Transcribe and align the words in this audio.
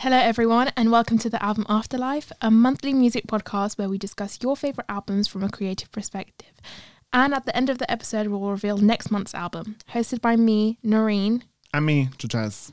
Hello, 0.00 0.16
everyone, 0.16 0.72
and 0.78 0.90
welcome 0.90 1.18
to 1.18 1.28
the 1.28 1.42
Album 1.44 1.66
Afterlife, 1.68 2.32
a 2.40 2.50
monthly 2.50 2.94
music 2.94 3.26
podcast 3.26 3.76
where 3.76 3.90
we 3.90 3.98
discuss 3.98 4.38
your 4.40 4.56
favourite 4.56 4.88
albums 4.88 5.28
from 5.28 5.44
a 5.44 5.50
creative 5.50 5.92
perspective. 5.92 6.52
And 7.12 7.34
at 7.34 7.44
the 7.44 7.54
end 7.54 7.68
of 7.68 7.76
the 7.76 7.90
episode, 7.90 8.28
we'll 8.28 8.50
reveal 8.50 8.78
next 8.78 9.10
month's 9.10 9.34
album, 9.34 9.76
hosted 9.92 10.22
by 10.22 10.36
me, 10.36 10.78
Nahren. 10.82 11.42
And 11.74 11.84
me, 11.84 12.08
George. 12.16 12.70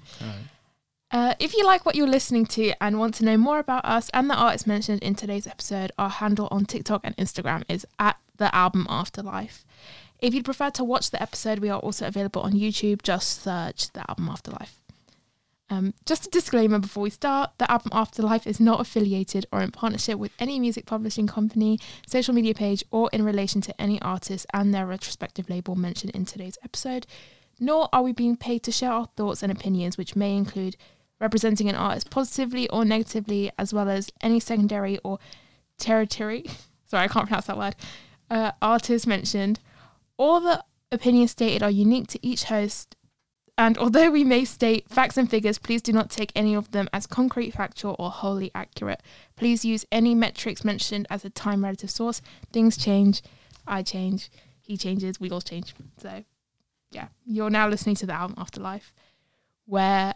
Uh, 1.12 1.34
if 1.38 1.54
you 1.54 1.66
like 1.66 1.86
what 1.86 1.96
you're 1.96 2.08
listening 2.08 2.46
to 2.46 2.72
and 2.82 2.98
want 2.98 3.16
to 3.16 3.26
know 3.26 3.36
more 3.36 3.60
about 3.60 3.84
us 3.84 4.10
and 4.14 4.30
the 4.30 4.34
artists 4.34 4.66
mentioned 4.66 5.04
in 5.04 5.14
today's 5.14 5.48
episode, 5.48 5.92
our 5.98 6.10
handle 6.10 6.48
on 6.50 6.64
TikTok 6.66 7.02
and 7.04 7.18
Instagram 7.18 7.64
is 7.68 7.86
at 8.00 8.16
the 8.38 8.56
album 8.56 8.88
Afterlife. 8.90 9.66
If 10.20 10.34
you'd 10.34 10.46
prefer 10.46 10.70
to 10.70 10.84
watch 10.86 11.12
the 11.12 11.22
episode, 11.22 11.60
we 11.60 11.70
are 11.70 11.80
also 11.82 12.08
available 12.08 12.44
on 12.44 12.54
YouTube. 12.54 13.02
Just 13.02 13.42
search 13.42 13.92
the 13.92 14.10
album 14.10 14.30
Afterlife. 14.30 14.80
Um, 15.70 15.94
just 16.06 16.26
a 16.26 16.30
disclaimer 16.30 16.80
before 16.80 17.04
we 17.04 17.10
start 17.10 17.52
the 17.58 17.70
album 17.70 17.92
Afterlife 17.94 18.48
is 18.48 18.60
not 18.60 18.80
affiliated 18.80 19.46
or 19.52 19.62
in 19.62 19.72
partnership 19.72 20.18
with 20.18 20.32
any 20.40 20.60
music 20.60 20.86
publishing 20.86 21.28
company, 21.28 21.80
social 22.08 22.34
media 22.34 22.54
page, 22.54 22.84
or 22.90 23.10
in 23.12 23.26
relation 23.26 23.60
to 23.62 23.82
any 23.82 24.02
artist 24.02 24.46
and 24.54 24.74
their 24.74 24.86
retrospective 24.86 25.50
label 25.50 25.76
mentioned 25.76 26.16
in 26.16 26.26
today's 26.26 26.58
episode. 26.64 27.06
Nor 27.60 27.90
are 27.92 28.04
we 28.04 28.14
being 28.14 28.38
paid 28.38 28.64
to 28.64 28.72
share 28.72 28.92
our 28.92 29.10
thoughts 29.18 29.44
and 29.44 29.52
opinions, 29.52 29.98
which 29.98 30.16
may 30.16 30.38
include 30.38 30.78
representing 31.20 31.68
an 31.68 31.76
artist 31.76 32.10
positively 32.10 32.70
or 32.70 32.86
negatively, 32.86 33.52
as 33.58 33.74
well 33.74 33.90
as 33.90 34.12
any 34.22 34.40
secondary 34.40 35.00
or 35.00 35.20
territory. 35.78 36.46
Sorry, 36.86 37.04
I 37.04 37.08
can't 37.08 37.28
pronounce 37.28 37.48
that 37.48 37.58
word. 37.58 37.76
Uh, 38.30 38.52
artists 38.62 39.08
mentioned. 39.08 39.60
All 40.18 40.40
the 40.40 40.64
opinions 40.92 41.32
stated 41.32 41.64
are 41.64 41.72
unique 41.72 42.08
to 42.08 42.26
each 42.26 42.46
host 42.46 42.96
and 43.58 43.78
although 43.78 44.12
we 44.12 44.24
may 44.24 44.46
state 44.46 44.88
facts 44.88 45.18
and 45.18 45.30
figures, 45.30 45.58
please 45.58 45.82
do 45.82 45.92
not 45.92 46.12
take 46.12 46.32
any 46.36 46.54
of 46.54 46.72
them 46.72 46.88
as 46.94 47.08
concrete, 47.08 47.52
factual, 47.52 47.96
or 47.98 48.12
wholly 48.12 48.52
accurate. 48.54 49.02
Please 49.36 49.66
use 49.66 49.86
any 49.92 50.14
metrics 50.14 50.64
mentioned 50.64 51.08
as 51.10 51.26
a 51.26 51.30
time 51.30 51.64
relative 51.64 51.90
source. 51.90 52.22
Things 52.54 52.78
change, 52.78 53.24
I 53.66 53.82
change, 53.82 54.30
he 54.62 54.78
changes, 54.78 55.20
we 55.20 55.32
all 55.32 55.42
change. 55.42 55.74
So, 55.98 56.24
yeah, 56.92 57.08
you're 57.26 57.50
now 57.50 57.68
listening 57.68 57.96
to 57.96 58.06
the 58.06 58.14
album 58.14 58.36
Afterlife, 58.38 58.94
where 59.66 60.14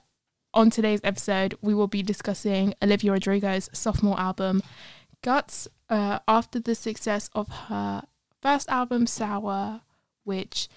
on 0.54 0.70
today's 0.70 1.02
episode, 1.04 1.56
we 1.62 1.74
will 1.74 1.88
be 1.88 2.04
discussing 2.04 2.76
Olivia 2.82 3.14
Rodrigo's 3.14 3.70
sophomore 3.74 4.20
album, 4.20 4.62
Guts, 5.24 5.68
uh, 5.90 6.20
after 6.28 6.60
the 6.60 6.76
success 6.76 7.30
of 7.34 7.48
her 7.48 8.04
first 8.42 8.70
album, 8.70 9.08
Sour, 9.08 9.82
which 10.24 10.68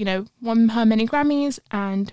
you 0.00 0.06
know, 0.06 0.24
won 0.40 0.70
her 0.70 0.86
many 0.86 1.06
Grammys 1.06 1.58
and 1.70 2.10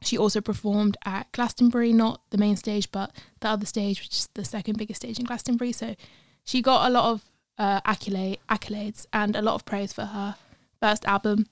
she 0.00 0.16
also 0.16 0.40
performed 0.40 0.96
at 1.04 1.30
Glastonbury, 1.32 1.92
not 1.92 2.22
the 2.30 2.38
main 2.38 2.56
stage, 2.56 2.90
but 2.90 3.14
the 3.40 3.48
other 3.48 3.66
stage, 3.66 4.00
which 4.00 4.14
is 4.14 4.28
the 4.32 4.42
second 4.42 4.78
biggest 4.78 5.02
stage 5.02 5.18
in 5.18 5.26
Glastonbury. 5.26 5.72
So 5.72 5.96
she 6.44 6.62
got 6.62 6.88
a 6.88 6.90
lot 6.90 7.12
of 7.12 7.24
uh, 7.58 7.82
accolade, 7.84 8.38
accolades 8.48 9.04
and 9.12 9.36
a 9.36 9.42
lot 9.42 9.54
of 9.54 9.66
praise 9.66 9.92
for 9.92 10.06
her 10.06 10.36
first 10.80 11.04
album. 11.04 11.46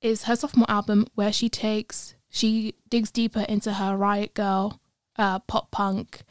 Is 0.00 0.22
her 0.22 0.36
sophomore 0.36 0.70
album 0.70 1.06
where 1.14 1.34
she 1.34 1.50
takes 1.50 2.14
she 2.30 2.74
digs 2.88 3.10
deeper 3.10 3.40
into 3.40 3.74
her 3.74 3.94
riot 3.94 4.32
grrrl, 4.34 4.78
uh, 5.16 5.40
pop 5.40 5.70
punk 5.70 6.22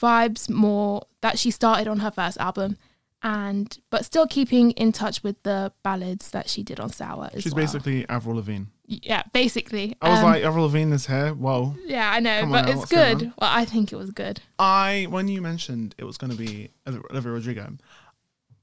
vibes 0.00 0.50
more 0.50 1.02
that 1.20 1.38
she 1.38 1.52
started 1.52 1.86
on 1.86 2.00
her 2.00 2.10
first 2.10 2.38
album 2.38 2.76
and 3.22 3.78
but 3.90 4.04
still 4.04 4.26
keeping 4.26 4.72
in 4.72 4.92
touch 4.92 5.22
with 5.22 5.42
the 5.42 5.72
ballads 5.82 6.30
that 6.30 6.48
she 6.48 6.62
did 6.62 6.80
on 6.80 6.90
Sour. 6.90 7.30
She's 7.38 7.54
well. 7.54 7.64
basically 7.64 8.08
Avril 8.08 8.36
Lavigne. 8.36 8.64
Yeah, 8.86 9.22
basically. 9.32 9.96
I 10.02 10.10
was 10.10 10.18
um, 10.18 10.24
like 10.24 10.44
Avril 10.44 10.64
Lavigne 10.64 10.92
is 10.92 11.06
here. 11.06 11.32
Whoa. 11.32 11.74
Yeah, 11.86 12.10
I 12.10 12.20
know, 12.20 12.40
Come 12.40 12.50
but 12.50 12.68
it's 12.68 12.84
good. 12.86 13.22
Well, 13.22 13.50
I 13.50 13.64
think 13.64 13.92
it 13.92 13.96
was 13.96 14.10
good. 14.10 14.40
I 14.58 15.06
when 15.08 15.28
you 15.28 15.40
mentioned 15.40 15.94
it 15.98 16.04
was 16.04 16.18
going 16.18 16.32
to 16.32 16.36
be 16.36 16.70
Olivia 16.86 17.32
Rodrigo, 17.32 17.76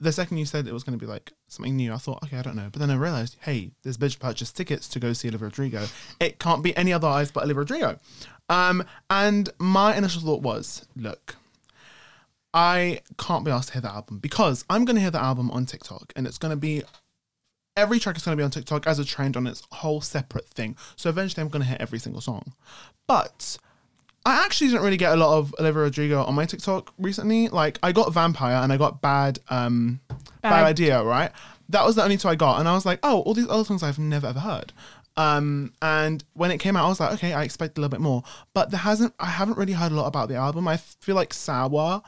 the 0.00 0.12
second 0.12 0.38
you 0.38 0.46
said 0.46 0.66
it 0.66 0.72
was 0.72 0.84
going 0.84 0.98
to 0.98 1.04
be 1.04 1.10
like 1.10 1.32
something 1.48 1.76
new, 1.76 1.92
I 1.92 1.96
thought, 1.96 2.22
okay, 2.24 2.38
I 2.38 2.42
don't 2.42 2.56
know. 2.56 2.68
But 2.72 2.80
then 2.80 2.90
I 2.90 2.96
realized, 2.96 3.36
hey, 3.40 3.72
this 3.82 3.96
bitch 3.96 4.18
purchased 4.18 4.56
tickets 4.56 4.88
to 4.88 5.00
go 5.00 5.12
see 5.12 5.28
Olivia 5.28 5.46
Rodrigo. 5.46 5.86
It 6.18 6.38
can't 6.38 6.62
be 6.62 6.76
any 6.76 6.92
other 6.92 7.08
eyes 7.08 7.30
but 7.30 7.44
Olivia 7.44 7.60
Rodrigo. 7.60 7.98
Um, 8.48 8.84
and 9.08 9.50
my 9.58 9.96
initial 9.96 10.22
thought 10.22 10.42
was, 10.42 10.86
look, 10.96 11.36
I 12.52 13.00
can't 13.18 13.44
be 13.44 13.50
asked 13.50 13.68
to 13.68 13.74
hear 13.74 13.82
the 13.82 13.90
album 13.90 14.18
because 14.18 14.64
I'm 14.68 14.84
going 14.84 14.96
to 14.96 15.02
hear 15.02 15.10
the 15.10 15.22
album 15.22 15.50
on 15.50 15.66
TikTok 15.66 16.12
and 16.16 16.26
it's 16.26 16.38
going 16.38 16.50
to 16.50 16.56
be 16.56 16.82
every 17.76 17.98
track 17.98 18.16
is 18.16 18.24
going 18.24 18.36
to 18.36 18.40
be 18.40 18.44
on 18.44 18.50
TikTok 18.50 18.86
as 18.86 18.98
a 18.98 19.04
trend 19.04 19.36
on 19.36 19.46
its 19.46 19.62
whole 19.70 20.00
separate 20.00 20.48
thing. 20.48 20.76
So 20.96 21.08
eventually 21.08 21.42
I'm 21.42 21.48
going 21.48 21.62
to 21.62 21.68
hear 21.68 21.76
every 21.80 21.98
single 21.98 22.20
song. 22.20 22.52
But 23.06 23.56
I 24.26 24.44
actually 24.44 24.68
didn't 24.68 24.82
really 24.82 24.96
get 24.96 25.12
a 25.12 25.16
lot 25.16 25.38
of 25.38 25.54
Olivia 25.58 25.82
Rodrigo 25.82 26.24
on 26.24 26.34
my 26.34 26.44
TikTok 26.44 26.92
recently. 26.98 27.48
Like 27.48 27.78
I 27.82 27.92
got 27.92 28.12
Vampire 28.12 28.56
and 28.56 28.72
I 28.72 28.76
got 28.76 29.00
Bad 29.00 29.38
um 29.48 30.00
Bad, 30.08 30.50
Bad 30.50 30.64
Idea, 30.64 31.02
right? 31.02 31.30
That 31.68 31.84
was 31.86 31.96
the 31.96 32.02
only 32.02 32.16
two 32.16 32.28
I 32.28 32.34
got 32.34 32.58
and 32.58 32.68
I 32.68 32.74
was 32.74 32.84
like, 32.84 32.98
"Oh, 33.04 33.20
all 33.20 33.32
these 33.32 33.48
other 33.48 33.64
songs 33.64 33.82
I've 33.82 33.98
never 33.98 34.26
ever 34.26 34.40
heard." 34.40 34.72
Um, 35.16 35.72
and 35.82 36.24
when 36.32 36.50
it 36.50 36.58
came 36.58 36.76
out, 36.76 36.86
I 36.86 36.88
was 36.88 37.00
like, 37.00 37.12
okay, 37.14 37.32
I 37.32 37.42
expect 37.42 37.76
a 37.76 37.80
little 37.80 37.90
bit 37.90 38.00
more. 38.00 38.22
But 38.54 38.70
there 38.70 38.80
hasn't, 38.80 39.12
I 39.18 39.26
haven't 39.26 39.58
really 39.58 39.74
heard 39.74 39.92
a 39.92 39.94
lot 39.94 40.06
about 40.06 40.28
the 40.28 40.36
album. 40.36 40.66
I 40.66 40.78
feel 40.78 41.14
like 41.14 41.34
Sour 41.34 42.02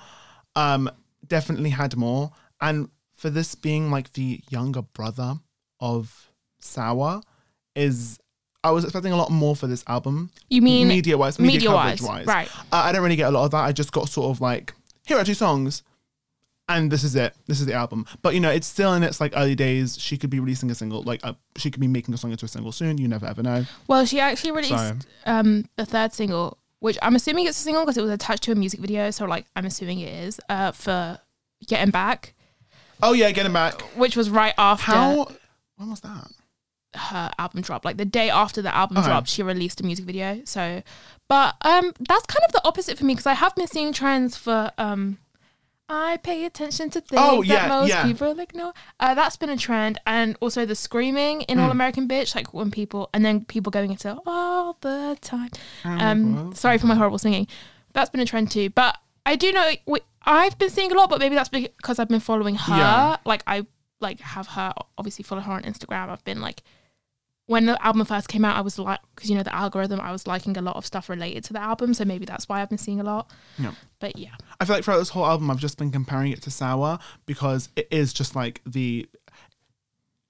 um, 0.56 0.90
definitely 1.26 1.70
had 1.70 1.96
more. 1.96 2.32
And 2.60 2.90
for 3.14 3.30
this 3.30 3.54
being 3.54 3.90
like 3.90 4.12
the 4.12 4.40
younger 4.50 4.82
brother 4.82 5.36
of 5.80 6.30
Sour, 6.60 7.22
is 7.74 8.18
I 8.64 8.70
was 8.70 8.84
expecting 8.84 9.12
a 9.12 9.16
lot 9.16 9.30
more 9.30 9.56
for 9.56 9.66
this 9.66 9.84
album. 9.88 10.30
You 10.48 10.62
mean 10.62 10.88
media 10.88 11.18
wise, 11.18 11.38
media, 11.38 11.54
media 11.54 11.68
coverage 11.68 12.02
wise, 12.02 12.08
wise, 12.08 12.26
right? 12.26 12.48
Uh, 12.72 12.82
I 12.84 12.92
don't 12.92 13.02
really 13.02 13.16
get 13.16 13.28
a 13.28 13.30
lot 13.30 13.44
of 13.44 13.50
that. 13.52 13.64
I 13.64 13.72
just 13.72 13.92
got 13.92 14.08
sort 14.08 14.30
of 14.30 14.40
like 14.40 14.72
here 15.06 15.16
are 15.16 15.24
two 15.24 15.34
songs, 15.34 15.82
and 16.68 16.90
this 16.90 17.02
is 17.02 17.16
it. 17.16 17.34
This 17.46 17.60
is 17.60 17.66
the 17.66 17.74
album. 17.74 18.06
But 18.22 18.34
you 18.34 18.40
know, 18.40 18.50
it's 18.50 18.66
still 18.66 18.94
in 18.94 19.02
its 19.02 19.20
like 19.20 19.32
early 19.34 19.54
days. 19.54 19.98
She 19.98 20.16
could 20.16 20.30
be 20.30 20.38
releasing 20.38 20.70
a 20.70 20.74
single, 20.74 21.02
like 21.02 21.20
uh, 21.24 21.32
she 21.56 21.70
could 21.70 21.80
be 21.80 21.88
making 21.88 22.14
a 22.14 22.16
song 22.16 22.30
into 22.30 22.44
a 22.44 22.48
single 22.48 22.72
soon. 22.72 22.98
You 22.98 23.08
never 23.08 23.26
ever 23.26 23.42
know. 23.42 23.64
Well, 23.88 24.04
she 24.06 24.20
actually 24.20 24.52
released 24.52 24.70
so. 24.70 24.96
um, 25.26 25.64
the 25.76 25.86
third 25.86 26.12
single 26.12 26.58
which 26.82 26.98
I'm 27.00 27.14
assuming 27.14 27.46
it's 27.46 27.58
a 27.60 27.62
single 27.62 27.84
because 27.84 27.96
it 27.96 28.02
was 28.02 28.10
attached 28.10 28.42
to 28.44 28.52
a 28.52 28.56
music 28.56 28.80
video. 28.80 29.12
So 29.12 29.24
like 29.24 29.46
I'm 29.54 29.64
assuming 29.64 30.00
it 30.00 30.12
is 30.12 30.40
uh, 30.48 30.72
for 30.72 31.18
Get 31.68 31.78
Him 31.78 31.92
Back. 31.92 32.34
Oh 33.00 33.12
yeah, 33.12 33.30
Get 33.30 33.46
Him 33.46 33.52
Back. 33.52 33.80
Which 33.96 34.16
was 34.16 34.28
right 34.28 34.52
after. 34.58 34.90
How? 34.90 35.28
When 35.76 35.90
was 35.90 36.00
that? 36.00 36.26
Her 36.94 37.30
album 37.38 37.62
drop, 37.62 37.84
like 37.84 37.96
the 37.96 38.04
day 38.04 38.28
after 38.28 38.60
the 38.60 38.74
album 38.74 39.02
dropped, 39.02 39.28
she 39.28 39.42
released 39.42 39.80
a 39.80 39.84
music 39.84 40.04
video. 40.04 40.42
So, 40.44 40.82
but 41.28 41.54
um, 41.62 41.94
that's 42.00 42.26
kind 42.26 42.44
of 42.46 42.52
the 42.52 42.60
opposite 42.64 42.98
for 42.98 43.04
me 43.04 43.14
because 43.14 43.26
I 43.26 43.34
have 43.34 43.54
been 43.54 43.68
seeing 43.68 43.92
trends 43.92 44.36
for 44.36 44.72
um 44.76 45.18
I 45.92 46.16
pay 46.16 46.46
attention 46.46 46.88
to 46.90 47.02
things 47.02 47.20
oh, 47.22 47.42
yeah, 47.42 47.54
that 47.54 47.68
most 47.68 47.88
yeah. 47.90 48.02
people 48.02 48.40
ignore. 48.40 48.72
Uh, 48.98 49.14
that's 49.14 49.36
been 49.36 49.50
a 49.50 49.58
trend, 49.58 50.00
and 50.06 50.36
also 50.40 50.64
the 50.64 50.74
screaming 50.74 51.42
in 51.42 51.58
mm. 51.58 51.62
All 51.62 51.70
American 51.70 52.08
Bitch, 52.08 52.34
like 52.34 52.54
when 52.54 52.70
people 52.70 53.10
and 53.12 53.24
then 53.24 53.44
people 53.44 53.70
going 53.70 53.90
into 53.90 54.18
all 54.26 54.78
the 54.80 55.18
time. 55.20 55.50
Um, 55.84 56.54
sorry 56.54 56.78
for 56.78 56.86
my 56.86 56.94
horrible 56.94 57.18
singing. 57.18 57.46
That's 57.92 58.08
been 58.08 58.20
a 58.20 58.24
trend 58.24 58.50
too, 58.50 58.70
but 58.70 58.96
I 59.26 59.36
do 59.36 59.52
know 59.52 59.72
I've 60.24 60.58
been 60.58 60.70
seeing 60.70 60.90
a 60.92 60.94
lot, 60.94 61.10
but 61.10 61.20
maybe 61.20 61.34
that's 61.34 61.50
because 61.50 61.98
I've 61.98 62.08
been 62.08 62.20
following 62.20 62.54
her. 62.54 62.76
Yeah. 62.76 63.16
Like 63.26 63.42
I 63.46 63.66
like 64.00 64.20
have 64.20 64.48
her 64.48 64.72
obviously 64.96 65.24
follow 65.24 65.42
her 65.42 65.52
on 65.52 65.62
Instagram. 65.62 66.08
I've 66.08 66.24
been 66.24 66.40
like 66.40 66.62
when 67.46 67.66
the 67.66 67.84
album 67.84 68.04
first 68.04 68.28
came 68.28 68.44
out, 68.44 68.56
I 68.56 68.60
was 68.60 68.78
like, 68.78 69.00
because 69.14 69.28
you 69.28 69.36
know 69.36 69.42
the 69.42 69.54
algorithm, 69.54 70.00
I 70.00 70.12
was 70.12 70.26
liking 70.26 70.56
a 70.56 70.62
lot 70.62 70.76
of 70.76 70.86
stuff 70.86 71.08
related 71.08 71.44
to 71.44 71.52
the 71.52 71.60
album, 71.60 71.92
so 71.94 72.04
maybe 72.04 72.24
that's 72.24 72.48
why 72.48 72.62
I've 72.62 72.68
been 72.68 72.78
seeing 72.78 73.00
a 73.00 73.04
lot. 73.04 73.30
Yeah. 73.58 73.72
But 73.98 74.16
yeah, 74.16 74.34
I 74.60 74.64
feel 74.64 74.76
like 74.76 74.84
throughout 74.84 74.98
this 74.98 75.10
whole 75.10 75.26
album, 75.26 75.50
I've 75.50 75.58
just 75.58 75.78
been 75.78 75.90
comparing 75.90 76.32
it 76.32 76.42
to 76.42 76.50
Sour 76.50 76.98
because 77.26 77.68
it 77.76 77.88
is 77.90 78.12
just 78.12 78.36
like 78.36 78.60
the. 78.66 79.08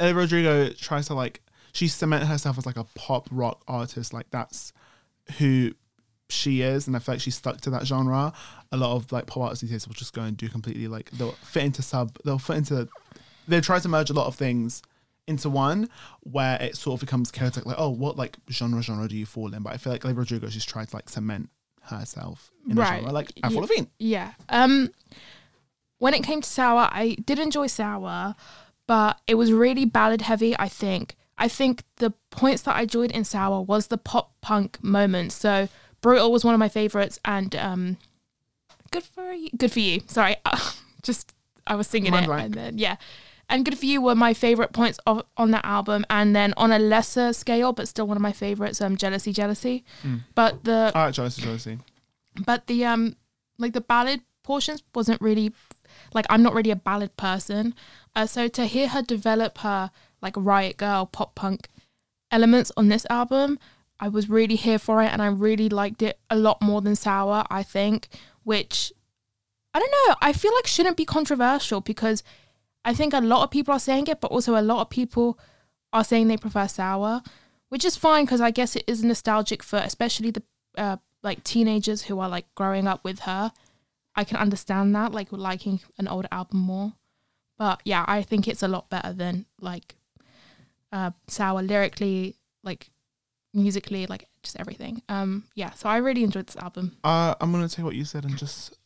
Ellie 0.00 0.14
Rodrigo 0.14 0.70
tries 0.70 1.06
to 1.06 1.14
like 1.14 1.42
she 1.72 1.86
cemented 1.86 2.26
herself 2.26 2.58
as 2.58 2.66
like 2.66 2.76
a 2.76 2.84
pop 2.94 3.28
rock 3.30 3.62
artist, 3.68 4.12
like 4.12 4.30
that's 4.30 4.72
who 5.38 5.72
she 6.28 6.62
is, 6.62 6.86
and 6.86 6.96
I 6.96 6.98
feel 6.98 7.14
like 7.14 7.22
she's 7.22 7.36
stuck 7.36 7.60
to 7.62 7.70
that 7.70 7.86
genre. 7.86 8.32
A 8.72 8.76
lot 8.76 8.96
of 8.96 9.12
like 9.12 9.26
pop 9.26 9.44
artists 9.44 9.62
these 9.62 9.70
days 9.70 9.86
will 9.86 9.94
just 9.94 10.14
go 10.14 10.22
and 10.22 10.36
do 10.36 10.48
completely 10.48 10.88
like 10.88 11.10
they'll 11.10 11.32
fit 11.32 11.64
into 11.64 11.82
sub, 11.82 12.18
they'll 12.24 12.38
fit 12.38 12.56
into, 12.56 12.88
they 13.46 13.60
try 13.60 13.78
to 13.78 13.88
merge 13.88 14.10
a 14.10 14.14
lot 14.14 14.26
of 14.26 14.34
things 14.34 14.82
into 15.26 15.48
one 15.48 15.88
where 16.20 16.60
it 16.60 16.76
sort 16.76 16.94
of 16.94 17.00
becomes 17.00 17.30
chaotic 17.30 17.64
like 17.64 17.76
oh 17.78 17.88
what 17.88 18.16
like 18.16 18.36
genre 18.50 18.82
genre 18.82 19.06
do 19.06 19.16
you 19.16 19.26
fall 19.26 19.52
in 19.54 19.62
but 19.62 19.72
i 19.72 19.76
feel 19.76 19.92
like 19.92 20.04
Olivia 20.04 20.20
Rodrigo 20.20 20.48
just 20.48 20.68
tried 20.68 20.88
to 20.88 20.96
like 20.96 21.08
cement 21.08 21.48
herself 21.82 22.50
in 22.68 22.76
right. 22.76 22.86
a 22.86 22.96
genre 22.96 23.12
like 23.12 23.32
Avril 23.42 23.54
yeah. 23.54 23.60
Lavigne 23.60 23.86
yeah 23.98 24.32
um 24.48 24.90
when 25.98 26.14
it 26.14 26.22
came 26.24 26.40
to 26.40 26.48
sour 26.48 26.88
i 26.90 27.16
did 27.24 27.38
enjoy 27.38 27.66
sour 27.66 28.34
but 28.86 29.20
it 29.26 29.36
was 29.36 29.52
really 29.52 29.84
ballad 29.84 30.22
heavy 30.22 30.56
i 30.58 30.68
think 30.68 31.14
i 31.38 31.46
think 31.46 31.84
the 31.96 32.12
points 32.30 32.62
that 32.62 32.74
i 32.74 32.82
enjoyed 32.82 33.12
in 33.12 33.24
sour 33.24 33.62
was 33.62 33.88
the 33.88 33.98
pop 33.98 34.32
punk 34.40 34.82
moments 34.82 35.36
so 35.36 35.68
brutal 36.00 36.32
was 36.32 36.44
one 36.44 36.54
of 36.54 36.58
my 36.58 36.68
favorites 36.68 37.20
and 37.24 37.54
um 37.54 37.96
good 38.90 39.04
for 39.04 39.32
you 39.32 39.50
good 39.56 39.70
for 39.70 39.80
you 39.80 40.00
sorry 40.08 40.36
just 41.02 41.32
i 41.66 41.76
was 41.76 41.86
singing 41.86 42.10
Mind 42.10 42.24
it 42.24 42.28
blank. 42.28 42.44
and 42.44 42.54
then 42.54 42.78
yeah 42.78 42.96
and 43.52 43.64
Good 43.64 43.78
For 43.78 43.84
You 43.86 44.00
were 44.00 44.14
my 44.14 44.32
favorite 44.32 44.72
points 44.72 44.98
of, 45.06 45.22
on 45.36 45.50
that 45.52 45.64
album. 45.64 46.06
And 46.08 46.34
then 46.34 46.54
on 46.56 46.72
a 46.72 46.78
lesser 46.78 47.32
scale, 47.32 47.72
but 47.72 47.86
still 47.86 48.06
one 48.08 48.16
of 48.16 48.22
my 48.22 48.32
favorites, 48.32 48.80
um, 48.80 48.96
Jealousy, 48.96 49.32
Jealousy. 49.32 49.84
Mm. 50.02 50.20
But 50.34 50.64
the. 50.64 50.90
I 50.94 51.04
like 51.04 51.14
Jealousy, 51.14 51.42
Jealousy. 51.42 51.78
but 52.46 52.66
the 52.66 52.84
um 52.84 53.14
like 53.58 53.74
the 53.74 53.80
ballad 53.82 54.22
portions 54.42 54.82
wasn't 54.94 55.20
really 55.20 55.52
like 56.14 56.26
I'm 56.30 56.42
not 56.42 56.54
really 56.54 56.70
a 56.70 56.76
ballad 56.76 57.16
person. 57.16 57.74
Uh, 58.16 58.26
so 58.26 58.48
to 58.48 58.66
hear 58.66 58.88
her 58.88 59.02
develop 59.02 59.58
her 59.58 59.90
like 60.20 60.34
riot 60.36 60.78
grrrl 60.78 61.12
pop 61.12 61.34
punk 61.34 61.68
elements 62.30 62.72
on 62.76 62.88
this 62.88 63.06
album, 63.10 63.58
I 64.00 64.08
was 64.08 64.30
really 64.30 64.56
here 64.56 64.78
for 64.78 65.02
it 65.02 65.12
and 65.12 65.20
I 65.20 65.26
really 65.26 65.68
liked 65.68 66.02
it 66.02 66.18
a 66.30 66.36
lot 66.36 66.62
more 66.62 66.80
than 66.80 66.96
Sour, 66.96 67.44
I 67.50 67.62
think, 67.62 68.08
which 68.44 68.92
I 69.74 69.78
don't 69.78 69.90
know, 69.90 70.16
I 70.20 70.32
feel 70.32 70.54
like 70.54 70.66
shouldn't 70.66 70.96
be 70.96 71.04
controversial 71.04 71.80
because 71.80 72.22
I 72.84 72.94
think 72.94 73.14
a 73.14 73.20
lot 73.20 73.44
of 73.44 73.50
people 73.50 73.74
are 73.74 73.80
saying 73.80 74.08
it, 74.08 74.20
but 74.20 74.30
also 74.30 74.56
a 74.56 74.62
lot 74.62 74.80
of 74.80 74.90
people 74.90 75.38
are 75.92 76.04
saying 76.04 76.28
they 76.28 76.36
prefer 76.36 76.66
Sour, 76.66 77.22
which 77.68 77.84
is 77.84 77.96
fine 77.96 78.24
because 78.24 78.40
I 78.40 78.50
guess 78.50 78.76
it 78.76 78.84
is 78.86 79.04
nostalgic 79.04 79.62
for 79.62 79.78
especially 79.78 80.30
the 80.30 80.42
uh, 80.76 80.96
like 81.22 81.44
teenagers 81.44 82.02
who 82.02 82.18
are 82.20 82.28
like 82.28 82.46
growing 82.54 82.86
up 82.86 83.04
with 83.04 83.20
her. 83.20 83.52
I 84.14 84.24
can 84.24 84.36
understand 84.36 84.94
that, 84.94 85.12
like 85.12 85.28
liking 85.30 85.80
an 85.98 86.08
older 86.08 86.28
album 86.30 86.60
more. 86.60 86.92
But 87.58 87.80
yeah, 87.84 88.04
I 88.08 88.22
think 88.22 88.48
it's 88.48 88.62
a 88.62 88.68
lot 88.68 88.90
better 88.90 89.12
than 89.12 89.46
like 89.60 89.94
uh, 90.90 91.12
Sour 91.28 91.62
lyrically, 91.62 92.36
like 92.62 92.90
musically, 93.54 94.06
like 94.06 94.28
just 94.42 94.58
everything. 94.58 95.02
Um, 95.08 95.44
yeah, 95.54 95.70
so 95.70 95.88
I 95.88 95.98
really 95.98 96.24
enjoyed 96.24 96.46
this 96.46 96.56
album. 96.56 96.96
Uh, 97.04 97.34
I'm 97.40 97.52
gonna 97.52 97.68
take 97.68 97.84
what 97.84 97.94
you 97.94 98.04
said 98.04 98.24
and 98.24 98.36
just 98.36 98.76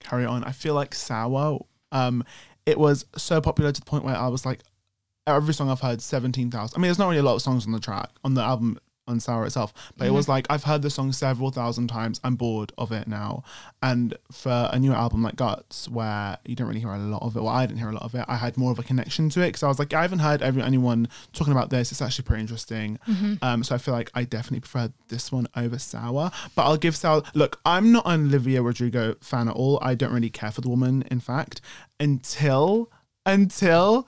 carry 0.00 0.24
on. 0.24 0.44
I 0.44 0.52
feel 0.52 0.74
like 0.74 0.94
Sour, 0.94 1.64
um, 1.92 2.24
it 2.66 2.78
was 2.78 3.04
so 3.16 3.40
popular 3.40 3.72
to 3.72 3.80
the 3.80 3.84
point 3.84 4.04
where 4.04 4.16
I 4.16 4.28
was 4.28 4.46
like, 4.46 4.60
every 5.26 5.54
song 5.54 5.70
I've 5.70 5.80
heard, 5.80 6.00
seventeen 6.00 6.50
thousand. 6.50 6.76
I 6.76 6.78
mean, 6.78 6.88
there's 6.88 6.98
not 6.98 7.08
really 7.08 7.20
a 7.20 7.22
lot 7.22 7.34
of 7.34 7.42
songs 7.42 7.66
on 7.66 7.72
the 7.72 7.80
track 7.80 8.10
on 8.22 8.34
the 8.34 8.42
album 8.42 8.78
on 9.06 9.20
Sour 9.20 9.46
itself, 9.46 9.72
but 9.96 10.06
it 10.06 10.10
was 10.10 10.28
like 10.28 10.46
I've 10.50 10.64
heard 10.64 10.82
the 10.82 10.90
song 10.90 11.12
several 11.12 11.50
thousand 11.50 11.88
times. 11.88 12.20
I'm 12.24 12.36
bored 12.36 12.72
of 12.78 12.92
it 12.92 13.06
now. 13.06 13.44
And 13.82 14.16
for 14.32 14.68
a 14.72 14.78
new 14.78 14.92
album 14.92 15.22
like 15.22 15.36
Guts, 15.36 15.88
where 15.88 16.38
you 16.44 16.54
don't 16.54 16.68
really 16.68 16.80
hear 16.80 16.90
a 16.90 16.98
lot 16.98 17.22
of 17.22 17.36
it, 17.36 17.42
well, 17.42 17.52
I 17.52 17.66
didn't 17.66 17.78
hear 17.78 17.90
a 17.90 17.92
lot 17.92 18.02
of 18.02 18.14
it. 18.14 18.24
I 18.28 18.36
had 18.36 18.56
more 18.56 18.72
of 18.72 18.78
a 18.78 18.82
connection 18.82 19.28
to 19.30 19.40
it 19.42 19.48
because 19.48 19.62
I 19.62 19.68
was 19.68 19.78
like, 19.78 19.92
I 19.92 20.02
haven't 20.02 20.20
heard 20.20 20.42
every, 20.42 20.62
anyone 20.62 21.08
talking 21.32 21.52
about 21.52 21.70
this. 21.70 21.92
It's 21.92 22.00
actually 22.02 22.24
pretty 22.24 22.40
interesting. 22.40 22.98
Um, 23.42 23.62
so 23.62 23.74
I 23.74 23.78
feel 23.78 23.94
like 23.94 24.10
I 24.14 24.24
definitely 24.24 24.60
prefer 24.60 24.92
this 25.08 25.30
one 25.30 25.46
over 25.56 25.78
Sour. 25.78 26.30
But 26.54 26.62
I'll 26.62 26.76
give 26.76 26.96
Sour. 26.96 27.22
Look, 27.34 27.60
I'm 27.64 27.92
not 27.92 28.04
an 28.06 28.26
Olivia 28.26 28.62
Rodrigo 28.62 29.16
fan 29.20 29.48
at 29.48 29.54
all. 29.54 29.78
I 29.82 29.94
don't 29.94 30.12
really 30.12 30.30
care 30.30 30.50
for 30.50 30.60
the 30.60 30.68
woman. 30.68 31.04
In 31.10 31.20
fact, 31.20 31.60
until 32.00 32.90
until 33.26 34.06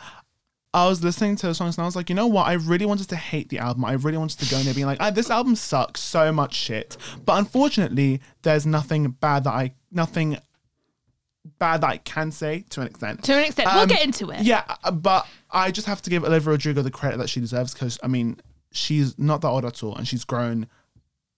I 0.77 0.87
was 0.87 1.03
listening 1.03 1.37
to 1.37 1.47
the 1.47 1.55
songs 1.55 1.79
and 1.79 1.85
I 1.85 1.87
was 1.87 1.97
like, 1.97 2.11
you 2.11 2.15
know 2.15 2.27
what? 2.27 2.47
I 2.47 2.53
really 2.53 2.85
wanted 2.85 3.09
to 3.09 3.17
hate 3.17 3.49
the 3.49 3.59
album. 3.61 3.83
I 3.87 3.93
really 3.95 4.19
wanted 4.19 4.39
to 4.41 4.51
go 4.51 4.59
in 4.59 4.67
there 4.67 4.75
being 4.75 4.87
like, 4.87 4.99
ah, 5.01 5.09
this 5.09 5.31
album 5.31 5.57
sucks 5.57 6.03
so 6.03 6.31
much 6.33 6.55
shit. 6.55 6.99
But 7.25 7.39
unfortunately, 7.39 8.21
there's 8.43 8.67
nothing 8.67 9.13
bad 9.13 9.45
that 9.45 9.55
I 9.55 9.73
nothing 9.91 10.37
bad 11.59 11.81
that 11.81 11.87
I 11.89 11.97
can 11.97 12.31
say 12.31 12.67
to 12.71 12.83
an 12.83 12.89
extent. 12.89 13.25
To 13.25 13.33
an 13.33 13.45
extent, 13.45 13.71
we'll 13.73 13.85
Um, 13.85 13.89
get 13.89 14.05
into 14.05 14.31
it. 14.31 14.43
Yeah, 14.43 14.65
uh, 14.85 14.91
but 14.91 15.27
I 15.51 15.71
just 15.71 15.87
have 15.87 16.03
to 16.03 16.11
give 16.11 16.25
Olivia 16.25 16.51
Rodrigo 16.51 16.83
the 16.83 16.91
credit 16.91 17.17
that 17.17 17.31
she 17.31 17.41
deserves 17.41 17.73
because 17.73 17.99
I 18.03 18.09
mean, 18.09 18.39
she's 18.71 19.19
not 19.19 19.41
that 19.41 19.49
old 19.49 19.65
at 19.65 19.83
all, 19.83 19.97
and 19.97 20.07
she's 20.07 20.25
grown. 20.25 20.67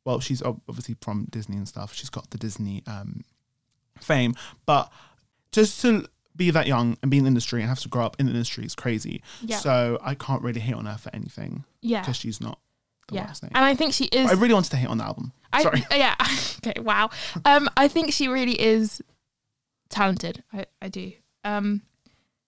Well, 0.05 0.19
she's 0.19 0.43
obviously 0.43 0.97
from 1.01 1.29
Disney 1.31 1.57
and 1.57 1.69
stuff. 1.69 1.95
She's 1.95 2.11
got 2.11 2.31
the 2.31 2.39
Disney 2.39 2.83
um, 2.89 3.23
fame, 4.01 4.35
but 4.67 4.91
just 5.53 5.81
to 5.83 6.09
be 6.39 6.51
that 6.51 6.67
young 6.67 6.97
and 7.03 7.11
be 7.11 7.19
in 7.19 7.25
the 7.25 7.29
industry 7.29 7.61
and 7.61 7.69
have 7.69 7.81
to 7.81 7.89
grow 7.89 8.07
up 8.07 8.17
in 8.19 8.25
the 8.27 8.33
industry 8.33 8.65
is 8.65 8.75
crazy. 8.75 9.23
Yeah. 9.43 9.59
So 9.59 9.99
I 10.01 10.15
can't 10.15 10.41
really 10.43 10.61
hate 10.61 10.75
on 10.77 10.87
her 10.87 10.97
for 10.97 11.15
anything 11.15 11.65
Yeah, 11.83 12.01
because 12.01 12.17
she's 12.17 12.41
not 12.41 12.59
the 13.09 13.17
yeah, 13.17 13.27
worst 13.27 13.43
name. 13.43 13.53
and 13.55 13.65
I 13.65 13.75
think 13.75 13.93
she 13.93 14.05
is. 14.07 14.31
I 14.31 14.35
really 14.35 14.55
wanted 14.55 14.71
to 14.71 14.77
hate 14.79 14.89
on 14.89 14.97
the 14.99 15.05
album. 15.05 15.33
I, 15.53 15.63
Sorry. 15.63 15.85
Yeah. 15.93 16.15
Okay. 16.67 16.81
Wow. 16.81 17.11
Um, 17.45 17.69
I 17.77 17.87
think 17.89 18.13
she 18.13 18.27
really 18.29 18.61
is 18.61 19.01
talented. 19.91 20.43
I, 20.53 20.67
I 20.83 20.89
do. 20.89 21.13
Um, 21.45 21.83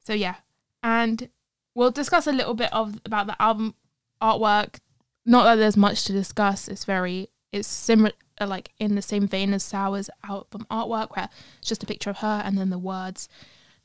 so 0.02 0.12
yeah, 0.12 0.36
and 0.82 1.28
we'll 1.74 1.90
discuss 1.90 2.26
a 2.26 2.32
little 2.32 2.54
bit 2.54 2.72
of 2.72 2.98
about 3.04 3.26
the 3.26 3.40
album 3.40 3.74
artwork. 4.22 4.78
Not 5.26 5.44
that 5.44 5.56
there's 5.56 5.76
much 5.76 6.04
to 6.06 6.12
discuss. 6.12 6.66
It's 6.68 6.84
very 6.84 7.28
it's 7.52 7.68
similar, 7.68 8.12
uh, 8.40 8.46
like 8.46 8.70
in 8.78 8.94
the 8.94 9.02
same 9.02 9.26
vein 9.28 9.52
as 9.54 9.62
Sour's 9.62 10.10
album 10.28 10.66
artwork, 10.70 11.16
where 11.16 11.28
it's 11.58 11.68
just 11.68 11.82
a 11.82 11.86
picture 11.86 12.10
of 12.10 12.18
her 12.18 12.42
and 12.44 12.58
then 12.58 12.70
the 12.70 12.78
words, 12.78 13.28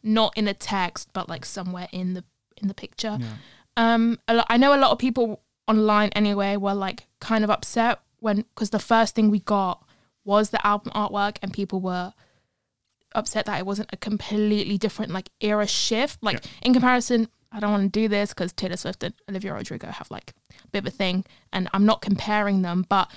not 0.05 0.37
in 0.37 0.47
a 0.47 0.53
text, 0.53 1.09
but 1.13 1.27
like 1.27 1.45
somewhere 1.45 1.87
in 1.91 2.13
the 2.13 2.23
in 2.61 2.67
the 2.67 2.73
picture. 2.73 3.17
Yeah. 3.19 3.33
Um, 3.77 4.19
lot, 4.29 4.45
I 4.49 4.57
know 4.57 4.73
a 4.73 4.79
lot 4.79 4.91
of 4.91 4.99
people 4.99 5.41
online 5.67 6.09
anyway 6.09 6.55
were 6.55 6.73
like 6.73 7.07
kind 7.19 7.43
of 7.43 7.49
upset 7.49 7.99
when 8.19 8.37
because 8.37 8.69
the 8.69 8.79
first 8.79 9.15
thing 9.15 9.29
we 9.29 9.39
got 9.39 9.83
was 10.23 10.51
the 10.51 10.65
album 10.65 10.91
artwork, 10.95 11.37
and 11.41 11.51
people 11.51 11.81
were 11.81 12.13
upset 13.13 13.45
that 13.45 13.59
it 13.59 13.65
wasn't 13.65 13.89
a 13.91 13.97
completely 13.97 14.77
different 14.77 15.11
like 15.11 15.29
era 15.41 15.67
shift. 15.67 16.23
Like 16.23 16.43
in 16.61 16.73
comparison, 16.73 17.27
I 17.51 17.59
don't 17.59 17.71
want 17.71 17.91
to 17.91 17.99
do 17.99 18.07
this 18.07 18.29
because 18.29 18.53
Taylor 18.53 18.77
Swift 18.77 19.03
and 19.03 19.13
Olivia 19.29 19.53
Rodrigo 19.53 19.87
have 19.87 20.09
like 20.11 20.33
a 20.63 20.67
bit 20.67 20.79
of 20.79 20.87
a 20.87 20.91
thing, 20.91 21.25
and 21.51 21.67
I'm 21.73 21.85
not 21.85 22.01
comparing 22.01 22.61
them, 22.61 22.85
but 22.87 23.11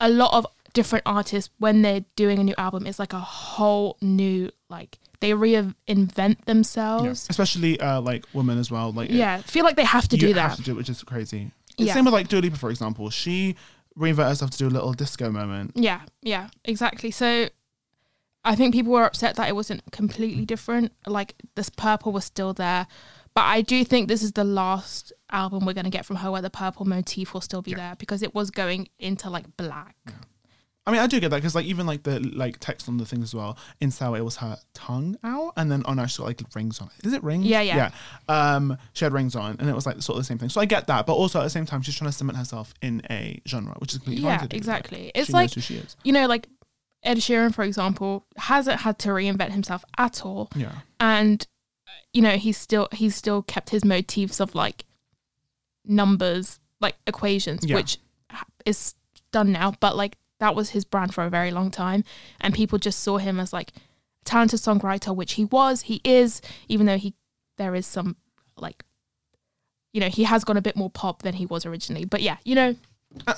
a 0.00 0.08
lot 0.08 0.32
of 0.32 0.46
different 0.74 1.02
artists 1.06 1.50
when 1.58 1.82
they're 1.82 2.04
doing 2.14 2.38
a 2.38 2.44
new 2.44 2.54
album 2.58 2.86
it's 2.86 2.98
like 2.98 3.14
a 3.14 3.18
whole 3.18 3.96
new 4.02 4.50
like 4.68 4.98
they 5.20 5.30
reinvent 5.32 5.78
Yeah. 6.16 6.34
themselves. 6.46 7.26
Especially 7.28 7.80
uh, 7.80 8.00
like 8.00 8.24
women 8.32 8.58
as 8.58 8.70
well. 8.70 8.92
Like 8.92 9.10
Yeah, 9.10 9.38
feel 9.38 9.64
like 9.64 9.76
they 9.76 9.84
have 9.84 10.08
to 10.08 10.16
you 10.16 10.20
do 10.20 10.26
have 10.28 10.50
that. 10.52 10.56
to 10.56 10.62
do 10.62 10.72
it, 10.72 10.76
which 10.76 10.88
is 10.88 11.02
crazy. 11.02 11.50
Yeah. 11.76 11.94
Same 11.94 12.04
with 12.04 12.14
like 12.14 12.28
Dua 12.28 12.40
Lipa, 12.40 12.56
for 12.56 12.70
example. 12.70 13.08
She 13.10 13.56
reinvented 13.98 14.28
herself 14.28 14.50
to 14.52 14.58
do 14.58 14.68
a 14.68 14.70
little 14.70 14.92
disco 14.92 15.30
moment. 15.30 15.72
Yeah, 15.74 16.00
yeah, 16.22 16.48
exactly. 16.64 17.10
So 17.10 17.48
I 18.44 18.54
think 18.54 18.72
people 18.74 18.92
were 18.92 19.04
upset 19.04 19.36
that 19.36 19.48
it 19.48 19.54
wasn't 19.54 19.82
completely 19.92 20.44
different. 20.44 20.92
Like 21.06 21.34
this 21.56 21.68
purple 21.68 22.12
was 22.12 22.24
still 22.24 22.52
there. 22.52 22.86
But 23.34 23.42
I 23.44 23.60
do 23.60 23.84
think 23.84 24.08
this 24.08 24.22
is 24.22 24.32
the 24.32 24.42
last 24.44 25.12
album 25.30 25.64
we're 25.66 25.72
going 25.72 25.84
to 25.84 25.90
get 25.90 26.04
from 26.06 26.16
her 26.16 26.30
where 26.30 26.42
the 26.42 26.50
purple 26.50 26.84
motif 26.86 27.34
will 27.34 27.40
still 27.40 27.62
be 27.62 27.74
there 27.74 27.94
because 27.96 28.22
it 28.22 28.34
was 28.34 28.50
going 28.50 28.88
into 28.98 29.30
like 29.30 29.56
black. 29.56 29.94
I 30.88 30.90
mean, 30.90 31.00
I 31.00 31.06
do 31.06 31.20
get 31.20 31.28
that 31.30 31.36
because 31.36 31.54
like 31.54 31.66
even 31.66 31.86
like 31.86 32.02
the 32.02 32.18
like 32.20 32.58
text 32.58 32.88
on 32.88 32.96
the 32.96 33.04
things 33.04 33.22
as 33.24 33.34
well. 33.34 33.58
In 33.80 33.90
Sour, 33.90 34.16
it 34.16 34.24
was 34.24 34.36
her 34.36 34.56
tongue 34.72 35.16
out, 35.22 35.52
and 35.56 35.70
then 35.70 35.82
on 35.84 35.96
got 35.96 36.18
like 36.20 36.40
rings 36.54 36.80
on. 36.80 36.88
Is 37.04 37.12
it 37.12 37.22
rings? 37.22 37.44
Yeah, 37.44 37.60
yeah. 37.60 37.90
Yeah. 38.28 38.54
Um, 38.54 38.78
she 38.94 39.04
had 39.04 39.12
rings 39.12 39.36
on, 39.36 39.56
and 39.60 39.68
it 39.68 39.74
was 39.74 39.84
like 39.86 40.00
sort 40.02 40.16
of 40.16 40.22
the 40.22 40.26
same 40.26 40.38
thing. 40.38 40.48
So 40.48 40.60
I 40.60 40.64
get 40.64 40.86
that, 40.86 41.04
but 41.06 41.12
also 41.12 41.38
at 41.40 41.44
the 41.44 41.50
same 41.50 41.66
time, 41.66 41.82
she's 41.82 41.94
trying 41.96 42.10
to 42.10 42.16
cement 42.16 42.38
herself 42.38 42.72
in 42.82 43.02
a 43.10 43.40
genre, 43.46 43.74
which 43.78 43.92
is 43.92 43.98
completely 43.98 44.22
fine 44.24 44.32
Yeah, 44.32 44.38
to 44.38 44.48
do. 44.48 44.54
Like, 44.54 44.58
exactly. 44.58 45.12
It's 45.14 45.30
like 45.30 45.50
she 45.50 45.74
is. 45.76 45.94
you 46.04 46.12
know, 46.12 46.26
like 46.26 46.48
Ed 47.02 47.18
Sheeran, 47.18 47.54
for 47.54 47.62
example, 47.64 48.24
hasn't 48.36 48.80
had 48.80 48.98
to 49.00 49.10
reinvent 49.10 49.50
himself 49.50 49.84
at 49.98 50.24
all. 50.24 50.48
Yeah. 50.56 50.72
and 50.98 51.46
you 52.14 52.22
know 52.22 52.36
he's 52.38 52.56
still 52.56 52.88
he's 52.92 53.14
still 53.14 53.42
kept 53.42 53.68
his 53.70 53.84
motifs 53.84 54.40
of 54.40 54.54
like 54.54 54.84
numbers 55.84 56.60
like 56.80 56.96
equations 57.06 57.64
Yeah. 57.64 57.76
which 57.76 57.98
is 58.64 58.94
done 59.32 59.52
now 59.52 59.74
but 59.80 59.96
like 59.96 60.16
that 60.40 60.54
was 60.54 60.70
his 60.70 60.84
brand 60.84 61.14
for 61.14 61.24
a 61.24 61.30
very 61.30 61.50
long 61.50 61.70
time. 61.70 62.04
And 62.40 62.54
people 62.54 62.78
just 62.78 63.00
saw 63.00 63.18
him 63.18 63.40
as 63.40 63.52
like 63.52 63.70
a 63.70 64.24
talented 64.24 64.60
songwriter 64.60 65.14
which 65.14 65.34
he 65.34 65.44
was 65.44 65.82
he 65.82 66.00
is 66.04 66.40
even 66.68 66.86
though 66.86 66.98
he 66.98 67.14
there 67.56 67.74
is 67.74 67.86
some 67.86 68.16
like 68.56 68.84
you 69.92 70.00
know 70.00 70.08
he 70.08 70.24
has 70.24 70.44
gone 70.44 70.56
a 70.56 70.62
bit 70.62 70.76
more 70.76 70.90
pop 70.90 71.22
than 71.22 71.34
he 71.34 71.46
was 71.46 71.66
originally. 71.66 72.04
But 72.04 72.22
yeah 72.22 72.38
you 72.44 72.54
know 72.54 72.76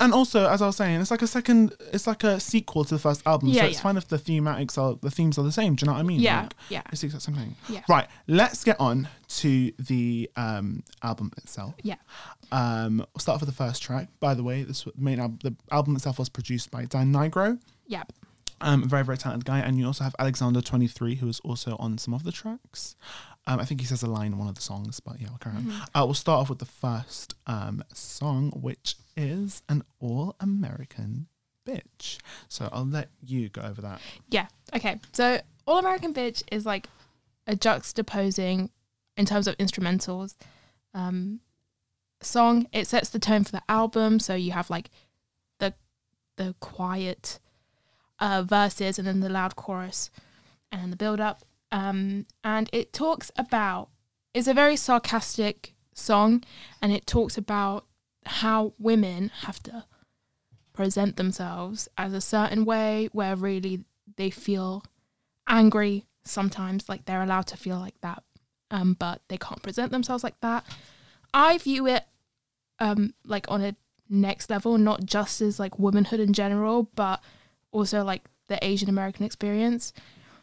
And 0.00 0.12
also, 0.12 0.49
as 0.49 0.62
I 0.62 0.66
was 0.66 0.76
saying, 0.76 1.00
it's 1.00 1.10
like 1.10 1.22
a 1.22 1.26
second, 1.26 1.75
it's 1.92 2.06
like 2.06 2.25
a 2.25 2.38
sequel 2.40 2.84
to 2.84 2.94
the 2.94 3.00
first 3.00 3.26
album. 3.26 3.49
Yeah, 3.49 3.62
so 3.62 3.66
it's 3.68 3.76
yeah. 3.76 3.82
fine 3.82 3.96
if 3.96 4.08
the 4.08 4.18
thematics 4.18 4.78
are 4.78 4.99
the 5.00 5.10
themes 5.10 5.38
are 5.38 5.42
the 5.44 5.52
same. 5.52 5.75
Do 5.75 5.84
you 5.84 5.87
know 5.87 5.94
what 5.94 6.00
I 6.00 6.04
mean? 6.04 6.20
yeah 6.20 6.42
Like, 6.42 6.54
yeah 6.68 6.82
it's 6.92 7.00
the 7.00 7.06
exact 7.06 7.25
same 7.25 7.34
thing. 7.34 7.56
Yeah. 7.68 7.82
Right. 7.88 8.06
Let's 8.26 8.64
get 8.64 8.78
on 8.80 9.08
to 9.28 9.72
the 9.78 10.30
um, 10.37 10.82
album 11.02 11.32
itself. 11.38 11.75
yeah 11.82 11.96
Um, 12.52 12.99
we'll 12.99 13.20
start 13.20 13.37
off 13.37 13.40
with 13.40 13.49
the 13.50 13.56
first 13.56 13.82
track. 13.82 14.08
By 14.20 14.34
the 14.34 14.42
way, 14.42 14.62
this 14.62 14.87
main 14.96 15.20
album, 15.20 15.38
the 15.42 15.54
album 15.70 15.96
itself 15.96 16.18
was 16.18 16.28
produced 16.28 16.70
by 16.70 16.84
Dan 16.84 17.12
Nigro, 17.12 17.58
yeah 17.87 18.04
um, 18.60 18.82
a 18.82 18.87
very 18.87 19.04
very 19.04 19.18
talented 19.18 19.46
guy, 19.46 19.58
and 19.60 19.78
you 19.78 19.87
also 19.87 20.04
have 20.04 20.14
Alexander 20.18 20.60
Twenty 20.60 20.87
Three, 20.87 21.16
who 21.16 21.28
is 21.28 21.40
also 21.40 21.76
on 21.78 21.99
some 21.99 22.14
of 22.14 22.25
the 22.25 22.32
tracks. 22.32 22.94
Um, 23.47 23.59
I 23.59 23.64
think 23.64 23.80
he 23.80 23.87
says 23.87 24.02
a 24.02 24.06
line 24.06 24.32
in 24.32 24.38
one 24.38 24.49
of 24.49 24.54
the 24.54 24.61
songs, 24.61 25.00
but 25.00 25.20
yeah, 25.20 25.28
we'll 25.28 25.38
carry 25.38 25.56
on. 25.56 25.73
Uh, 25.94 26.04
we'll 26.04 26.14
start 26.14 26.40
off 26.40 26.50
with 26.50 26.59
the 26.59 26.66
first 26.66 27.35
um, 27.47 27.82
song, 27.92 28.50
which 28.54 28.97
is 29.16 29.62
an 29.68 29.82
All 29.99 30.37
American 30.40 31.26
Bitch. 31.66 32.18
So 32.49 32.68
I'll 32.73 32.87
let 32.87 33.09
you 33.25 33.49
go 33.49 33.62
over 33.62 33.80
that. 33.82 34.00
Yeah. 34.28 34.47
Okay. 34.75 34.99
So 35.12 35.40
All 35.66 35.78
American 35.78 36.12
Bitch 36.14 36.42
is 36.50 36.66
like 36.66 36.88
a 37.47 37.54
juxtaposing 37.56 38.70
in 39.16 39.26
terms 39.26 39.47
of 39.47 39.56
instrumentals 39.59 40.37
um 40.94 41.40
song. 42.20 42.66
It 42.73 42.87
sets 42.87 43.11
the 43.11 43.18
tone 43.18 43.44
for 43.44 43.52
the 43.52 43.62
album. 43.68 44.20
So 44.20 44.35
you 44.35 44.52
have 44.52 44.70
like 44.70 44.90
the 45.59 45.75
the 46.37 46.54
quiet 46.61 47.38
uh 48.18 48.42
verses 48.42 48.99
and 48.99 49.06
then 49.06 49.20
the 49.20 49.28
loud 49.28 49.56
chorus 49.56 50.11
and 50.73 50.92
the 50.92 50.97
build 50.97 51.20
up. 51.20 51.42
Um 51.73 52.27
and 52.43 52.69
it 52.73 52.93
talks 52.93 53.31
about 53.37 53.89
it's 54.35 54.49
a 54.49 54.55
very 54.55 54.77
sarcastic 54.77 55.75
song 55.95 56.43
and 56.81 56.93
it 56.93 57.07
talks 57.07 57.37
about 57.37 57.87
how 58.27 58.75
women 58.79 59.31
have 59.43 59.62
to 59.65 59.85
present 60.73 61.17
themselves 61.17 61.89
as 61.99 62.12
a 62.12 62.21
certain 62.21 62.65
way 62.65 63.09
where 63.12 63.37
really 63.37 63.85
they 64.17 64.31
feel 64.31 64.83
angry 65.49 66.07
sometimes 66.25 66.89
like 66.89 67.05
they're 67.05 67.23
allowed 67.23 67.47
to 67.47 67.57
feel 67.57 67.79
like 67.79 68.00
that 68.03 68.23
um 68.71 68.95
but 68.99 69.21
they 69.29 69.37
can't 69.37 69.62
present 69.62 69.91
themselves 69.91 70.23
like 70.25 70.39
that. 70.41 70.65
I 71.33 71.59
view 71.59 71.87
it 71.87 72.05
um 72.79 73.15
like 73.25 73.47
on 73.49 73.62
a 73.62 73.77
next 74.09 74.50
level 74.50 74.77
not 74.79 75.05
just 75.05 75.41
as 75.41 75.61
like 75.61 75.79
womanhood 75.79 76.19
in 76.21 76.33
general 76.33 76.91
but 76.97 77.21
also 77.71 78.03
like 78.03 78.23
the 78.49 78.59
asian 78.65 78.89
american 78.89 79.25
experience 79.25 79.93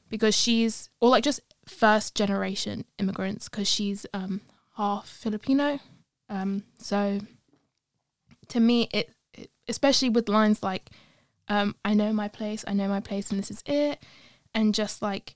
because 0.09 0.35
she's 0.35 0.89
or 1.01 1.09
like 1.09 1.23
just 1.23 1.41
first 1.65 2.15
generation 2.15 2.85
immigrants 2.97 3.49
because 3.49 3.67
she's 3.67 4.05
um 4.13 4.41
half 4.75 5.07
filipino. 5.07 5.79
Um 6.29 6.63
so 6.77 7.19
to 8.49 8.59
me 8.59 8.89
it, 8.93 9.11
it 9.33 9.49
especially 9.67 10.09
with 10.09 10.29
lines 10.29 10.63
like 10.63 10.89
um 11.47 11.75
i 11.85 11.93
know 11.93 12.11
my 12.13 12.27
place 12.27 12.63
i 12.67 12.73
know 12.73 12.87
my 12.87 12.99
place 12.99 13.29
and 13.29 13.39
this 13.39 13.51
is 13.51 13.63
it 13.65 14.01
and 14.53 14.73
just 14.73 15.01
like 15.01 15.35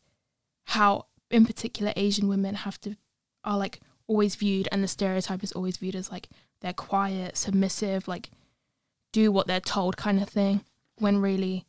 how 0.65 1.05
in 1.29 1.45
particular 1.45 1.93
asian 1.95 2.27
women 2.27 2.55
have 2.55 2.79
to 2.79 2.95
are 3.43 3.57
like 3.57 3.79
always 4.07 4.35
viewed 4.35 4.67
and 4.71 4.83
the 4.83 4.87
stereotype 4.87 5.43
is 5.43 5.51
always 5.53 5.77
viewed 5.77 5.95
as 5.95 6.11
like 6.11 6.27
they're 6.61 6.73
quiet 6.73 7.37
submissive 7.37 8.07
like 8.07 8.29
do 9.11 9.31
what 9.31 9.47
they're 9.47 9.59
told 9.59 9.97
kind 9.97 10.21
of 10.21 10.29
thing 10.29 10.63
when 10.97 11.17
really 11.17 11.65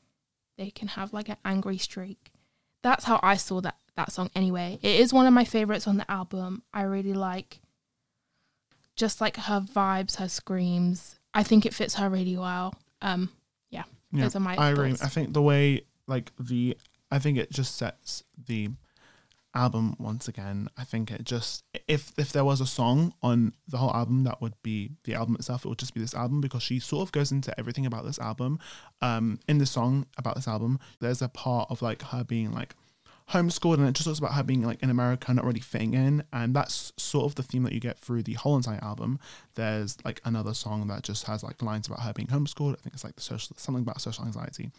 they 0.58 0.70
can 0.70 0.88
have 0.88 1.12
like 1.12 1.28
an 1.28 1.36
angry 1.44 1.78
streak 1.78 2.21
that's 2.82 3.04
how 3.04 3.18
i 3.22 3.36
saw 3.36 3.60
that 3.60 3.76
that 3.96 4.12
song 4.12 4.30
anyway. 4.34 4.78
It 4.82 5.00
is 5.00 5.12
one 5.12 5.26
of 5.26 5.32
my 5.32 5.44
favorites 5.44 5.86
on 5.86 5.96
the 5.96 6.10
album. 6.10 6.62
I 6.72 6.82
really 6.82 7.12
like 7.12 7.60
just 8.96 9.20
like 9.20 9.36
her 9.36 9.60
vibes 9.60 10.16
her 10.16 10.28
screams. 10.28 11.18
I 11.34 11.42
think 11.42 11.66
it 11.66 11.74
fits 11.74 11.94
her 11.96 12.08
really 12.08 12.36
well. 12.36 12.74
Um 13.00 13.30
yeah, 13.70 13.84
Yeah, 14.12 14.22
those 14.24 14.36
are 14.36 14.40
my 14.40 14.56
I 14.56 14.70
agree. 14.70 14.92
I 14.92 15.08
think 15.08 15.32
the 15.32 15.42
way 15.42 15.82
like 16.06 16.32
the 16.38 16.76
I 17.10 17.18
think 17.18 17.38
it 17.38 17.50
just 17.50 17.76
sets 17.76 18.22
the 18.46 18.70
album 19.54 19.96
once 19.98 20.28
again. 20.28 20.68
I 20.76 20.84
think 20.84 21.10
it 21.10 21.24
just 21.24 21.64
if 21.88 22.12
if 22.16 22.32
there 22.32 22.44
was 22.44 22.60
a 22.60 22.66
song 22.66 23.14
on 23.22 23.52
the 23.68 23.78
whole 23.78 23.94
album 23.94 24.24
that 24.24 24.40
would 24.40 24.54
be 24.62 24.92
the 25.04 25.14
album 25.14 25.34
itself, 25.36 25.64
it 25.64 25.68
would 25.68 25.78
just 25.78 25.94
be 25.94 26.00
this 26.00 26.14
album 26.14 26.40
because 26.40 26.62
she 26.62 26.78
sort 26.78 27.06
of 27.06 27.12
goes 27.12 27.32
into 27.32 27.58
everything 27.58 27.86
about 27.86 28.04
this 28.04 28.18
album. 28.18 28.58
Um 29.00 29.38
in 29.48 29.58
the 29.58 29.66
song 29.66 30.06
about 30.16 30.36
this 30.36 30.48
album, 30.48 30.78
there's 31.00 31.22
a 31.22 31.28
part 31.28 31.70
of 31.70 31.82
like 31.82 32.02
her 32.02 32.24
being 32.24 32.52
like 32.52 32.74
homeschooled 33.30 33.74
and 33.74 33.88
it 33.88 33.94
just 33.94 34.06
talks 34.06 34.18
about 34.18 34.34
her 34.34 34.42
being 34.42 34.62
like 34.62 34.82
in 34.82 34.90
America 34.90 35.32
not 35.32 35.44
really 35.44 35.60
fitting 35.60 35.94
in 35.94 36.22
and 36.32 36.54
that's 36.54 36.92
sort 36.96 37.24
of 37.24 37.34
the 37.36 37.42
theme 37.42 37.62
that 37.62 37.72
you 37.72 37.80
get 37.80 37.98
through 37.98 38.22
the 38.22 38.34
whole 38.34 38.56
entire 38.56 38.82
album. 38.82 39.18
There's 39.54 39.96
like 40.04 40.20
another 40.24 40.54
song 40.54 40.86
that 40.88 41.02
just 41.02 41.26
has 41.26 41.42
like 41.42 41.62
lines 41.62 41.86
about 41.86 42.00
her 42.00 42.12
being 42.12 42.28
homeschooled. 42.28 42.72
I 42.72 42.82
think 42.82 42.94
it's 42.94 43.04
like 43.04 43.16
the 43.16 43.22
social 43.22 43.56
something 43.56 43.82
about 43.82 44.00
social 44.00 44.24
anxiety. 44.24 44.70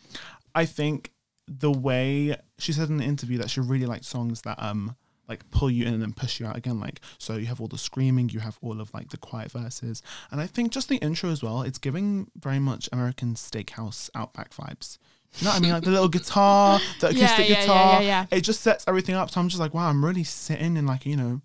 I 0.53 0.65
think 0.65 1.11
the 1.47 1.71
way 1.71 2.35
she 2.57 2.71
said 2.71 2.89
in 2.89 2.97
the 2.97 3.03
interview 3.03 3.37
that 3.37 3.49
she 3.49 3.59
really 3.59 3.85
liked 3.85 4.05
songs 4.05 4.41
that 4.41 4.61
um 4.61 4.95
like 5.27 5.49
pull 5.51 5.71
you 5.71 5.85
in 5.85 5.93
and 5.93 6.01
then 6.01 6.13
push 6.13 6.39
you 6.39 6.45
out 6.45 6.57
again 6.57 6.79
like 6.79 6.99
so 7.17 7.37
you 7.37 7.45
have 7.45 7.61
all 7.61 7.67
the 7.67 7.77
screaming 7.77 8.29
you 8.29 8.39
have 8.39 8.57
all 8.61 8.81
of 8.81 8.93
like 8.93 9.09
the 9.09 9.17
quiet 9.17 9.51
verses. 9.51 10.01
And 10.31 10.41
i 10.41 10.47
think 10.47 10.71
just 10.71 10.89
the 10.89 10.97
intro 10.97 11.29
as 11.29 11.41
well 11.41 11.61
it's 11.61 11.77
giving 11.77 12.29
very 12.37 12.59
much 12.59 12.89
american 12.91 13.35
steakhouse 13.35 14.09
outback 14.15 14.51
vibes. 14.53 14.97
You 15.37 15.45
know 15.45 15.51
what 15.51 15.57
i 15.57 15.61
mean? 15.61 15.71
Like 15.71 15.83
the 15.83 15.91
little 15.91 16.09
guitar 16.09 16.79
the 16.99 17.07
acoustic 17.07 17.49
yeah, 17.49 17.55
yeah, 17.55 17.61
guitar 17.61 18.01
yeah, 18.01 18.07
yeah. 18.31 18.37
it 18.37 18.41
just 18.41 18.61
sets 18.61 18.85
everything 18.87 19.15
up. 19.15 19.29
So 19.29 19.39
i'm 19.39 19.49
just 19.49 19.59
like 19.59 19.73
wow 19.73 19.89
i'm 19.89 20.03
really 20.03 20.23
sitting 20.23 20.77
in 20.77 20.85
like 20.85 21.05
you 21.05 21.15
know 21.15 21.41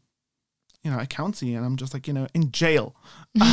you 0.83 0.90
know 0.90 0.99
a 0.99 1.07
county 1.07 1.55
and 1.55 1.64
i'm 1.64 1.76
just 1.76 1.95
like 1.95 2.07
you 2.07 2.12
know 2.12 2.26
in 2.35 2.50
jail. 2.52 2.97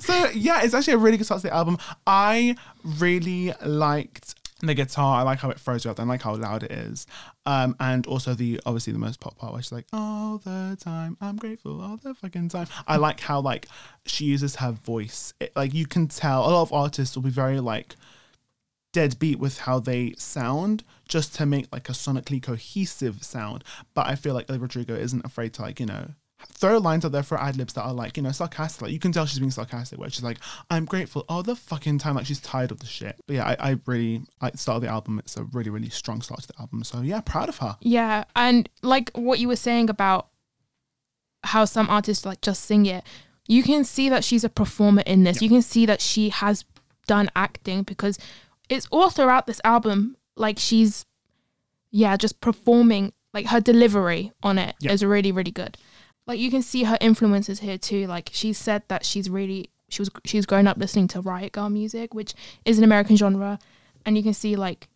So 0.00 0.30
yeah 0.30 0.62
it's 0.62 0.74
actually 0.74 0.94
a 0.94 0.98
really 0.98 1.16
good 1.16 1.24
start 1.24 1.42
to 1.42 1.48
the 1.48 1.54
album. 1.54 1.78
I 2.06 2.56
really 2.98 3.52
liked 3.64 4.34
the 4.68 4.74
guitar 4.74 5.20
i 5.20 5.22
like 5.22 5.38
how 5.38 5.50
it 5.50 5.58
throws 5.58 5.84
you 5.84 5.90
and 5.90 6.00
I 6.00 6.04
like 6.04 6.22
how 6.22 6.34
loud 6.36 6.62
it 6.62 6.72
is. 6.72 7.06
Um 7.46 7.76
and 7.80 8.06
also 8.06 8.34
the 8.34 8.60
obviously 8.64 8.92
the 8.92 8.98
most 8.98 9.20
pop 9.20 9.36
part 9.36 9.52
where 9.52 9.62
she's 9.62 9.72
like 9.72 9.86
all 9.92 10.38
the 10.38 10.76
time 10.80 11.16
i'm 11.20 11.36
grateful 11.36 11.80
all 11.80 11.96
the 11.96 12.14
fucking 12.14 12.48
time. 12.48 12.66
I 12.86 12.96
like 12.96 13.20
how 13.20 13.40
like 13.40 13.66
she 14.06 14.24
uses 14.26 14.56
her 14.56 14.72
voice. 14.72 15.34
It, 15.40 15.52
like 15.56 15.74
you 15.74 15.86
can 15.86 16.08
tell 16.08 16.42
a 16.42 16.50
lot 16.50 16.62
of 16.62 16.72
artists 16.72 17.16
will 17.16 17.22
be 17.22 17.30
very 17.30 17.60
like 17.60 17.96
deadbeat 18.92 19.38
with 19.38 19.58
how 19.58 19.78
they 19.78 20.14
sound 20.16 20.84
just 21.08 21.34
to 21.34 21.46
make 21.46 21.66
like 21.72 21.88
a 21.88 21.92
sonically 21.92 22.42
cohesive 22.42 23.24
sound. 23.24 23.64
But 23.94 24.06
I 24.06 24.14
feel 24.14 24.34
like 24.34 24.48
Rodrigo 24.48 24.94
isn't 24.94 25.24
afraid 25.24 25.54
to 25.54 25.62
like, 25.62 25.80
you 25.80 25.86
know, 25.86 26.10
throw 26.48 26.78
lines 26.78 27.04
out 27.04 27.12
there 27.12 27.22
for 27.22 27.40
ad 27.40 27.56
libs 27.56 27.72
that 27.74 27.82
are 27.82 27.92
like, 27.92 28.16
you 28.16 28.22
know, 28.22 28.32
sarcastic. 28.32 28.82
Like 28.82 28.92
you 28.92 28.98
can 28.98 29.12
tell 29.12 29.26
she's 29.26 29.38
being 29.38 29.50
sarcastic 29.50 29.98
where 29.98 30.08
she's 30.10 30.22
like, 30.22 30.38
I'm 30.70 30.84
grateful 30.84 31.24
all 31.28 31.42
the 31.42 31.56
fucking 31.56 31.98
time. 31.98 32.14
Like 32.16 32.26
she's 32.26 32.40
tired 32.40 32.70
of 32.70 32.80
the 32.80 32.86
shit. 32.86 33.16
But 33.26 33.36
yeah, 33.36 33.56
I, 33.58 33.70
I 33.72 33.78
really 33.86 34.22
like 34.40 34.52
the 34.52 34.58
start 34.58 34.76
of 34.76 34.82
the 34.82 34.88
album. 34.88 35.18
It's 35.18 35.36
a 35.36 35.44
really, 35.44 35.70
really 35.70 35.88
strong 35.90 36.20
start 36.22 36.40
to 36.42 36.48
the 36.48 36.54
album. 36.60 36.84
So 36.84 37.00
yeah, 37.00 37.20
proud 37.20 37.48
of 37.48 37.58
her. 37.58 37.76
Yeah, 37.80 38.24
and 38.36 38.68
like 38.82 39.10
what 39.14 39.38
you 39.38 39.48
were 39.48 39.56
saying 39.56 39.90
about 39.90 40.28
how 41.44 41.64
some 41.64 41.88
artists 41.90 42.24
like 42.24 42.40
just 42.40 42.64
sing 42.64 42.86
it, 42.86 43.04
you 43.48 43.62
can 43.62 43.84
see 43.84 44.08
that 44.08 44.22
she's 44.24 44.44
a 44.44 44.48
performer 44.48 45.02
in 45.06 45.24
this. 45.24 45.40
Yeah. 45.42 45.46
You 45.46 45.50
can 45.50 45.62
see 45.62 45.86
that 45.86 46.00
she 46.00 46.28
has 46.28 46.64
done 47.06 47.28
acting 47.34 47.82
because 47.82 48.18
it's 48.68 48.86
all 48.92 49.10
throughout 49.10 49.46
this 49.46 49.60
album. 49.64 50.16
Like 50.36 50.58
she's, 50.58 51.04
yeah, 51.90 52.16
just 52.16 52.40
performing. 52.40 53.12
Like 53.34 53.46
her 53.46 53.60
delivery 53.60 54.30
on 54.42 54.58
it 54.58 54.76
is 54.82 55.02
Yeah. 55.02 55.08
really, 55.08 55.32
really 55.32 55.50
good. 55.50 55.76
Like 56.26 56.38
you 56.38 56.50
can 56.50 56.62
see 56.62 56.84
her 56.84 56.98
influences 57.00 57.60
here 57.60 57.78
too. 57.78 58.06
Like 58.06 58.30
she 58.32 58.52
said 58.52 58.82
that 58.88 59.04
she's 59.04 59.28
really 59.28 59.70
she 59.88 60.02
was 60.02 60.10
she's 60.24 60.46
grown 60.46 60.66
up 60.66 60.78
listening 60.78 61.08
to 61.08 61.20
Riot 61.20 61.52
Grrrl 61.52 61.72
music, 61.72 62.14
which 62.14 62.34
is 62.64 62.78
an 62.78 62.84
American 62.84 63.16
genre, 63.16 63.58
and 64.06 64.16
you 64.16 64.22
can 64.22 64.34
see 64.34 64.56
like 64.56 64.88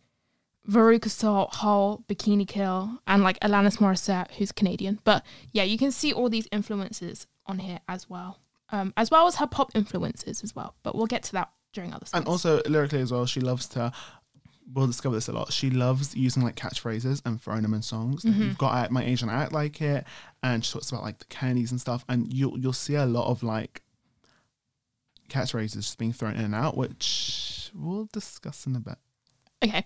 Veruca 0.69 1.09
Salt, 1.09 1.55
Hole, 1.57 2.05
Bikini 2.09 2.47
Kill, 2.47 3.01
and 3.07 3.23
like 3.23 3.39
Alanis 3.41 3.79
Morissette, 3.79 4.33
who's 4.33 4.53
Canadian. 4.53 4.99
But 5.05 5.25
yeah, 5.53 5.63
you 5.63 5.79
can 5.79 5.93
see 5.93 6.13
all 6.13 6.29
these 6.29 6.49
influences 6.51 7.27
on 7.47 7.59
here 7.61 7.81
as 7.89 8.09
well, 8.11 8.41
um, 8.71 8.93
as 8.97 9.11
well 9.11 9.27
as 9.27 9.37
her 9.37 9.47
pop 9.47 9.71
influences 9.75 10.43
as 10.43 10.55
well. 10.57 10.75
But 10.83 10.95
we'll 10.95 11.07
get 11.07 11.23
to 11.25 11.33
that 11.33 11.51
during 11.73 11.93
other 11.93 12.07
songs. 12.07 12.21
And 12.21 12.29
also 12.29 12.63
lyrically 12.67 13.01
as 13.01 13.13
well, 13.13 13.27
she 13.27 13.41
loves 13.41 13.69
to. 13.69 13.93
We'll 14.73 14.87
discover 14.89 15.15
this 15.15 15.29
a 15.29 15.33
lot. 15.33 15.53
She 15.53 15.71
loves 15.71 16.17
using 16.17 16.43
like 16.43 16.57
catchphrases 16.57 17.23
and 17.25 17.41
throwing 17.41 17.63
them 17.63 17.73
in 17.75 17.83
songs. 17.83 18.25
Like, 18.25 18.35
You've 18.37 18.59
got 18.59 18.75
"Act 18.75 18.91
My 18.91 19.03
age 19.05 19.11
Asian 19.13 19.29
Act 19.31 19.53
Like 19.53 19.81
It," 19.81 20.05
and 20.43 20.65
she 20.65 20.73
talks 20.73 20.91
about 20.91 21.03
like 21.05 21.19
the 21.19 21.25
candies 21.27 21.71
and 21.71 21.81
stuff. 21.81 22.05
And 22.09 22.33
you'll 22.33 22.59
you'll 22.59 22.73
see 22.73 22.97
a 22.97 23.07
lot 23.07 23.29
of 23.31 23.43
like 23.45 23.83
catchphrases 25.29 25.75
just 25.75 25.99
being 25.99 26.13
thrown 26.13 26.35
in 26.35 26.45
and 26.45 26.55
out, 26.55 26.77
which 26.77 27.71
we'll 27.75 28.09
discuss 28.13 28.67
in 28.67 28.77
a 28.77 28.81
bit. 28.81 28.97
okay, 29.65 29.85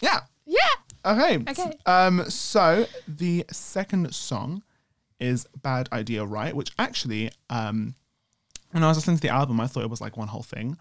Yeah. 0.00 0.20
yeah, 0.46 0.58
Okay. 1.04 1.38
Okay. 1.48 1.72
Um. 1.86 2.28
So 2.30 2.86
the 3.06 3.44
second 3.50 4.14
song 4.14 4.62
is 5.18 5.46
"Bad 5.62 5.88
Idea," 5.92 6.24
right? 6.24 6.54
Which 6.54 6.70
actually, 6.78 7.30
um, 7.50 7.94
when 8.70 8.84
I 8.84 8.88
was 8.88 8.98
listening 8.98 9.16
to 9.16 9.22
the 9.22 9.30
album, 9.30 9.60
I 9.60 9.66
thought 9.66 9.82
it 9.82 9.90
was 9.90 10.00
like 10.00 10.16
one 10.16 10.28
whole 10.28 10.42
thing, 10.44 10.76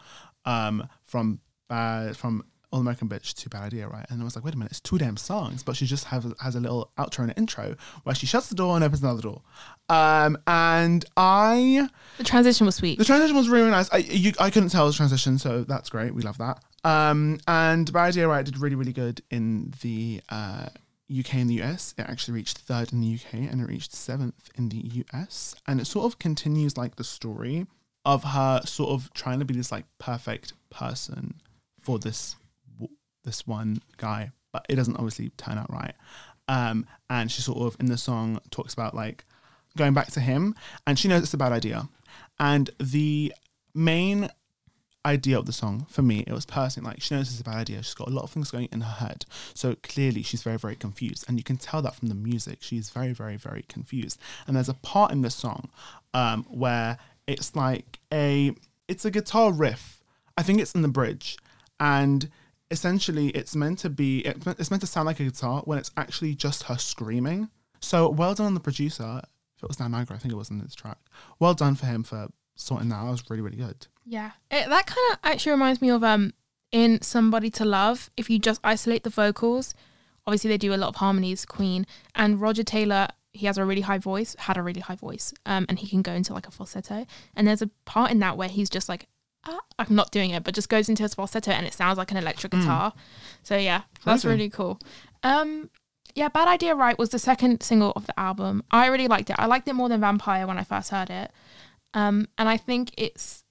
um, 0.45 0.87
from 1.03 1.39
bad 1.67 2.15
from 2.17 2.43
All 2.77 2.81
American 2.81 3.09
Bitch 3.09 3.33
too 3.33 3.49
Bad 3.49 3.63
Idea, 3.63 3.87
right? 3.87 4.05
And 4.09 4.21
I 4.21 4.23
was 4.23 4.35
like, 4.35 4.45
wait 4.45 4.53
a 4.53 4.57
minute, 4.57 4.71
it's 4.71 4.79
two 4.79 4.99
damn 4.99 5.17
songs, 5.17 5.63
but 5.63 5.75
she 5.75 5.87
just 5.87 6.05
has 6.05 6.31
has 6.39 6.55
a 6.55 6.59
little 6.59 6.91
outro 6.97 7.19
and 7.19 7.31
an 7.31 7.37
intro 7.37 7.75
where 8.03 8.13
she 8.13 8.27
shuts 8.27 8.49
the 8.49 8.55
door 8.55 8.75
and 8.75 8.83
opens 8.83 9.01
another 9.01 9.21
door. 9.21 9.41
Um, 9.89 10.37
and 10.45 11.03
I 11.17 11.89
the 12.19 12.23
transition 12.23 12.67
was 12.67 12.75
sweet. 12.75 12.99
the 12.99 13.05
transition 13.05 13.35
was 13.35 13.49
really 13.49 13.71
nice. 13.71 13.91
I 13.91 13.97
you, 13.97 14.31
I 14.39 14.51
couldn't 14.51 14.69
tell 14.69 14.85
the 14.85 14.93
transition, 14.93 15.39
so 15.39 15.63
that's 15.63 15.89
great. 15.89 16.13
We 16.13 16.21
love 16.21 16.37
that. 16.37 16.63
Um, 16.83 17.39
and 17.47 17.91
Bad 17.91 18.09
Idea 18.09 18.27
Right 18.27 18.45
did 18.45 18.59
really 18.59 18.75
really 18.75 18.93
good 18.93 19.21
in 19.31 19.73
the 19.81 20.21
uh, 20.29 20.67
UK 21.09 21.35
and 21.35 21.49
the 21.49 21.63
US. 21.63 21.95
It 21.97 22.03
actually 22.03 22.35
reached 22.35 22.59
third 22.59 22.93
in 22.93 23.01
the 23.01 23.15
UK 23.15 23.33
and 23.33 23.59
it 23.59 23.67
reached 23.67 23.93
seventh 23.93 24.51
in 24.55 24.69
the 24.69 25.03
US. 25.11 25.55
And 25.65 25.81
it 25.81 25.85
sort 25.85 26.05
of 26.05 26.19
continues 26.19 26.77
like 26.77 26.97
the 26.97 27.03
story 27.03 27.65
of 28.05 28.23
her 28.23 28.61
sort 28.65 28.91
of 28.91 29.11
trying 29.13 29.39
to 29.39 29.45
be 29.45 29.53
this 29.53 29.71
like 29.71 29.85
perfect 29.99 30.53
person 30.69 31.35
for 31.79 31.99
this 31.99 32.35
this 33.27 33.45
one 33.45 33.81
guy, 33.97 34.31
but 34.51 34.65
it 34.69 34.75
doesn't 34.75 34.95
obviously 34.95 35.29
turn 35.37 35.59
out 35.59 35.71
right. 35.71 35.93
Um, 36.47 36.87
and 37.09 37.31
she 37.31 37.41
sort 37.41 37.59
of 37.59 37.79
in 37.79 37.87
the 37.87 37.97
song 37.97 38.39
talks 38.49 38.73
about 38.73 38.95
like 38.95 39.25
going 39.77 39.93
back 39.93 40.11
to 40.13 40.19
him, 40.19 40.55
and 40.87 40.97
she 40.97 41.07
knows 41.07 41.21
it's 41.21 41.33
a 41.33 41.37
bad 41.37 41.51
idea. 41.51 41.87
And 42.39 42.71
the 42.79 43.33
main 43.75 44.29
idea 45.05 45.37
of 45.37 45.45
the 45.45 45.53
song 45.53 45.85
for 45.89 46.01
me, 46.01 46.23
it 46.25 46.33
was 46.33 46.45
personally 46.45 46.89
like 46.89 47.01
she 47.01 47.13
knows 47.15 47.29
it's 47.29 47.39
a 47.39 47.43
bad 47.43 47.57
idea. 47.57 47.83
She's 47.83 47.93
got 47.93 48.07
a 48.07 48.11
lot 48.11 48.23
of 48.23 48.31
things 48.31 48.49
going 48.49 48.69
in 48.71 48.81
her 48.81 49.05
head, 49.05 49.25
so 49.53 49.75
clearly 49.83 50.23
she's 50.23 50.41
very 50.41 50.57
very 50.57 50.75
confused, 50.75 51.25
and 51.27 51.37
you 51.37 51.43
can 51.43 51.57
tell 51.57 51.81
that 51.81 51.95
from 51.95 52.07
the 52.07 52.15
music. 52.15 52.59
She's 52.61 52.89
very 52.89 53.13
very 53.13 53.37
very 53.37 53.65
confused. 53.67 54.19
And 54.47 54.55
there's 54.55 54.69
a 54.69 54.73
part 54.73 55.11
in 55.11 55.21
the 55.21 55.29
song 55.29 55.69
um, 56.13 56.45
where 56.49 56.97
it's 57.27 57.55
like 57.55 57.99
a 58.11 58.53
it's 58.87 59.05
a 59.05 59.11
guitar 59.11 59.51
riff. 59.51 60.01
I 60.37 60.43
think 60.43 60.61
it's 60.61 60.75
in 60.75 60.81
the 60.81 60.87
bridge, 60.87 61.37
and 61.79 62.29
essentially 62.71 63.29
it's 63.29 63.55
meant 63.55 63.79
to 63.79 63.89
be 63.89 64.19
it's 64.19 64.71
meant- 64.71 64.81
to 64.81 64.87
sound 64.87 65.05
like 65.05 65.19
a 65.19 65.23
guitar 65.23 65.61
when 65.65 65.77
it's 65.77 65.91
actually 65.97 66.35
just 66.35 66.63
her 66.63 66.77
screaming. 66.77 67.49
So 67.79 68.09
well 68.09 68.33
done 68.33 68.47
on 68.47 68.53
the 68.53 68.59
producer. 68.59 69.21
If 69.55 69.63
it 69.63 69.67
was 69.67 69.77
Dan 69.77 69.91
Nigro, 69.91 70.11
I 70.11 70.17
think 70.17 70.33
it 70.33 70.37
was 70.37 70.49
in 70.49 70.59
this 70.59 70.75
track. 70.75 70.97
Well 71.39 71.53
done 71.53 71.75
for 71.75 71.85
him 71.85 72.03
for 72.03 72.27
sorting 72.55 72.89
that 72.89 72.95
out 72.95 73.11
was 73.11 73.23
really 73.29 73.41
really 73.41 73.57
good. 73.57 73.87
Yeah, 74.05 74.31
it, 74.51 74.69
that 74.69 74.85
kind 74.85 75.11
of 75.11 75.19
actually 75.23 75.51
reminds 75.51 75.81
me 75.81 75.89
of 75.89 76.03
um 76.03 76.33
in 76.71 77.01
Somebody 77.01 77.49
to 77.51 77.65
Love. 77.65 78.09
If 78.17 78.29
you 78.29 78.39
just 78.39 78.59
isolate 78.63 79.03
the 79.03 79.09
vocals, 79.09 79.73
obviously 80.25 80.49
they 80.49 80.57
do 80.57 80.73
a 80.73 80.77
lot 80.77 80.89
of 80.89 80.95
harmonies. 80.97 81.45
Queen 81.45 81.85
and 82.15 82.41
Roger 82.41 82.63
Taylor, 82.63 83.07
he 83.31 83.45
has 83.45 83.57
a 83.57 83.65
really 83.65 83.81
high 83.81 83.97
voice, 83.97 84.35
had 84.37 84.57
a 84.57 84.61
really 84.63 84.81
high 84.81 84.95
voice, 84.95 85.33
um, 85.45 85.65
and 85.69 85.79
he 85.79 85.87
can 85.87 86.01
go 86.01 86.11
into 86.11 86.33
like 86.33 86.47
a 86.47 86.51
falsetto. 86.51 87.05
And 87.35 87.47
there's 87.47 87.61
a 87.61 87.69
part 87.85 88.11
in 88.11 88.19
that 88.19 88.37
where 88.37 88.49
he's 88.49 88.69
just 88.69 88.89
like, 88.89 89.07
ah, 89.47 89.59
I'm 89.79 89.95
not 89.95 90.11
doing 90.11 90.31
it, 90.31 90.43
but 90.43 90.53
just 90.55 90.69
goes 90.69 90.89
into 90.89 91.03
his 91.03 91.13
falsetto 91.15 91.51
and 91.51 91.65
it 91.65 91.73
sounds 91.73 91.97
like 91.97 92.11
an 92.11 92.17
electric 92.17 92.51
Mm. 92.53 92.59
guitar. 92.61 92.93
So 93.43 93.57
yeah, 93.57 93.81
that's 94.05 94.25
really 94.25 94.49
cool. 94.49 94.79
Um, 95.23 95.69
yeah, 96.15 96.29
Bad 96.29 96.47
Idea 96.47 96.73
Right 96.75 96.97
was 96.97 97.09
the 97.09 97.19
second 97.19 97.61
single 97.61 97.91
of 97.95 98.07
the 98.07 98.19
album. 98.19 98.63
I 98.71 98.87
really 98.87 99.07
liked 99.07 99.29
it. 99.29 99.35
I 99.39 99.45
liked 99.45 99.67
it 99.67 99.73
more 99.73 99.87
than 99.89 100.01
Vampire 100.01 100.47
when 100.47 100.57
I 100.57 100.63
first 100.63 100.89
heard 100.89 101.09
it. 101.09 101.31
Um, 101.93 102.27
and 102.37 102.49
I 102.49 102.57
think 102.57 102.91
it's 102.97 103.43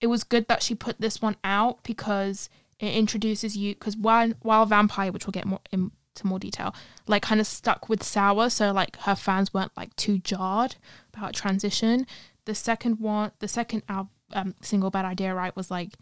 it 0.00 0.06
was 0.06 0.22
good 0.22 0.46
that 0.48 0.62
she 0.62 0.74
put 0.74 1.00
this 1.00 1.20
one 1.20 1.36
out 1.42 1.82
because 1.82 2.48
it 2.78 2.94
introduces 2.94 3.56
you 3.56 3.74
because 3.74 3.96
while 3.96 4.32
while 4.42 4.64
Vampire, 4.66 5.10
which 5.10 5.26
we'll 5.26 5.32
get 5.32 5.44
more 5.46 5.60
into 5.72 5.90
more 6.24 6.38
detail, 6.38 6.74
like 7.06 7.22
kind 7.22 7.40
of 7.40 7.46
stuck 7.46 7.88
with 7.88 8.02
Sour, 8.02 8.50
so 8.50 8.70
like 8.72 8.96
her 9.00 9.14
fans 9.16 9.52
weren't 9.54 9.76
like 9.76 9.94
too 9.96 10.18
jarred 10.18 10.76
about 11.14 11.34
transition. 11.34 12.06
The 12.44 12.54
second 12.54 13.00
one, 13.00 13.32
the 13.40 13.48
second 13.48 13.82
al- 13.88 14.10
um, 14.32 14.54
single, 14.60 14.90
Bad 14.90 15.04
Idea, 15.04 15.34
right, 15.34 15.54
was 15.56 15.70
like 15.70 15.94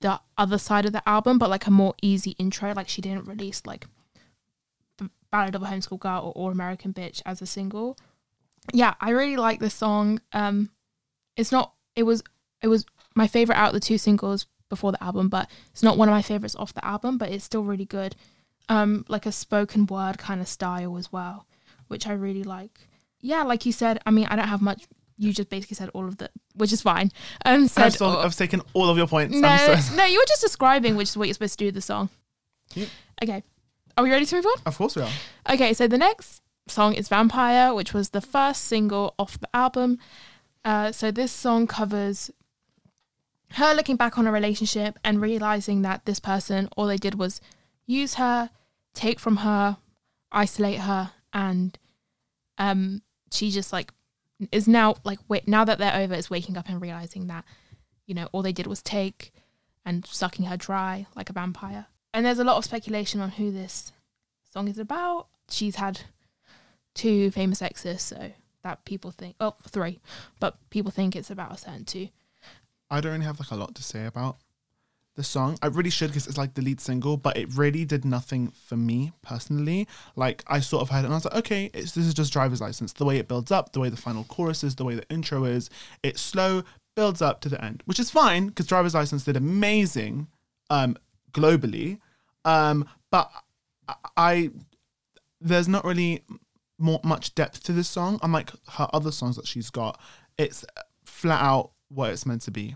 the 0.00 0.20
other 0.36 0.58
side 0.58 0.84
of 0.84 0.92
the 0.92 1.06
album, 1.08 1.38
but 1.38 1.50
like 1.50 1.66
a 1.66 1.70
more 1.70 1.94
easy 2.02 2.32
intro. 2.32 2.72
Like 2.74 2.88
she 2.88 3.02
didn't 3.02 3.26
release 3.26 3.62
like 3.66 3.86
Ballad 5.34 5.56
of 5.56 5.64
a 5.64 5.66
Homeschool 5.66 5.98
Girl 5.98 6.32
or, 6.36 6.50
or 6.50 6.52
American 6.52 6.92
Bitch 6.92 7.20
as 7.26 7.42
a 7.42 7.46
single. 7.46 7.98
Yeah, 8.72 8.94
I 9.00 9.10
really 9.10 9.36
like 9.36 9.58
this 9.58 9.74
song. 9.74 10.20
Um, 10.32 10.70
it's 11.36 11.50
not. 11.50 11.72
It 11.96 12.04
was. 12.04 12.22
It 12.62 12.68
was 12.68 12.86
my 13.16 13.26
favorite 13.26 13.56
out 13.56 13.68
of 13.68 13.74
the 13.74 13.80
two 13.80 13.98
singles 13.98 14.46
before 14.68 14.92
the 14.92 15.02
album, 15.02 15.28
but 15.28 15.50
it's 15.72 15.82
not 15.82 15.98
one 15.98 16.08
of 16.08 16.12
my 16.12 16.22
favorites 16.22 16.54
off 16.54 16.72
the 16.72 16.84
album. 16.84 17.18
But 17.18 17.32
it's 17.32 17.42
still 17.42 17.64
really 17.64 17.84
good. 17.84 18.14
Um, 18.68 19.04
like 19.08 19.26
a 19.26 19.32
spoken 19.32 19.86
word 19.86 20.18
kind 20.18 20.40
of 20.40 20.46
style 20.46 20.96
as 20.96 21.10
well, 21.10 21.48
which 21.88 22.06
I 22.06 22.12
really 22.12 22.44
like. 22.44 22.78
Yeah, 23.20 23.42
like 23.42 23.66
you 23.66 23.72
said. 23.72 24.00
I 24.06 24.12
mean, 24.12 24.26
I 24.26 24.36
don't 24.36 24.46
have 24.46 24.62
much. 24.62 24.84
You 25.16 25.32
just 25.32 25.48
basically 25.48 25.76
said 25.76 25.90
all 25.94 26.06
of 26.06 26.16
the, 26.16 26.28
which 26.54 26.72
is 26.72 26.82
fine. 26.82 27.12
Um, 27.44 27.68
said 27.68 27.84
I've, 27.84 28.02
all- 28.02 28.18
I've 28.18 28.34
taken 28.36 28.62
all 28.72 28.88
of 28.88 28.96
your 28.96 29.06
points. 29.06 29.34
no, 29.36 29.76
no, 29.94 30.04
you 30.04 30.18
were 30.18 30.24
just 30.26 30.40
describing, 30.42 30.96
which 30.96 31.10
is 31.10 31.16
what 31.16 31.28
you're 31.28 31.34
supposed 31.34 31.58
to 31.58 31.64
do 31.64 31.66
with 31.66 31.74
the 31.76 31.80
song. 31.80 32.08
Yep. 32.74 32.88
Okay, 33.22 33.42
are 33.96 34.02
we 34.04 34.10
ready 34.10 34.26
to 34.26 34.34
move 34.36 34.46
on? 34.46 34.54
of 34.66 34.76
course 34.76 34.96
we 34.96 35.02
are. 35.02 35.10
Okay, 35.50 35.72
so 35.72 35.86
the 35.86 35.98
next 35.98 36.42
song 36.66 36.94
is 36.94 37.08
Vampire, 37.08 37.72
which 37.74 37.94
was 37.94 38.10
the 38.10 38.20
first 38.20 38.64
single 38.64 39.14
off 39.18 39.38
the 39.38 39.48
album. 39.54 39.98
Uh, 40.64 40.90
so 40.90 41.10
this 41.10 41.30
song 41.30 41.66
covers 41.66 42.30
her 43.52 43.72
looking 43.74 43.96
back 43.96 44.18
on 44.18 44.26
a 44.26 44.32
relationship 44.32 44.98
and 45.04 45.20
realizing 45.20 45.82
that 45.82 46.06
this 46.06 46.18
person, 46.18 46.68
all 46.76 46.86
they 46.86 46.96
did 46.96 47.14
was 47.16 47.40
use 47.86 48.14
her, 48.14 48.50
take 48.94 49.20
from 49.20 49.38
her, 49.38 49.76
isolate 50.32 50.80
her, 50.80 51.12
and 51.32 51.78
um, 52.58 53.02
she 53.30 53.50
just 53.50 53.72
like 53.72 53.92
is 54.50 54.66
now 54.68 54.96
like 55.04 55.18
wait 55.28 55.46
now 55.46 55.64
that 55.64 55.78
they're 55.78 55.94
over 55.94 56.14
is 56.14 56.30
waking 56.30 56.56
up 56.56 56.68
and 56.68 56.80
realizing 56.80 57.28
that 57.28 57.44
you 58.06 58.14
know 58.14 58.28
all 58.32 58.42
they 58.42 58.52
did 58.52 58.66
was 58.66 58.82
take 58.82 59.32
and 59.84 60.06
sucking 60.06 60.46
her 60.46 60.56
dry 60.56 61.06
like 61.14 61.30
a 61.30 61.32
vampire. 61.32 61.86
And 62.12 62.24
there's 62.24 62.38
a 62.38 62.44
lot 62.44 62.56
of 62.56 62.64
speculation 62.64 63.20
on 63.20 63.30
who 63.30 63.50
this 63.50 63.92
song 64.52 64.68
is 64.68 64.78
about. 64.78 65.26
She's 65.48 65.76
had 65.76 66.00
two 66.94 67.30
famous 67.32 67.60
exes, 67.60 68.02
so 68.02 68.32
that 68.62 68.84
people 68.84 69.10
think 69.10 69.36
oh 69.40 69.56
three, 69.68 70.00
but 70.40 70.56
people 70.70 70.90
think 70.90 71.14
it's 71.14 71.30
about 71.30 71.52
a 71.52 71.58
certain 71.58 71.84
two. 71.84 72.08
I 72.90 73.00
don't 73.00 73.12
really 73.12 73.24
have 73.24 73.40
like 73.40 73.50
a 73.50 73.56
lot 73.56 73.74
to 73.74 73.82
say 73.82 74.06
about 74.06 74.38
the 75.16 75.22
song. 75.22 75.58
I 75.62 75.66
really 75.66 75.90
should 75.90 76.08
because 76.08 76.26
it's 76.26 76.38
like 76.38 76.54
the 76.54 76.62
lead 76.62 76.80
single, 76.80 77.16
but 77.16 77.36
it 77.36 77.48
really 77.54 77.84
did 77.84 78.04
nothing 78.04 78.48
for 78.48 78.76
me 78.76 79.12
personally. 79.22 79.86
Like 80.16 80.42
I 80.46 80.60
sort 80.60 80.82
of 80.82 80.90
had 80.90 81.00
it 81.00 81.04
and 81.04 81.14
I 81.14 81.16
was 81.16 81.24
like, 81.24 81.36
okay, 81.36 81.70
it's 81.72 81.92
this 81.92 82.06
is 82.06 82.14
just 82.14 82.32
driver's 82.32 82.60
license. 82.60 82.92
The 82.92 83.04
way 83.04 83.18
it 83.18 83.28
builds 83.28 83.52
up, 83.52 83.72
the 83.72 83.80
way 83.80 83.88
the 83.88 83.96
final 83.96 84.24
chorus 84.24 84.64
is, 84.64 84.74
the 84.74 84.84
way 84.84 84.94
the 84.94 85.08
intro 85.10 85.44
is, 85.44 85.70
it's 86.02 86.20
slow, 86.20 86.62
builds 86.96 87.22
up 87.22 87.40
to 87.42 87.48
the 87.48 87.62
end, 87.64 87.82
which 87.86 88.00
is 88.00 88.10
fine 88.10 88.48
because 88.48 88.66
driver's 88.66 88.94
license 88.94 89.24
did 89.24 89.36
amazing 89.36 90.28
um 90.70 90.96
globally. 91.32 91.98
Um, 92.44 92.88
but 93.10 93.30
I, 93.88 93.94
I 94.16 94.50
there's 95.40 95.68
not 95.68 95.84
really 95.84 96.24
more 96.78 97.00
much 97.04 97.34
depth 97.34 97.62
to 97.64 97.72
this 97.72 97.88
song. 97.88 98.18
Unlike 98.22 98.50
her 98.70 98.88
other 98.92 99.12
songs 99.12 99.36
that 99.36 99.46
she's 99.46 99.70
got, 99.70 100.00
it's 100.38 100.64
flat 101.04 101.42
out 101.42 101.70
what 101.88 102.10
it's 102.10 102.26
meant 102.26 102.42
to 102.42 102.50
be. 102.50 102.74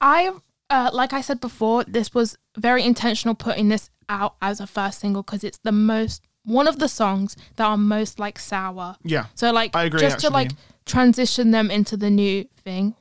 I 0.00 0.32
uh, 0.74 0.90
like 0.92 1.12
I 1.12 1.20
said 1.20 1.40
before, 1.40 1.84
this 1.84 2.12
was 2.12 2.36
very 2.56 2.82
intentional 2.82 3.36
putting 3.36 3.68
this 3.68 3.90
out 4.08 4.34
as 4.42 4.60
a 4.60 4.66
first 4.66 4.98
single 4.98 5.22
because 5.22 5.44
it's 5.44 5.58
the 5.58 5.72
most 5.72 6.26
one 6.42 6.68
of 6.68 6.78
the 6.78 6.88
songs 6.88 7.36
that 7.56 7.64
are 7.64 7.76
most 7.76 8.18
like 8.18 8.38
sour. 8.38 8.96
Yeah, 9.04 9.26
So 9.34 9.50
like 9.52 9.74
I 9.76 9.84
agree, 9.84 10.00
just 10.00 10.18
to 10.20 10.30
like 10.30 10.50
transition 10.84 11.52
them 11.52 11.70
into 11.70 11.96
the 11.96 12.10
new 12.10 12.44
thing. 12.64 12.94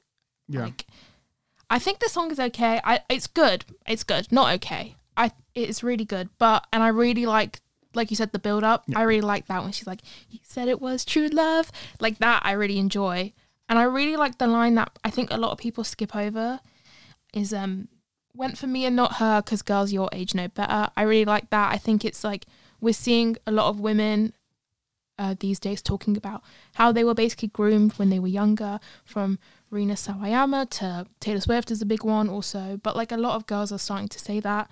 yeah. 0.47 0.65
Like 0.65 0.85
I 1.69 1.79
think 1.79 1.99
the 1.99 2.09
song 2.09 2.31
is 2.31 2.39
okay. 2.39 2.79
I 2.83 3.01
it's 3.09 3.27
good. 3.27 3.65
It's 3.87 4.03
good. 4.03 4.31
Not 4.31 4.53
okay. 4.55 4.95
I 5.17 5.31
it's 5.55 5.81
really 5.83 6.05
good. 6.05 6.29
But 6.37 6.67
and 6.71 6.83
I 6.83 6.89
really 6.89 7.25
like 7.25 7.59
like 7.95 8.11
you 8.11 8.15
said 8.15 8.31
the 8.31 8.39
build 8.39 8.63
up. 8.63 8.83
I 8.95 9.01
really 9.01 9.21
like 9.33 9.47
that 9.47 9.63
when 9.63 9.71
she's 9.71 9.87
like, 9.87 10.01
"You 10.29 10.39
said 10.43 10.67
it 10.67 10.79
was 10.79 11.03
true 11.03 11.27
love." 11.27 11.71
Like 11.99 12.19
that 12.19 12.43
I 12.45 12.51
really 12.51 12.77
enjoy. 12.77 13.33
And 13.67 13.79
I 13.79 13.83
really 13.83 14.15
like 14.17 14.37
the 14.37 14.47
line 14.47 14.75
that 14.75 14.91
I 15.03 15.09
think 15.09 15.31
a 15.31 15.37
lot 15.37 15.51
of 15.51 15.57
people 15.57 15.83
skip 15.83 16.15
over 16.15 16.59
is 17.33 17.53
um 17.53 17.87
went 18.35 18.57
for 18.57 18.67
me 18.67 18.85
and 18.85 18.95
not 18.95 19.17
her 19.17 19.41
cuz 19.41 19.61
girls 19.61 19.91
your 19.91 20.09
age 20.11 20.33
know 20.33 20.47
better. 20.47 20.89
I 20.95 21.01
really 21.03 21.25
like 21.25 21.49
that. 21.49 21.71
I 21.73 21.77
think 21.77 22.03
it's 22.03 22.23
like 22.23 22.45
we're 22.81 22.93
seeing 22.93 23.37
a 23.45 23.51
lot 23.51 23.69
of 23.69 23.79
women 23.79 24.33
uh, 25.17 25.35
these 25.39 25.59
days 25.59 25.81
talking 25.81 26.17
about 26.17 26.43
how 26.75 26.91
they 26.91 27.03
were 27.03 27.13
basically 27.13 27.47
groomed 27.47 27.93
when 27.93 28.09
they 28.09 28.19
were 28.19 28.27
younger, 28.27 28.79
from 29.05 29.37
Rina 29.69 29.93
Sawayama 29.93 30.69
to 30.71 31.05
Taylor 31.19 31.39
Swift 31.39 31.71
is 31.71 31.81
a 31.81 31.85
big 31.85 32.03
one 32.03 32.29
also. 32.29 32.79
But 32.81 32.95
like 32.95 33.11
a 33.11 33.17
lot 33.17 33.35
of 33.35 33.45
girls 33.45 33.71
are 33.71 33.79
starting 33.79 34.07
to 34.09 34.19
say 34.19 34.39
that, 34.39 34.69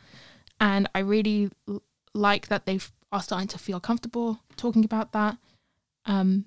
and 0.60 0.89
I 0.95 1.00
really 1.00 1.52
l- 1.67 1.84
like 2.13 2.47
that 2.47 2.65
they 2.65 2.80
are 3.12 3.21
starting 3.21 3.47
to 3.50 3.58
feel 3.58 3.80
comfortable 3.80 4.39
talking 4.58 4.84
about 4.84 5.12
that. 5.12 5.38
Um, 6.06 6.45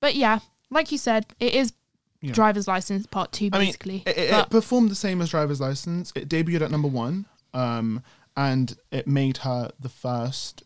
but 0.00 0.14
yeah, 0.14 0.40
like 0.70 0.90
you 0.90 0.98
said, 0.98 1.26
it 1.38 1.54
is 1.54 1.72
Driver's 2.22 2.66
license 2.68 3.06
part 3.06 3.32
two 3.32 3.50
I 3.52 3.58
mean, 3.58 3.68
basically. 3.68 4.02
It, 4.06 4.16
it, 4.18 4.50
performed 4.50 4.90
the 4.90 4.94
same 4.96 5.20
as 5.22 5.30
driver's 5.30 5.60
license. 5.60 6.12
It 6.16 6.28
debuted 6.28 6.60
at 6.62 6.70
number 6.70 6.88
one, 6.88 7.26
um, 7.54 8.02
and 8.36 8.76
it 8.90 9.06
made 9.06 9.38
her 9.38 9.70
the 9.80 9.88
first 9.88 10.62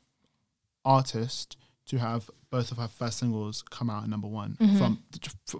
artist 0.84 1.56
to 1.86 1.98
have 1.98 2.30
both 2.50 2.72
of 2.72 2.78
her 2.78 2.88
first 2.88 3.18
singles 3.18 3.62
come 3.70 3.88
out 3.88 4.02
at 4.02 4.08
number 4.08 4.26
one 4.26 4.56
Mm-hmm. 4.60 4.76
from 4.78 5.02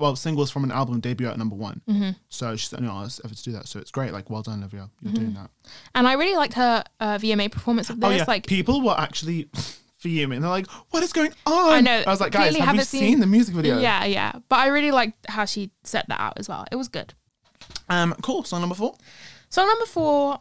well 0.01 0.17
singles 0.17 0.51
from 0.51 0.65
an 0.65 0.73
album 0.73 0.99
debut 1.01 1.29
at 1.29 1.39
number 1.39 1.55
one. 1.55 1.81
Mhm. 1.89 2.17
So 2.29 2.57
she's 2.57 2.71
the 2.71 2.79
only 2.79 2.89
artist 2.89 3.21
ever 3.25 3.35
to 3.35 3.43
do 3.43 3.53
that. 3.53 3.69
So 3.69 3.79
it's 3.79 3.91
great. 3.93 4.13
Like 4.13 4.29
well 4.29 4.43
done, 4.43 4.59
Olivia. 4.61 4.91
You're 5.01 5.13
Mm-hmm. 5.13 5.21
doing 5.23 5.35
that. 5.35 5.51
and 5.95 6.09
I 6.09 6.15
really 6.15 6.37
liked 6.37 6.55
her 6.55 6.83
uh, 6.99 7.19
VMA 7.19 7.51
performance 7.53 7.91
of 7.91 8.01
this. 8.01 8.09
oh 8.09 8.13
yeah, 8.13 8.25
Like 8.27 8.47
people 8.47 8.81
were 8.83 8.97
actually 8.99 9.49
fuming. 10.01 10.41
They're 10.41 10.51
like, 10.51 10.67
"What 10.91 11.03
is 11.03 11.13
going 11.13 11.33
on?" 11.47 11.73
I 11.73 11.81
know, 11.81 12.03
I 12.07 12.11
was 12.11 12.21
like, 12.21 12.33
"Guys, 12.33 12.57
have 12.57 12.75
you 12.75 12.83
seen, 12.83 13.01
seen- 13.01 13.21
the 13.21 13.27
music 13.27 13.55
video?" 13.55 13.79
yeah, 13.79 14.05
yeah. 14.05 14.33
But 14.49 14.61
I 14.61 14.67
really 14.69 14.91
liked 14.91 15.27
how 15.29 15.45
she 15.45 15.71
set 15.85 16.09
that 16.09 16.21
out 16.21 16.35
as 16.37 16.49
well. 16.49 16.65
It 16.73 16.77
was 16.77 16.89
good. 16.89 17.15
Um. 17.89 18.15
Cool. 18.23 18.45
Song 18.45 18.61
number 18.61 18.75
four. 18.75 18.97
Song 19.49 19.67
number 19.67 19.87
four, 19.87 20.41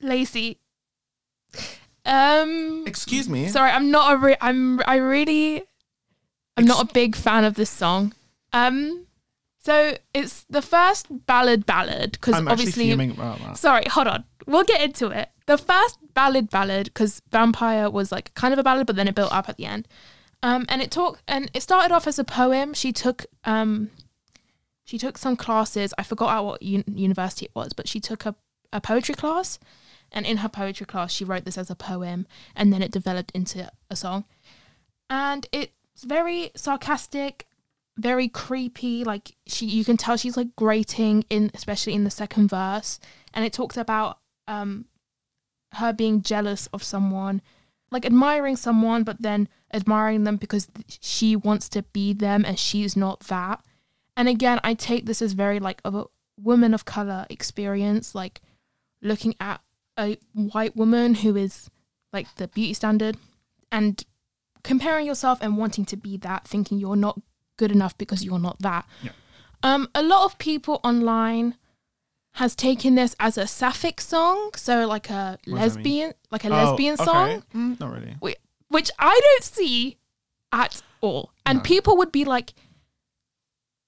Lacey. 0.00 0.58
Um, 2.06 2.84
Excuse 2.86 3.28
me. 3.28 3.48
sorry, 3.48 3.70
I'm 3.70 3.90
not 3.90 4.14
a. 4.14 4.18
Re- 4.18 4.36
I'm. 4.40 4.80
I 4.86 4.96
really. 4.96 5.62
I'm 6.56 6.66
not 6.66 6.88
a 6.88 6.92
big 6.92 7.16
fan 7.16 7.44
of 7.44 7.54
this 7.54 7.70
song. 7.70 8.14
Um, 8.52 9.06
so 9.64 9.96
it's 10.12 10.44
the 10.50 10.60
first 10.60 11.06
ballad 11.24 11.64
ballad 11.64 12.12
because 12.12 12.34
obviously. 12.34 12.84
fuming 12.84 13.12
about 13.12 13.38
that. 13.38 13.56
Sorry, 13.56 13.84
hold 13.88 14.06
on. 14.06 14.24
We'll 14.46 14.64
get 14.64 14.82
into 14.82 15.08
it. 15.08 15.30
The 15.46 15.56
first 15.56 15.98
ballad 16.12 16.50
ballad 16.50 16.84
because 16.84 17.22
Vampire 17.30 17.88
was 17.88 18.12
like 18.12 18.34
kind 18.34 18.52
of 18.52 18.58
a 18.58 18.62
ballad, 18.62 18.86
but 18.86 18.96
then 18.96 19.08
it 19.08 19.14
built 19.14 19.32
up 19.32 19.48
at 19.48 19.56
the 19.56 19.64
end. 19.64 19.88
Um, 20.42 20.66
and 20.68 20.82
it 20.82 20.90
talked 20.90 21.22
and 21.26 21.50
it 21.54 21.62
started 21.62 21.94
off 21.94 22.06
as 22.06 22.18
a 22.18 22.24
poem. 22.24 22.74
She 22.74 22.92
took 22.92 23.24
um, 23.44 23.90
she 24.84 24.98
took 24.98 25.16
some 25.16 25.34
classes. 25.34 25.94
I 25.96 26.02
forgot 26.02 26.36
at 26.36 26.44
what 26.44 26.62
un- 26.62 26.84
university 26.94 27.46
it 27.46 27.52
was, 27.54 27.72
but 27.72 27.88
she 27.88 28.00
took 28.00 28.26
a, 28.26 28.34
a 28.70 28.82
poetry 28.82 29.14
class, 29.14 29.58
and 30.12 30.26
in 30.26 30.38
her 30.38 30.48
poetry 30.50 30.84
class, 30.84 31.10
she 31.10 31.24
wrote 31.24 31.46
this 31.46 31.56
as 31.56 31.70
a 31.70 31.74
poem, 31.74 32.26
and 32.54 32.70
then 32.70 32.82
it 32.82 32.90
developed 32.90 33.32
into 33.34 33.70
a 33.88 33.96
song. 33.96 34.26
And 35.08 35.46
it's 35.52 35.72
very 36.04 36.50
sarcastic, 36.54 37.46
very 37.96 38.28
creepy. 38.28 39.04
Like 39.04 39.36
she, 39.46 39.66
you 39.66 39.84
can 39.84 39.96
tell 39.96 40.16
she's 40.16 40.36
like 40.36 40.54
grating 40.56 41.24
in, 41.30 41.50
especially 41.54 41.94
in 41.94 42.04
the 42.04 42.10
second 42.10 42.48
verse. 42.48 42.98
And 43.32 43.44
it 43.44 43.52
talks 43.52 43.76
about 43.76 44.18
um, 44.48 44.86
her 45.74 45.92
being 45.92 46.22
jealous 46.22 46.66
of 46.68 46.82
someone, 46.82 47.42
like 47.90 48.04
admiring 48.04 48.56
someone, 48.56 49.04
but 49.04 49.22
then 49.22 49.48
admiring 49.72 50.24
them 50.24 50.36
because 50.36 50.68
she 50.88 51.36
wants 51.36 51.68
to 51.70 51.82
be 51.82 52.12
them 52.12 52.44
and 52.44 52.58
she's 52.58 52.96
not 52.96 53.20
that. 53.20 53.64
And 54.16 54.28
again, 54.28 54.60
I 54.62 54.74
take 54.74 55.06
this 55.06 55.22
as 55.22 55.32
very 55.32 55.58
like 55.58 55.80
of 55.84 55.94
a 55.94 56.04
woman 56.40 56.74
of 56.74 56.84
color 56.84 57.26
experience, 57.30 58.14
like 58.14 58.40
looking 59.02 59.34
at 59.40 59.60
a 59.98 60.16
white 60.32 60.76
woman 60.76 61.14
who 61.14 61.36
is 61.36 61.70
like 62.12 62.32
the 62.36 62.48
beauty 62.48 62.74
standard 62.74 63.16
and 63.70 64.04
comparing 64.62 65.06
yourself 65.06 65.38
and 65.40 65.56
wanting 65.56 65.84
to 65.84 65.96
be 65.96 66.16
that, 66.18 66.46
thinking 66.46 66.78
you're 66.78 66.96
not 66.96 67.20
good 67.56 67.70
enough 67.72 67.96
because 67.98 68.24
you're 68.24 68.38
not 68.38 68.58
that. 68.60 68.86
Yeah. 69.02 69.12
Um, 69.62 69.88
a 69.94 70.02
lot 70.02 70.24
of 70.24 70.38
people 70.38 70.80
online 70.84 71.56
has 72.32 72.54
taken 72.56 72.96
this 72.96 73.14
as 73.20 73.38
a 73.38 73.46
sapphic 73.46 74.00
song, 74.00 74.50
so 74.56 74.86
like 74.86 75.08
a 75.10 75.38
What 75.46 75.60
does 75.60 75.74
that 75.74 75.84
mean? 75.84 75.84
lesbian, 75.84 76.12
like 76.30 76.44
a 76.44 76.48
Oh, 76.48 76.56
lesbian 76.56 76.94
okay. 76.94 77.04
song, 77.04 77.42
Mm, 77.54 77.80
not 77.80 77.92
really. 77.92 78.16
which 78.68 78.90
I 78.98 79.20
don't 79.22 79.44
see 79.44 79.98
at 80.52 80.82
all. 81.00 81.32
And 81.46 81.58
No. 81.58 81.62
people 81.62 81.96
would 81.96 82.10
be 82.10 82.24
like, 82.24 82.54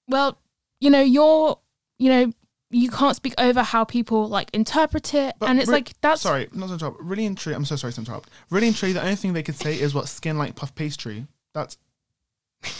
"Well, 0.07 0.39
you 0.79 0.89
know, 0.89 1.01
you're, 1.01 1.59
you 1.99 2.09
know, 2.09 2.31
you 2.69 2.89
can't 2.89 3.15
speak 3.15 3.33
over 3.37 3.63
how 3.63 3.83
people 3.83 4.27
like 4.27 4.49
interpret 4.53 5.13
it," 5.13 5.35
But 5.39 5.49
and 5.49 5.59
it's 5.59 5.67
re- 5.67 5.75
like 5.75 5.93
that's 6.01 6.21
Sorry, 6.21 6.47
not 6.53 6.67
to 6.67 6.73
interrupt. 6.73 7.01
Really 7.01 7.33
truly, 7.35 7.55
I'm 7.55 7.65
so 7.65 7.75
sorry 7.75 7.93
to 7.93 8.01
interrupt. 8.01 8.29
Really 8.49 8.71
truly, 8.71 8.93
the 8.93 9.01
only 9.01 9.15
thing 9.15 9.33
they 9.33 9.43
could 9.43 9.55
say 9.55 9.79
is 9.79 9.93
what 9.93 10.07
skin 10.07 10.37
like 10.37 10.55
puff 10.55 10.73
pastry. 10.75 11.27
That's 11.53 11.77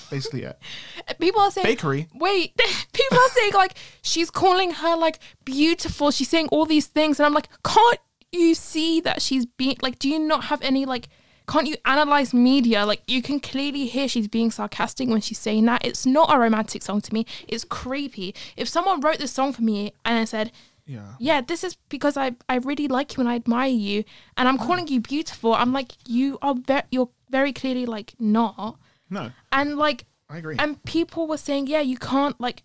basically 0.10 0.44
it. 0.44 0.60
people 1.20 1.42
are 1.42 1.52
saying 1.52 1.66
Bakery. 1.66 2.08
wait, 2.16 2.56
people 2.94 3.18
are 3.18 3.30
saying 3.30 3.54
like 3.54 3.76
she's 4.02 4.30
calling 4.30 4.72
her 4.72 4.96
like 4.96 5.20
beautiful. 5.46 6.12
She's 6.12 6.30
saying 6.30 6.48
all 6.52 6.66
these 6.66 6.88
things, 6.88 7.20
and 7.20 7.26
I'm 7.26 7.34
like, 7.34 7.50
can't 7.64 8.00
you 8.32 8.56
see 8.56 9.02
that 9.02 9.22
she's 9.22 9.46
being 9.46 9.78
like? 9.82 10.00
Do 10.00 10.10
you 10.10 10.20
not 10.20 10.46
have 10.46 10.62
any 10.62 10.86
like? 10.86 11.10
Can't 11.48 11.66
you 11.66 11.76
analyze 11.86 12.34
media? 12.34 12.86
Like 12.86 13.02
you 13.08 13.22
can 13.22 13.40
clearly 13.40 13.86
hear 13.86 14.10
she's 14.10 14.28
being 14.28 14.52
sarcastic 14.52 15.08
when 15.08 15.22
she's 15.22 15.40
saying 15.40 15.66
that. 15.66 15.86
It's 15.86 16.06
not 16.06 16.34
a 16.34 16.38
romantic 16.38 16.84
song 16.84 17.00
to 17.02 17.14
me. 17.14 17.26
It's 17.48 17.64
creepy. 17.64 18.36
If 18.58 18.68
someone 18.68 19.00
wrote 19.00 19.20
this 19.20 19.32
song 19.32 19.54
for 19.54 19.62
me 19.62 19.94
and 20.04 20.20
I 20.20 20.26
said, 20.26 20.52
Yeah. 20.86 21.14
"Yeah, 21.20 21.40
this 21.42 21.64
is 21.64 21.78
because 21.88 22.18
I 22.18 22.36
I 22.50 22.58
really 22.58 22.90
like 22.90 23.16
you 23.16 23.22
and 23.22 23.30
I 23.30 23.36
admire 23.36 23.70
you, 23.70 24.04
and 24.36 24.48
I'm 24.50 24.58
mm. 24.58 24.66
calling 24.66 24.88
you 24.90 25.00
beautiful," 25.00 25.54
I'm 25.54 25.72
like, 25.72 25.94
you 26.06 26.38
are 26.42 26.54
very 26.54 26.84
you're 26.92 27.10
very 27.30 27.54
clearly 27.54 27.86
like 27.86 28.14
not, 28.20 28.78
No, 29.10 29.32
and 29.52 29.78
like 29.78 30.06
I 30.30 30.38
agree. 30.38 30.56
and 30.60 30.84
people 30.84 31.28
were 31.28 31.38
saying 31.38 31.68
yeah 31.68 31.80
you 31.82 31.98
can't 31.98 32.40
like 32.40 32.64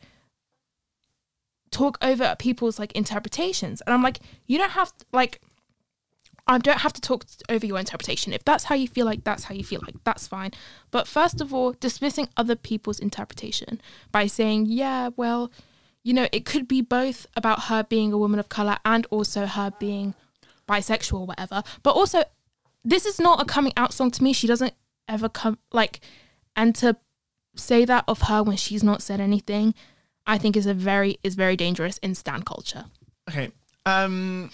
talk 1.70 1.96
over 2.02 2.36
people's 2.38 2.78
like 2.78 2.92
interpretations. 2.92 3.80
And 3.82 3.94
i'm 3.94 4.02
like 4.02 4.18
you 4.46 4.58
don't 4.58 4.72
have 4.72 4.96
to, 4.98 5.04
like 5.12 5.40
i 6.46 6.58
don't 6.58 6.80
have 6.80 6.92
to 6.92 7.00
talk 7.00 7.24
over 7.48 7.64
your 7.64 7.78
interpretation. 7.78 8.32
If 8.32 8.44
that's 8.44 8.64
how 8.64 8.74
you 8.74 8.88
feel 8.88 9.06
like 9.06 9.24
that's 9.24 9.44
how 9.44 9.54
you 9.54 9.64
feel 9.64 9.80
like 9.86 9.94
that's 10.04 10.26
fine. 10.26 10.50
But 10.90 11.06
first 11.08 11.40
of 11.40 11.54
all 11.54 11.72
dismissing 11.72 12.28
other 12.36 12.56
people's 12.56 12.98
interpretation 12.98 13.80
by 14.10 14.26
saying 14.26 14.66
yeah 14.66 15.10
well 15.16 15.50
you 16.02 16.12
know 16.12 16.26
it 16.32 16.44
could 16.44 16.66
be 16.66 16.80
both 16.82 17.26
about 17.36 17.64
her 17.64 17.84
being 17.84 18.12
a 18.12 18.18
woman 18.18 18.40
of 18.40 18.48
color 18.48 18.78
and 18.84 19.06
also 19.10 19.46
her 19.46 19.72
being 19.78 20.14
bisexual 20.68 21.20
or 21.20 21.26
whatever. 21.26 21.62
But 21.82 21.92
also 21.92 22.24
this 22.84 23.06
is 23.06 23.20
not 23.20 23.40
a 23.40 23.44
coming 23.44 23.72
out 23.76 23.92
song 23.94 24.10
to 24.10 24.22
me. 24.24 24.32
She 24.32 24.46
doesn't 24.46 24.74
ever 25.08 25.28
come 25.28 25.58
like 25.72 26.00
and 26.56 26.74
to 26.76 26.96
say 27.54 27.84
that 27.84 28.04
of 28.08 28.22
her 28.22 28.42
when 28.42 28.56
she's 28.56 28.82
not 28.82 29.02
said 29.02 29.20
anything, 29.20 29.74
I 30.26 30.38
think 30.38 30.56
is 30.56 30.66
a 30.66 30.74
very 30.74 31.18
is 31.22 31.34
very 31.34 31.56
dangerous 31.56 31.98
in 31.98 32.14
stan 32.14 32.42
culture. 32.42 32.86
Okay. 33.28 33.50
Um, 33.84 34.50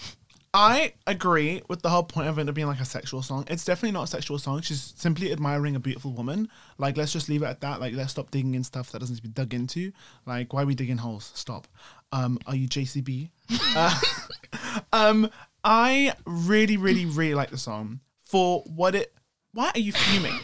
I 0.53 0.93
agree 1.05 1.61
with 1.67 1.83
the 1.83 1.89
whole 1.89 2.03
point 2.03 2.27
of 2.27 2.39
it 2.39 2.53
being 2.55 2.67
like 2.67 2.79
a 2.79 2.85
sexual 2.85 3.21
song. 3.21 3.45
It's 3.47 3.63
definitely 3.63 3.91
not 3.91 4.05
a 4.05 4.07
sexual 4.07 4.39
song. 4.39 4.61
She's 4.61 4.93
simply 4.97 5.31
admiring 5.31 5.75
a 5.75 5.79
beautiful 5.79 6.11
woman. 6.11 6.49
Like, 6.79 6.97
let's 6.97 7.13
just 7.13 7.29
leave 7.29 7.43
it 7.43 7.45
at 7.45 7.61
that. 7.61 7.79
Like, 7.79 7.93
let's 7.93 8.11
stop 8.11 8.31
digging 8.31 8.55
in 8.55 8.63
stuff 8.63 8.91
that 8.91 8.99
doesn't 8.99 9.13
need 9.13 9.21
to 9.21 9.27
be 9.27 9.29
dug 9.29 9.53
into. 9.53 9.91
Like, 10.25 10.51
why 10.51 10.63
are 10.63 10.65
we 10.65 10.73
digging 10.73 10.97
holes? 10.97 11.31
Stop. 11.35 11.67
Um, 12.11 12.39
are 12.47 12.55
you 12.55 12.67
JCB? 12.67 13.29
uh, 13.75 13.99
um, 14.93 15.29
I 15.63 16.13
really, 16.25 16.77
really, 16.77 17.05
really 17.05 17.35
like 17.35 17.51
the 17.51 17.57
song 17.57 17.99
for 18.19 18.61
what 18.63 18.95
it. 18.95 19.13
Why 19.53 19.71
are 19.73 19.79
you 19.79 19.91
fuming? 19.91 20.39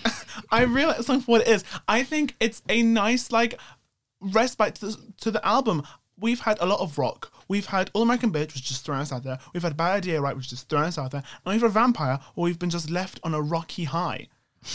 I 0.52 0.64
really 0.64 0.94
like 1.08 1.22
what 1.24 1.42
it 1.42 1.48
is. 1.48 1.64
I 1.88 2.04
think 2.04 2.36
it's 2.40 2.62
a 2.70 2.82
nice 2.82 3.32
like 3.32 3.60
respite 4.20 4.76
to 4.76 4.88
the, 4.88 5.14
to 5.22 5.32
the 5.32 5.46
album. 5.46 5.84
We've 6.18 6.40
had 6.40 6.58
a 6.60 6.66
lot 6.66 6.80
of 6.80 6.98
rock. 6.98 7.32
We've 7.48 7.68
had 7.68 7.92
All 7.94 8.04
American 8.04 8.32
Bitch, 8.32 8.54
which 8.54 8.64
just 8.64 8.86
throwing 8.86 9.02
us 9.02 9.12
out 9.12 9.24
there. 9.24 9.38
We've 9.54 9.64
had 9.64 9.78
Bad 9.78 9.98
Idea, 9.98 10.22
right, 10.22 10.36
which 10.36 10.50
just 10.50 10.70
throwing 10.70 10.86
us 10.86 10.98
out 10.98 11.12
there. 11.12 11.24
And 11.46 11.54
we've 11.54 11.62
had 11.62 11.72
Vampire, 11.72 12.20
where 12.34 12.46
we've 12.46 12.58
been 12.58 12.70
just 12.70 12.90
left 12.90 13.20
on 13.24 13.34
a 13.34 13.42
rocky 13.42 13.84
high. 13.84 14.28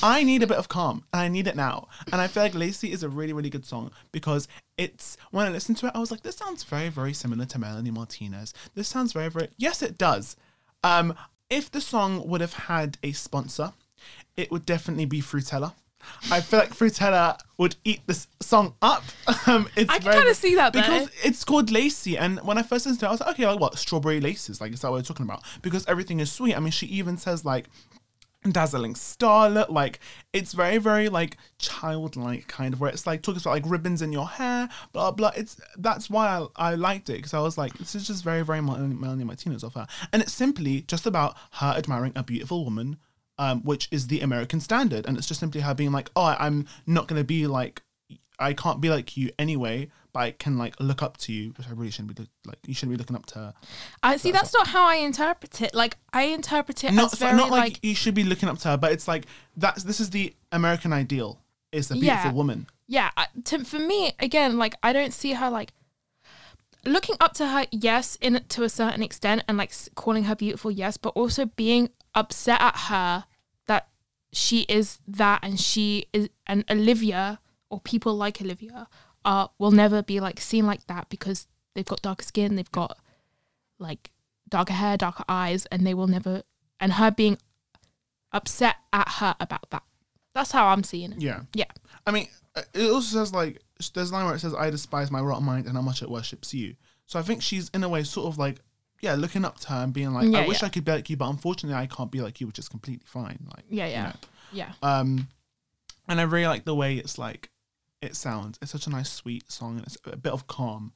I 0.02 0.22
need 0.22 0.42
a 0.42 0.46
bit 0.46 0.58
of 0.58 0.68
calm, 0.68 1.04
and 1.12 1.22
I 1.22 1.28
need 1.28 1.48
it 1.48 1.56
now. 1.56 1.88
And 2.12 2.20
I 2.20 2.28
feel 2.28 2.44
like 2.44 2.54
Lacey 2.54 2.92
is 2.92 3.02
a 3.02 3.08
really, 3.08 3.32
really 3.32 3.50
good 3.50 3.66
song 3.66 3.90
because 4.12 4.46
it's 4.78 5.16
when 5.32 5.46
I 5.46 5.50
listened 5.50 5.78
to 5.78 5.86
it, 5.86 5.92
I 5.94 5.98
was 5.98 6.10
like, 6.10 6.22
this 6.22 6.36
sounds 6.36 6.62
very, 6.62 6.90
very 6.90 7.12
similar 7.12 7.44
to 7.46 7.58
Melanie 7.58 7.90
Martinez. 7.90 8.54
This 8.74 8.86
sounds 8.86 9.12
very, 9.12 9.28
very 9.28 9.48
yes, 9.56 9.82
it 9.82 9.98
does. 9.98 10.36
Um, 10.84 11.14
if 11.48 11.70
the 11.70 11.80
song 11.80 12.28
would 12.28 12.40
have 12.40 12.54
had 12.54 12.98
a 13.02 13.12
sponsor, 13.12 13.72
it 14.40 14.50
would 14.50 14.66
definitely 14.66 15.04
be 15.04 15.20
Fruittella. 15.20 15.74
I 16.30 16.40
feel 16.40 16.60
like 16.60 16.70
Fruittella 16.70 17.38
would 17.58 17.76
eat 17.84 18.00
this 18.06 18.26
song 18.40 18.74
up. 18.82 19.04
Um, 19.46 19.68
it's 19.74 19.90
I 19.90 19.98
can 19.98 20.12
kinda 20.12 20.34
see 20.34 20.54
that, 20.56 20.72
though. 20.72 20.80
because 20.80 21.10
it's 21.24 21.44
called 21.44 21.70
Lacey, 21.70 22.16
and 22.16 22.38
when 22.40 22.58
I 22.58 22.62
first 22.62 22.84
listened 22.84 23.00
to 23.00 23.06
it, 23.06 23.08
I 23.08 23.12
was 23.12 23.20
like, 23.20 23.30
okay, 23.30 23.46
like 23.46 23.58
what 23.58 23.78
strawberry 23.78 24.20
laces? 24.20 24.60
Like 24.60 24.72
is 24.72 24.82
that 24.82 24.90
what 24.90 24.98
we're 24.98 25.02
talking 25.02 25.24
about? 25.24 25.42
Because 25.62 25.84
everything 25.86 26.20
is 26.20 26.30
sweet. 26.30 26.54
I 26.54 26.60
mean, 26.60 26.70
she 26.70 26.86
even 26.86 27.16
says 27.16 27.44
like 27.44 27.66
dazzling 28.48 28.94
starlet 28.94 29.68
like 29.68 30.00
it's 30.32 30.54
very 30.54 30.78
very 30.78 31.10
like 31.10 31.36
childlike 31.58 32.46
kind 32.48 32.72
of 32.72 32.80
where 32.80 32.90
it's 32.90 33.06
like 33.06 33.20
talking 33.20 33.38
about 33.38 33.50
like 33.50 33.64
ribbons 33.66 34.00
in 34.00 34.12
your 34.12 34.26
hair 34.26 34.66
blah 34.92 35.10
blah 35.10 35.30
it's 35.36 35.60
that's 35.76 36.08
why 36.08 36.26
i, 36.56 36.70
I 36.70 36.74
liked 36.74 37.10
it 37.10 37.16
because 37.16 37.34
i 37.34 37.40
was 37.40 37.58
like 37.58 37.74
this 37.74 37.94
is 37.94 38.06
just 38.06 38.24
very 38.24 38.42
very 38.42 38.62
Mel- 38.62 38.78
melanie 38.78 39.24
martinez 39.24 39.62
of 39.62 39.74
her 39.74 39.86
and 40.14 40.22
it's 40.22 40.32
simply 40.32 40.82
just 40.82 41.04
about 41.04 41.36
her 41.52 41.74
admiring 41.76 42.12
a 42.16 42.22
beautiful 42.22 42.64
woman 42.64 42.96
um, 43.40 43.62
which 43.62 43.88
is 43.90 44.06
the 44.08 44.20
american 44.20 44.60
standard 44.60 45.06
and 45.06 45.16
it's 45.18 45.26
just 45.26 45.40
simply 45.40 45.60
her 45.62 45.74
being 45.74 45.92
like 45.92 46.10
oh 46.16 46.34
i'm 46.38 46.66
not 46.86 47.08
going 47.08 47.18
to 47.20 47.24
be 47.24 47.46
like 47.46 47.82
i 48.38 48.52
can't 48.52 48.80
be 48.80 48.88
like 48.90 49.16
you 49.16 49.30
anyway 49.38 49.88
but 50.12 50.20
i 50.20 50.30
can 50.32 50.58
like 50.58 50.74
look 50.80 51.02
up 51.02 51.16
to 51.16 51.32
you 51.32 51.50
which 51.56 51.66
i 51.68 51.70
really 51.72 51.90
shouldn't 51.90 52.14
be 52.14 52.20
look- 52.22 52.30
like 52.46 52.58
you 52.66 52.74
shouldn't 52.74 52.92
be 52.92 52.98
looking 52.98 53.16
up 53.16 53.26
to 53.26 53.34
her 53.36 53.54
I 54.02 54.16
see 54.16 54.32
that's 54.32 54.52
not 54.54 54.66
how 54.68 54.84
I 54.86 54.96
interpret 54.96 55.60
it. 55.62 55.74
Like 55.74 55.96
I 56.12 56.22
interpret 56.38 56.82
it 56.84 56.92
not 56.92 57.12
as 57.12 57.18
very 57.18 57.36
not 57.36 57.50
like, 57.50 57.60
like, 57.74 57.78
you 57.84 57.94
should 57.94 58.14
be 58.14 58.24
looking 58.24 58.48
up 58.48 58.58
to 58.60 58.68
her, 58.70 58.76
but 58.76 58.92
it's 58.92 59.06
like 59.06 59.26
that's 59.56 59.82
this 59.84 60.00
is 60.00 60.10
the 60.10 60.34
American 60.52 60.92
ideal. 60.92 61.38
Is 61.72 61.90
a 61.90 61.96
Yeah. 61.96 62.16
beautiful 62.16 62.36
woman. 62.36 62.66
yeah. 62.88 63.10
To, 63.44 63.62
for 63.64 63.78
me, 63.78 64.12
again, 64.18 64.58
like 64.58 64.74
I 64.82 64.92
don't 64.92 65.12
see 65.12 65.32
her 65.34 65.48
like 65.50 65.72
looking 66.84 67.16
up 67.20 67.34
to 67.34 67.46
her. 67.46 67.66
Yes, 67.70 68.16
in 68.20 68.42
to 68.48 68.62
a 68.64 68.68
certain 68.68 69.02
extent, 69.02 69.44
and 69.48 69.56
like 69.58 69.72
calling 69.94 70.24
her 70.24 70.34
beautiful. 70.34 70.70
Yes, 70.70 70.96
but 70.96 71.10
also 71.10 71.44
being 71.46 71.90
upset 72.14 72.60
at 72.60 72.76
her 72.88 73.24
she 74.32 74.62
is 74.62 74.98
that, 75.06 75.40
and 75.42 75.58
she 75.58 76.06
is, 76.12 76.28
and 76.46 76.64
Olivia 76.70 77.40
or 77.68 77.80
people 77.80 78.14
like 78.16 78.40
Olivia 78.40 78.88
are 79.24 79.50
will 79.58 79.70
never 79.70 80.02
be 80.02 80.20
like 80.20 80.40
seen 80.40 80.66
like 80.66 80.86
that 80.86 81.08
because 81.08 81.46
they've 81.74 81.84
got 81.84 82.02
darker 82.02 82.24
skin, 82.24 82.56
they've 82.56 82.72
got 82.72 82.98
like 83.78 84.10
darker 84.48 84.72
hair, 84.72 84.96
darker 84.96 85.24
eyes, 85.28 85.66
and 85.66 85.86
they 85.86 85.94
will 85.94 86.06
never. 86.06 86.42
And 86.78 86.94
her 86.94 87.10
being 87.10 87.38
upset 88.32 88.76
at 88.92 89.08
her 89.08 89.34
about 89.40 89.70
that. 89.70 89.82
That's 90.34 90.52
how 90.52 90.68
I'm 90.68 90.84
seeing 90.84 91.12
it. 91.12 91.20
Yeah. 91.20 91.40
Yeah. 91.54 91.64
I 92.06 92.12
mean, 92.12 92.28
uh, 92.54 92.62
it 92.74 92.90
also 92.90 93.18
says 93.18 93.32
like 93.32 93.62
there's 93.94 94.10
a 94.10 94.12
line 94.12 94.26
where 94.26 94.34
it 94.34 94.40
says, 94.40 94.54
"I 94.54 94.70
despise 94.70 95.10
my 95.10 95.20
rotten 95.20 95.44
mind 95.44 95.66
and 95.66 95.74
how 95.74 95.82
much 95.82 96.02
it 96.02 96.10
worships 96.10 96.54
you." 96.54 96.76
So 97.06 97.18
I 97.18 97.22
think 97.22 97.42
she's 97.42 97.68
in 97.70 97.82
a 97.82 97.88
way 97.88 98.04
sort 98.04 98.28
of 98.28 98.38
like 98.38 98.60
yeah, 99.00 99.14
looking 99.14 99.44
up 99.44 99.58
to 99.60 99.68
her 99.70 99.84
and 99.84 99.92
being 99.92 100.12
like, 100.12 100.30
Yeah, 100.30 100.40
"I 100.40 100.46
wish 100.46 100.60
yeah. 100.62 100.66
I 100.66 100.70
could 100.70 100.84
be 100.84 100.92
like 100.92 101.08
you, 101.10 101.16
but 101.16 101.28
unfortunately 101.28 101.76
I 101.76 101.86
can't 101.86 102.10
be 102.10 102.20
like 102.20 102.40
you," 102.40 102.46
which 102.46 102.58
is 102.58 102.68
completely 102.68 103.06
fine. 103.06 103.38
Like 103.54 103.64
Yeah, 103.68 103.86
you 103.86 103.92
yeah, 103.92 104.04
know. 104.04 104.12
yeah. 104.52 104.72
Um, 104.82 105.28
and 106.08 106.20
I 106.20 106.24
really 106.24 106.46
like 106.46 106.64
the 106.64 106.74
way 106.74 106.96
it's 106.96 107.18
like 107.18 107.50
it 108.02 108.16
sounds. 108.16 108.58
It's 108.62 108.70
such 108.72 108.86
a 108.86 108.90
nice, 108.90 109.10
sweet 109.10 109.50
song, 109.50 109.76
and 109.76 109.86
it's 109.86 109.96
a 110.04 110.16
bit 110.16 110.32
of 110.32 110.46
calm, 110.46 110.92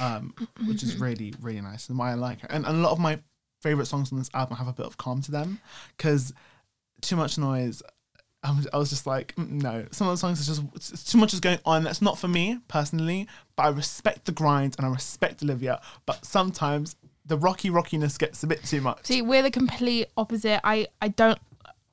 um, 0.00 0.34
which 0.66 0.82
is 0.82 0.96
really, 1.00 1.34
really 1.40 1.60
nice, 1.60 1.88
and 1.88 1.98
why 1.98 2.10
I 2.10 2.14
like 2.14 2.42
it. 2.44 2.50
And, 2.50 2.66
and 2.66 2.76
a 2.76 2.80
lot 2.80 2.92
of 2.92 2.98
my 2.98 3.18
favorite 3.60 3.86
songs 3.86 4.10
on 4.12 4.18
this 4.18 4.30
album 4.34 4.56
have 4.56 4.66
a 4.68 4.72
bit 4.72 4.86
of 4.86 4.96
calm 4.96 5.22
to 5.22 5.30
them, 5.30 5.60
because 5.96 6.32
too 7.00 7.16
much 7.16 7.38
noise. 7.38 7.82
I 8.44 8.50
was, 8.76 8.90
just 8.90 9.06
like, 9.06 9.36
mm, 9.36 9.62
no. 9.62 9.86
Some 9.92 10.08
of 10.08 10.14
the 10.14 10.16
songs 10.18 10.40
is 10.40 10.48
just 10.48 11.08
too 11.08 11.16
much 11.16 11.32
is 11.32 11.38
going 11.38 11.60
on. 11.64 11.84
That's 11.84 12.02
not 12.02 12.18
for 12.18 12.26
me 12.26 12.58
personally, 12.66 13.28
but 13.54 13.62
I 13.62 13.68
respect 13.68 14.24
the 14.24 14.32
grind 14.32 14.74
and 14.76 14.84
I 14.84 14.90
respect 14.90 15.44
Olivia. 15.44 15.80
But 16.06 16.24
sometimes 16.24 16.96
the 17.24 17.36
rocky 17.36 17.70
rockiness 17.70 18.18
gets 18.18 18.42
a 18.42 18.46
bit 18.46 18.64
too 18.64 18.80
much. 18.80 19.06
See, 19.06 19.22
we're 19.22 19.42
the 19.42 19.50
complete 19.50 20.08
opposite. 20.16 20.60
I 20.64 20.88
I 21.00 21.08
don't 21.08 21.38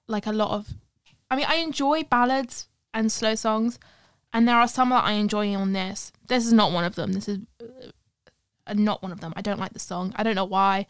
like 0.07 0.25
a 0.25 0.31
lot 0.31 0.51
of. 0.51 0.73
I 1.29 1.35
mean, 1.35 1.45
I 1.47 1.55
enjoy 1.55 2.03
ballads 2.03 2.67
and 2.93 3.11
slow 3.11 3.35
songs, 3.35 3.79
and 4.33 4.47
there 4.47 4.55
are 4.55 4.67
some 4.67 4.89
that 4.89 5.03
I 5.03 5.13
enjoy 5.13 5.53
on 5.55 5.73
this. 5.73 6.11
This 6.27 6.45
is 6.45 6.53
not 6.53 6.71
one 6.71 6.83
of 6.83 6.95
them. 6.95 7.13
This 7.13 7.27
is 7.27 7.39
uh, 7.61 8.73
not 8.73 9.01
one 9.01 9.11
of 9.11 9.21
them. 9.21 9.33
I 9.35 9.41
don't 9.41 9.59
like 9.59 9.73
the 9.73 9.79
song. 9.79 10.13
I 10.15 10.23
don't 10.23 10.35
know 10.35 10.45
why. 10.45 10.87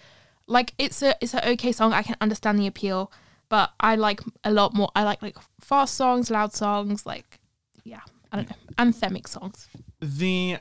Like 0.48 0.74
it's 0.78 1.02
a 1.02 1.16
it's 1.22 1.34
an 1.34 1.42
okay 1.44 1.72
song. 1.72 1.94
I 1.94 2.02
can 2.02 2.16
understand 2.22 2.60
the 2.60 2.68
appeal, 2.68 3.12
but 3.50 3.72
I 3.80 3.96
like 3.96 4.22
a 4.44 4.52
lot 4.52 4.74
more. 4.74 4.90
I 4.96 5.04
like 5.04 5.22
like 5.22 5.38
fast 5.60 5.96
songs, 5.96 6.32
loud 6.32 6.54
songs. 6.54 7.06
Like 7.06 7.40
yeah, 7.84 8.02
I 8.32 8.38
don't 8.38 8.50
know, 8.50 8.56
anthemic 8.78 9.28
songs. 9.28 9.68
The 10.00 10.58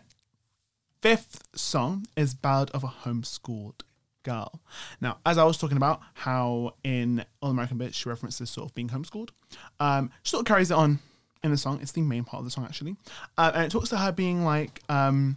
fifth 1.00 1.42
song 1.54 2.06
is 2.16 2.34
Ballad 2.34 2.70
of 2.70 2.84
a 2.84 2.88
Homeschooled 2.88 3.82
Girl. 4.22 4.60
Now, 5.00 5.18
as 5.24 5.38
I 5.38 5.44
was 5.44 5.58
talking 5.58 5.76
about 5.76 6.00
how 6.14 6.74
in 6.84 7.24
All 7.40 7.50
American 7.50 7.78
Bitch 7.78 7.94
she 7.94 8.08
references 8.08 8.50
sort 8.50 8.68
of 8.68 8.74
being 8.74 8.88
homeschooled, 8.88 9.30
um, 9.80 10.10
she 10.22 10.30
sort 10.30 10.42
of 10.42 10.46
carries 10.46 10.70
it 10.70 10.74
on 10.74 10.98
in 11.42 11.50
the 11.50 11.56
song. 11.56 11.78
It's 11.80 11.92
the 11.92 12.02
main 12.02 12.24
part 12.24 12.40
of 12.40 12.44
the 12.44 12.50
song 12.50 12.64
actually, 12.64 12.96
uh, 13.36 13.52
and 13.54 13.64
it 13.64 13.70
talks 13.70 13.90
to 13.90 13.96
her 13.96 14.12
being 14.12 14.44
like, 14.44 14.82
um, 14.88 15.36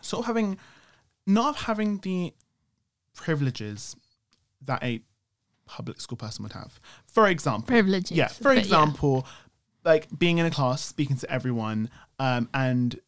sort 0.00 0.20
of 0.20 0.26
having, 0.26 0.58
not 1.26 1.56
having 1.56 1.98
the 1.98 2.32
privileges 3.14 3.96
that 4.62 4.82
a 4.82 5.00
public 5.66 6.00
school 6.00 6.16
person 6.16 6.42
would 6.42 6.52
have. 6.52 6.80
For 7.04 7.28
example, 7.28 7.66
Privileges. 7.66 8.16
yeah, 8.16 8.28
for 8.28 8.52
example, 8.52 9.26
like 9.84 10.06
being 10.18 10.38
in 10.38 10.46
a 10.46 10.50
class, 10.50 10.82
speaking 10.82 11.16
to 11.16 11.30
everyone, 11.30 11.90
um, 12.18 12.48
and 12.54 12.98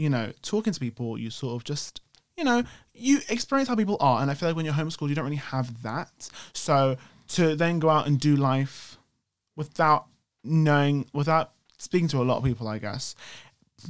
you 0.00 0.08
know, 0.08 0.32
talking 0.40 0.72
to 0.72 0.80
people, 0.80 1.18
you 1.18 1.28
sort 1.28 1.54
of 1.56 1.62
just, 1.62 2.00
you 2.34 2.42
know, 2.42 2.64
you 2.94 3.20
experience 3.28 3.68
how 3.68 3.76
people 3.76 3.98
are, 4.00 4.22
and 4.22 4.30
I 4.30 4.34
feel 4.34 4.48
like 4.48 4.56
when 4.56 4.64
you're 4.64 4.72
homeschooled, 4.72 5.10
you 5.10 5.14
don't 5.14 5.26
really 5.26 5.36
have 5.36 5.82
that. 5.82 6.30
So 6.54 6.96
to 7.28 7.54
then 7.54 7.80
go 7.80 7.90
out 7.90 8.06
and 8.06 8.18
do 8.18 8.34
life 8.34 8.96
without 9.56 10.06
knowing, 10.42 11.06
without 11.12 11.52
speaking 11.76 12.08
to 12.08 12.22
a 12.22 12.24
lot 12.24 12.38
of 12.38 12.44
people, 12.44 12.66
I 12.66 12.78
guess. 12.78 13.14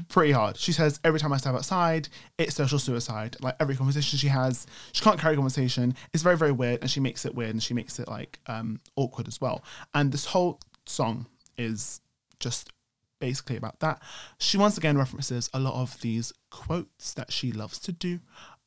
Pretty 0.09 0.33
hard. 0.33 0.57
She 0.57 0.73
says 0.73 0.99
every 1.05 1.21
time 1.21 1.33
I 1.33 1.37
step 1.37 1.55
outside, 1.55 2.09
it's 2.39 2.57
social 2.57 2.81
suicide. 2.81 3.37
Like 3.41 3.55
every 3.61 3.77
conversation 3.77 4.19
she 4.19 4.29
has, 4.29 4.67
she 4.93 5.05
can't 5.05 5.19
carry 5.21 5.35
a 5.35 5.37
conversation. 5.37 5.95
It's 6.13 6.25
very, 6.25 6.37
very 6.37 6.53
weird, 6.53 6.81
and 6.81 6.91
she 6.91 6.99
makes 6.99 7.25
it 7.25 7.37
weird, 7.37 7.51
and 7.51 7.63
she 7.63 7.75
makes 7.75 8.01
it 8.01 8.09
like 8.09 8.41
um, 8.49 8.81
awkward 8.97 9.29
as 9.29 9.41
well. 9.41 9.63
And 9.95 10.11
this 10.11 10.25
whole 10.25 10.59
song 10.87 11.27
is 11.57 12.01
just 12.41 12.73
basically 13.21 13.57
about 13.57 13.79
that. 13.81 14.03
She 14.39 14.59
once 14.59 14.77
again 14.77 14.99
references 14.99 15.49
a 15.55 15.61
lot 15.61 15.75
of 15.75 16.01
these 16.01 16.33
quotes 16.51 17.15
that 17.15 17.33
she 17.33 17.53
loves 17.53 17.79
to 17.81 17.93
do, 17.93 18.19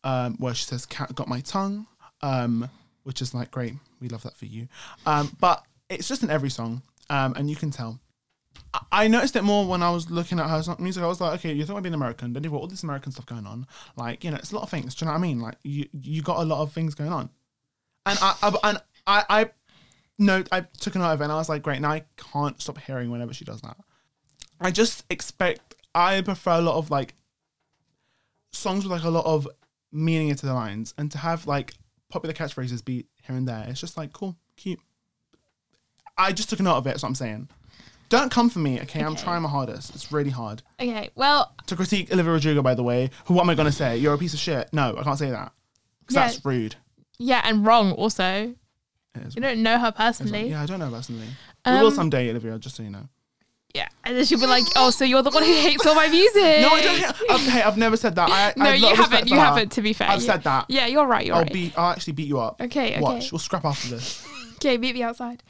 um, 0.04 0.36
where 0.38 0.54
she 0.54 0.66
says, 0.66 0.86
"Cat 0.86 1.14
got 1.16 1.28
my 1.28 1.42
tongue," 1.42 1.88
um, 2.22 2.70
which 3.04 3.22
is 3.22 3.34
like 3.34 3.52
great. 3.52 3.74
We 4.00 4.10
love 4.10 4.24
that 4.24 4.38
for 4.38 4.46
you. 4.46 4.68
Um, 5.06 5.36
but 5.40 5.64
it's 5.90 6.08
just 6.08 6.24
in 6.24 6.30
every 6.30 6.50
song, 6.50 6.82
um, 7.10 7.34
and 7.36 7.50
you 7.50 7.56
can 7.56 7.72
tell. 7.72 8.00
I- 8.92 9.08
noticed 9.08 9.36
it 9.36 9.44
more 9.44 9.68
when 9.68 9.84
I 9.84 9.90
was 9.92 10.10
looking 10.10 10.40
at 10.40 10.48
her 10.48 10.76
music. 10.80 11.04
I 11.04 11.08
was 11.08 11.20
like, 11.20 11.40
okay, 11.40 11.54
you 11.54 11.66
thought 11.66 11.78
I'd 11.78 11.84
be 11.84 11.90
an 11.90 11.96
American, 11.96 12.34
then 12.34 12.44
you've 12.44 12.54
got 12.54 12.60
all 12.62 12.68
this 12.68 12.84
American 12.84 13.12
stuff 13.12 13.26
going 13.26 13.46
on. 13.46 13.68
Like, 13.96 14.24
you 14.24 14.32
know, 14.32 14.38
it's 14.38 14.52
a 14.52 14.56
lot 14.56 14.64
of 14.64 14.70
things. 14.70 14.96
Do 14.96 15.04
you 15.04 15.08
know 15.08 15.14
what 15.14 15.20
I 15.20 15.22
mean? 15.22 15.40
Like, 15.40 15.58
you 15.64 15.88
you 15.92 16.22
got 16.22 16.38
a 16.38 16.46
lot 16.46 16.62
of 16.62 16.72
things 16.72 16.96
going 16.96 17.12
on, 17.12 17.30
and 18.06 18.18
I, 18.22 18.36
I 18.42 18.70
and 18.70 18.78
I 19.06 19.24
I 19.30 19.50
no, 20.20 20.44
I 20.52 20.62
took 20.62 20.96
a 20.96 21.00
note 21.00 21.12
of 21.12 21.22
it 21.22 21.26
and 21.26 21.34
I 21.34 21.38
was 21.38 21.50
like, 21.50 21.64
great, 21.64 21.82
now 21.82 21.92
I 21.92 22.04
can't 22.18 22.62
stop 22.62 22.78
hearing 22.78 23.10
whenever 23.12 23.34
she 23.34 23.46
does 23.46 23.62
that. 23.62 23.78
I 24.64 24.72
just 24.72 25.04
expect, 25.10 25.76
I 25.94 26.22
prefer 26.22 26.52
a 26.54 26.62
lot 26.62 26.78
of 26.78 26.90
like 26.90 27.16
songs 28.52 28.84
with 28.86 28.92
like 28.92 29.04
a 29.04 29.10
lot 29.10 29.26
of 29.26 29.48
meaning 29.92 30.30
into 30.30 30.46
the 30.46 30.54
lines 30.54 30.94
and 30.98 31.12
to 31.12 31.18
have 31.18 31.46
like 31.48 31.74
popular 32.10 32.34
catchphrases 32.34 32.84
be 32.84 33.06
here 33.26 33.36
and 33.36 33.48
there. 33.48 33.66
It's 33.68 33.80
just 33.82 33.98
like, 33.98 34.14
cool, 34.14 34.36
cute. 34.56 34.80
I 36.18 36.32
just 36.32 36.50
took 36.50 36.60
a 36.60 36.64
note 36.64 36.76
of 36.78 36.86
it, 36.88 36.92
that's 36.92 37.04
what 37.04 37.10
I'm 37.10 37.16
saying. 37.16 37.50
Don't 38.10 38.30
come 38.32 38.50
for 38.50 38.60
me, 38.60 38.80
okay? 38.82 39.02
I'm 39.04 39.16
trying 39.16 39.42
my 39.42 39.50
hardest. 39.50 39.96
It's 39.96 40.12
really 40.12 40.30
hard. 40.30 40.62
Okay, 40.80 41.10
well, 41.16 41.56
To 41.66 41.76
critique 41.76 42.12
Olivia 42.14 42.32
Rodrigo, 42.34 42.62
by 42.62 42.76
the 42.76 42.84
way, 42.84 43.10
who, 43.26 43.34
what 43.34 43.42
am 43.42 43.50
I 43.50 43.56
going 43.56 43.66
to 43.66 43.72
say? 43.72 43.98
You're 43.98 44.14
a 44.14 44.18
piece 44.20 44.34
of 44.36 44.40
shit. 44.40 44.70
No, 44.72 44.96
I 44.96 45.04
can't 45.04 45.18
say 45.18 45.32
that. 45.32 45.52
Because 46.02 46.16
Yeah. 46.16 46.28
that's 46.28 46.46
rude. 46.46 46.76
yeah, 47.18 47.42
and 47.44 47.66
wrong 47.66 47.92
also. 47.94 48.54
You 49.36 49.42
don't 49.42 49.62
know 49.64 49.78
her 49.78 49.86
like, 49.86 49.96
personally. 49.96 50.50
yeah, 50.50 50.62
I 50.62 50.66
don't 50.68 50.80
know 50.80 50.86
her 50.90 50.92
personally. 50.96 51.28
we 51.66 51.72
will 51.72 51.88
Um, 51.88 51.94
someday, 51.94 52.30
Olivia, 52.30 52.58
just 52.60 52.76
so 52.76 52.84
you 52.84 52.90
know. 52.92 53.08
Yeah, 53.74 53.88
and 54.04 54.16
then 54.16 54.24
she'll 54.26 54.40
be 54.40 54.46
like, 54.46 54.66
"Oh, 54.76 54.92
so 54.92 55.04
you're 55.04 55.24
the 55.24 55.32
one 55.32 55.44
who 55.44 55.52
hates 55.52 55.84
all 55.86 55.96
my 55.96 56.08
music?" 56.08 56.62
No, 56.62 56.70
I 56.70 56.82
don't. 56.82 56.96
Hate, 56.96 57.32
I've, 57.32 57.42
hey, 57.42 57.62
I've 57.64 57.78
never 57.78 57.98
said 57.98 58.14
that. 58.16 58.30
I, 58.30 58.54
No, 58.58 58.70
I 58.70 58.76
you 58.76 58.84
lot 58.84 58.94
of 58.94 59.00
respect 59.00 59.12
haven't. 59.14 59.30
You 59.32 59.36
her. 59.40 59.46
haven't. 59.46 59.72
To 59.72 59.82
be 59.82 59.94
fair, 59.94 60.10
I've 60.10 60.22
said 60.22 60.44
that. 60.44 60.66
Yeah, 60.70 60.86
you're 60.86 61.08
right. 61.08 61.26
You're 61.26 61.36
I'll 61.36 61.42
right. 61.42 61.52
beat. 61.54 61.78
I'll 61.78 61.92
actually 61.92 62.14
beat 62.14 62.28
you 62.28 62.40
up. 62.40 62.62
okay, 62.62 62.92
okay, 62.92 63.02
Watch. 63.02 63.32
We'll 63.32 63.40
scrap 63.40 63.66
after 63.66 63.88
this. 63.90 64.28
okay. 64.56 64.78
Meet 64.78 64.94
me 64.94 65.02
outside. 65.02 65.42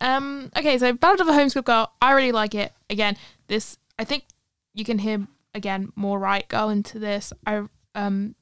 Um. 0.00 0.50
Okay, 0.56 0.78
so 0.78 0.92
Ballad 0.94 1.20
of 1.20 1.28
a 1.28 1.32
Homeschool 1.32 1.64
Girl. 1.64 1.92
I 2.00 2.12
really 2.12 2.32
like 2.32 2.54
it. 2.54 2.72
Again, 2.88 3.18
this. 3.48 3.76
I 3.98 4.04
think 4.04 4.24
you 4.72 4.84
can 4.86 4.98
hear 4.98 5.26
again 5.54 5.92
more 5.96 6.18
right 6.18 6.48
go 6.48 6.70
into 6.70 6.98
this. 6.98 7.30
I 7.46 7.64
um 7.94 8.34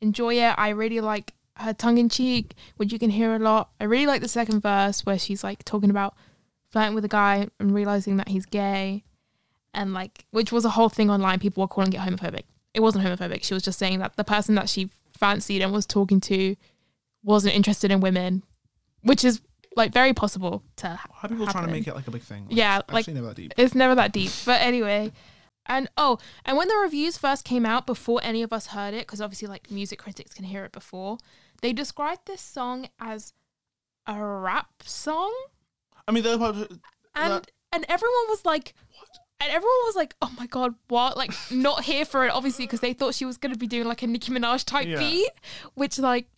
enjoy 0.00 0.34
it. 0.34 0.54
I 0.58 0.70
really 0.70 1.00
like 1.00 1.34
her 1.56 1.72
tongue 1.72 1.98
in 1.98 2.08
cheek, 2.08 2.54
which 2.78 2.92
you 2.92 2.98
can 2.98 3.10
hear 3.10 3.34
a 3.34 3.38
lot. 3.38 3.70
I 3.78 3.84
really 3.84 4.06
like 4.06 4.22
the 4.22 4.28
second 4.28 4.60
verse 4.60 5.06
where 5.06 5.20
she's 5.20 5.44
like 5.44 5.64
talking 5.64 5.90
about 5.90 6.16
flirting 6.74 6.94
with 6.94 7.04
a 7.04 7.08
guy 7.08 7.48
and 7.60 7.72
realizing 7.72 8.16
that 8.16 8.28
he's 8.28 8.44
gay, 8.46 9.04
and 9.72 9.94
like 9.94 10.26
which 10.32 10.50
was 10.52 10.64
a 10.64 10.70
whole 10.70 10.88
thing 10.88 11.08
online. 11.08 11.38
People 11.38 11.62
were 11.62 11.68
calling 11.68 11.92
it 11.92 12.00
homophobic. 12.00 12.42
It 12.74 12.80
wasn't 12.80 13.04
homophobic. 13.04 13.44
She 13.44 13.54
was 13.54 13.62
just 13.62 13.78
saying 13.78 14.00
that 14.00 14.16
the 14.16 14.24
person 14.24 14.56
that 14.56 14.68
she 14.68 14.90
fancied 15.16 15.62
and 15.62 15.72
was 15.72 15.86
talking 15.86 16.20
to 16.22 16.56
wasn't 17.22 17.54
interested 17.54 17.92
in 17.92 18.00
women, 18.00 18.42
which 19.02 19.24
is 19.24 19.40
like 19.76 19.92
very 19.92 20.12
possible 20.12 20.64
to 20.76 20.88
How 20.88 21.10
are 21.22 21.28
people 21.28 21.46
trying 21.46 21.66
to 21.66 21.70
make 21.72 21.86
it 21.86 21.94
like 21.94 22.08
a 22.08 22.10
big 22.10 22.22
thing? 22.22 22.46
Yeah, 22.50 22.80
it's 22.80 22.92
like- 22.92 23.06
never 23.08 23.28
that 23.28 23.36
deep. 23.36 23.54
it's 23.56 23.74
never 23.74 23.94
that 23.94 24.12
deep. 24.12 24.32
But 24.44 24.60
anyway, 24.60 25.12
and 25.66 25.88
oh, 25.96 26.18
and 26.44 26.56
when 26.56 26.66
the 26.66 26.76
reviews 26.76 27.16
first 27.16 27.44
came 27.44 27.64
out, 27.64 27.86
before 27.86 28.20
any 28.24 28.42
of 28.42 28.52
us 28.52 28.66
heard 28.68 28.94
it, 28.94 29.06
because 29.06 29.20
obviously 29.20 29.46
like 29.46 29.70
music 29.70 30.00
critics 30.00 30.34
can 30.34 30.44
hear 30.44 30.64
it 30.64 30.72
before, 30.72 31.18
they 31.62 31.72
described 31.72 32.22
this 32.26 32.40
song 32.42 32.88
as 33.00 33.32
a 34.06 34.20
rap 34.20 34.82
song, 34.82 35.32
I 36.08 36.12
mean, 36.12 36.22
the 36.22 36.38
part. 36.38 36.56
and 36.56 36.70
That- 37.32 37.50
and 37.72 37.84
everyone 37.88 38.28
was 38.28 38.44
like. 38.44 38.74
what? 38.98 39.08
And 39.40 39.50
everyone 39.50 39.76
was 39.84 39.96
like, 39.96 40.14
"Oh 40.22 40.32
my 40.38 40.46
god, 40.46 40.74
what?" 40.88 41.16
Like, 41.16 41.32
not 41.50 41.84
here 41.84 42.04
for 42.04 42.24
it, 42.24 42.30
obviously, 42.30 42.64
because 42.66 42.80
they 42.80 42.92
thought 42.94 43.14
she 43.14 43.24
was 43.26 43.36
gonna 43.36 43.56
be 43.56 43.66
doing 43.66 43.86
like 43.86 44.02
a 44.02 44.06
Nicki 44.06 44.32
Minaj 44.32 44.64
type 44.64 44.86
Yeah. 44.86 44.98
beat, 44.98 45.30
which 45.74 45.98
like, 45.98 46.28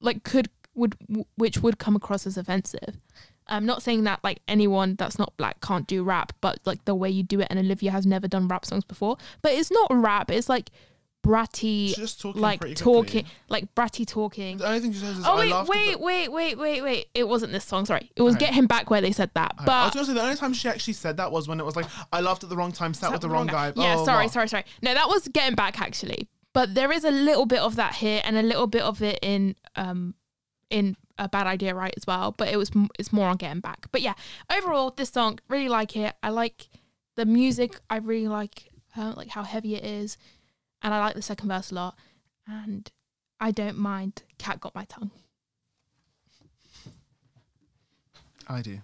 like 0.00 0.24
could 0.24 0.48
would 0.74 0.96
which 1.36 1.58
would 1.58 1.78
come 1.78 1.94
across 1.94 2.26
as 2.26 2.36
offensive. 2.36 2.98
I'm 3.46 3.66
not 3.66 3.82
saying 3.82 4.04
that 4.04 4.20
like 4.24 4.40
anyone 4.48 4.96
that's 4.96 5.18
not 5.18 5.36
black 5.36 5.60
can't 5.60 5.86
do 5.86 6.02
rap, 6.02 6.32
but 6.40 6.58
like 6.64 6.84
the 6.86 6.94
way 6.94 7.10
you 7.10 7.22
do 7.22 7.40
it, 7.40 7.48
and 7.50 7.58
Olivia 7.58 7.90
has 7.90 8.06
never 8.06 8.26
done 8.26 8.48
rap 8.48 8.64
songs 8.64 8.84
before. 8.84 9.16
But 9.42 9.52
it's 9.52 9.70
not 9.70 9.88
rap; 9.94 10.30
it's 10.30 10.48
like 10.48 10.70
bratty, 11.24 11.94
just 11.94 12.20
talking 12.20 12.40
like 12.42 12.74
talking, 12.76 13.24
like 13.48 13.74
bratty 13.74 14.06
talking. 14.06 14.58
The 14.58 14.66
only 14.66 14.80
thing 14.80 14.92
she 14.92 14.98
says 15.00 15.18
is, 15.18 15.24
Oh 15.26 15.32
"I 15.32 15.38
wait, 15.38 15.68
wait, 15.68 15.92
the-" 15.92 15.98
wait, 16.04 16.28
wait, 16.32 16.58
wait, 16.58 16.82
wait! 16.82 17.06
It 17.14 17.26
wasn't 17.26 17.52
this 17.52 17.64
song. 17.64 17.86
Sorry, 17.86 18.10
it 18.14 18.22
was 18.22 18.36
Okay. 18.36 18.46
"Get 18.46 18.54
Him 18.54 18.66
Back" 18.66 18.90
where 18.90 19.00
they 19.00 19.12
said 19.12 19.30
that. 19.34 19.54
but 19.64 19.70
I 19.72 19.84
was 19.86 19.94
gonna 19.94 20.06
say 20.06 20.12
the 20.14 20.22
only 20.22 20.36
time 20.36 20.52
she 20.52 20.68
actually 20.68 20.92
said 20.94 21.16
that 21.16 21.32
was 21.32 21.48
when 21.48 21.58
it 21.58 21.64
was 21.66 21.74
like, 21.76 21.86
"I 22.12 22.20
laughed 22.20 22.44
at 22.44 22.50
the 22.50 22.56
wrong 22.56 22.72
time, 22.72 22.94
sat 22.94 23.10
with 23.10 23.22
the 23.22 23.28
wrong 23.30 23.46
guy." 23.46 23.72
Yeah, 23.74 23.96
Oh, 23.98 24.04
sorry, 24.04 24.28
sorry, 24.28 24.48
sorry. 24.48 24.64
No, 24.82 24.92
that 24.94 25.08
was 25.08 25.26
get 25.28 25.48
him 25.48 25.54
back 25.54 25.80
actually. 25.80 26.28
But 26.52 26.74
there 26.74 26.92
is 26.92 27.02
a 27.04 27.10
little 27.10 27.46
bit 27.46 27.58
of 27.60 27.74
that 27.76 27.96
here, 27.96 28.20
and 28.24 28.36
a 28.36 28.42
little 28.42 28.66
bit 28.66 28.82
of 28.82 29.02
it 29.02 29.18
in 29.22 29.56
um 29.76 30.14
in 30.70 30.96
a 31.18 31.28
bad 31.28 31.46
idea, 31.46 31.74
right? 31.74 31.94
As 31.96 32.06
well. 32.06 32.32
But 32.32 32.48
it 32.48 32.56
was 32.56 32.70
it's 32.98 33.12
more 33.12 33.28
on 33.28 33.36
get 33.36 33.50
him 33.50 33.60
back. 33.60 33.86
But 33.92 34.02
yeah, 34.02 34.14
overall, 34.54 34.90
this 34.96 35.10
song 35.10 35.38
really 35.48 35.68
like 35.68 35.96
it. 35.96 36.14
I 36.22 36.28
like 36.30 36.68
the 37.16 37.24
music. 37.24 37.80
I 37.88 37.96
really 37.98 38.28
like 38.28 38.70
uh, 38.96 39.12
like 39.16 39.28
how 39.28 39.42
heavy 39.42 39.74
it 39.74 39.84
is, 39.84 40.16
and 40.84 40.94
I 40.94 41.00
like 41.00 41.14
the 41.14 41.22
second 41.22 41.48
verse 41.48 41.72
a 41.72 41.74
lot. 41.74 41.96
And 42.46 42.90
I 43.40 43.50
don't 43.50 43.78
mind. 43.78 44.22
Cat 44.38 44.60
got 44.60 44.74
my 44.74 44.84
tongue. 44.84 45.10
I 48.46 48.60
do. 48.60 48.78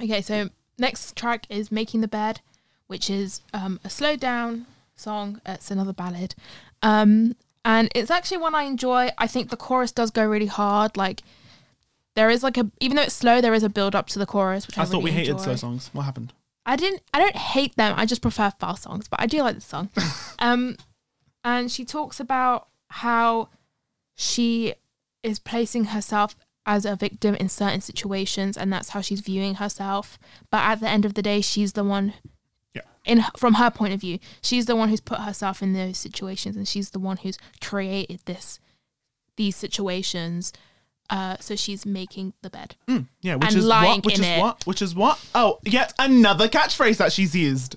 Okay, 0.00 0.22
so 0.22 0.48
next 0.78 1.16
track 1.16 1.46
is 1.50 1.72
Making 1.72 2.00
the 2.00 2.08
Bed, 2.08 2.40
which 2.86 3.10
is 3.10 3.42
um, 3.52 3.80
a 3.82 3.90
slowed 3.90 4.20
down 4.20 4.66
song. 4.94 5.40
It's 5.44 5.72
another 5.72 5.92
ballad. 5.92 6.36
Um, 6.80 7.34
and 7.64 7.90
it's 7.94 8.10
actually 8.10 8.38
one 8.38 8.54
I 8.54 8.62
enjoy. 8.62 9.10
I 9.18 9.26
think 9.26 9.50
the 9.50 9.56
chorus 9.56 9.90
does 9.90 10.12
go 10.12 10.24
really 10.24 10.46
hard. 10.46 10.96
Like, 10.96 11.22
there 12.14 12.30
is 12.30 12.44
like 12.44 12.56
a, 12.56 12.70
even 12.80 12.96
though 12.96 13.02
it's 13.02 13.14
slow, 13.14 13.40
there 13.40 13.54
is 13.54 13.64
a 13.64 13.68
build 13.68 13.96
up 13.96 14.06
to 14.08 14.20
the 14.20 14.26
chorus, 14.26 14.68
which 14.68 14.78
I, 14.78 14.82
I 14.82 14.84
thought 14.84 15.02
we 15.02 15.10
hated 15.10 15.32
enjoy. 15.32 15.42
slow 15.42 15.56
songs. 15.56 15.90
What 15.92 16.02
happened? 16.02 16.32
I 16.68 16.76
didn't, 16.76 17.00
I 17.14 17.18
don't 17.18 17.34
hate 17.34 17.74
them. 17.76 17.94
I 17.96 18.04
just 18.04 18.20
prefer 18.20 18.52
fast 18.60 18.82
songs, 18.82 19.08
but 19.08 19.18
I 19.20 19.26
do 19.26 19.42
like 19.42 19.54
this 19.54 19.64
song. 19.64 19.88
um, 20.38 20.76
and 21.42 21.72
she 21.72 21.82
talks 21.82 22.20
about 22.20 22.68
how 22.88 23.48
she 24.14 24.74
is 25.22 25.38
placing 25.38 25.86
herself 25.86 26.36
as 26.66 26.84
a 26.84 26.94
victim 26.94 27.34
in 27.36 27.48
certain 27.48 27.80
situations, 27.80 28.58
and 28.58 28.70
that's 28.70 28.90
how 28.90 29.00
she's 29.00 29.20
viewing 29.20 29.54
herself. 29.54 30.18
But 30.50 30.58
at 30.58 30.80
the 30.80 30.88
end 30.90 31.06
of 31.06 31.14
the 31.14 31.22
day, 31.22 31.40
she's 31.40 31.72
the 31.72 31.84
one. 31.84 32.12
Yeah. 32.74 32.82
In 33.06 33.24
from 33.38 33.54
her 33.54 33.70
point 33.70 33.94
of 33.94 34.00
view, 34.02 34.18
she's 34.42 34.66
the 34.66 34.76
one 34.76 34.90
who's 34.90 35.00
put 35.00 35.20
herself 35.20 35.62
in 35.62 35.72
those 35.72 35.96
situations, 35.96 36.54
and 36.54 36.68
she's 36.68 36.90
the 36.90 36.98
one 36.98 37.16
who's 37.16 37.38
created 37.62 38.20
this, 38.26 38.60
these 39.38 39.56
situations. 39.56 40.52
Uh, 41.10 41.36
so 41.40 41.56
she's 41.56 41.86
making 41.86 42.34
the 42.42 42.50
bed. 42.50 42.74
Mm, 42.86 43.06
yeah, 43.22 43.36
which 43.36 43.48
And 43.48 43.56
is 43.56 43.66
what? 43.66 44.04
Which 44.04 44.14
is 44.18 44.26
it. 44.26 44.38
what? 44.40 44.66
Which 44.66 44.82
is 44.82 44.94
what? 44.94 45.18
Oh, 45.34 45.58
yet 45.64 45.92
another 45.98 46.48
catchphrase 46.48 46.98
that 46.98 47.12
she's 47.12 47.34
used. 47.34 47.76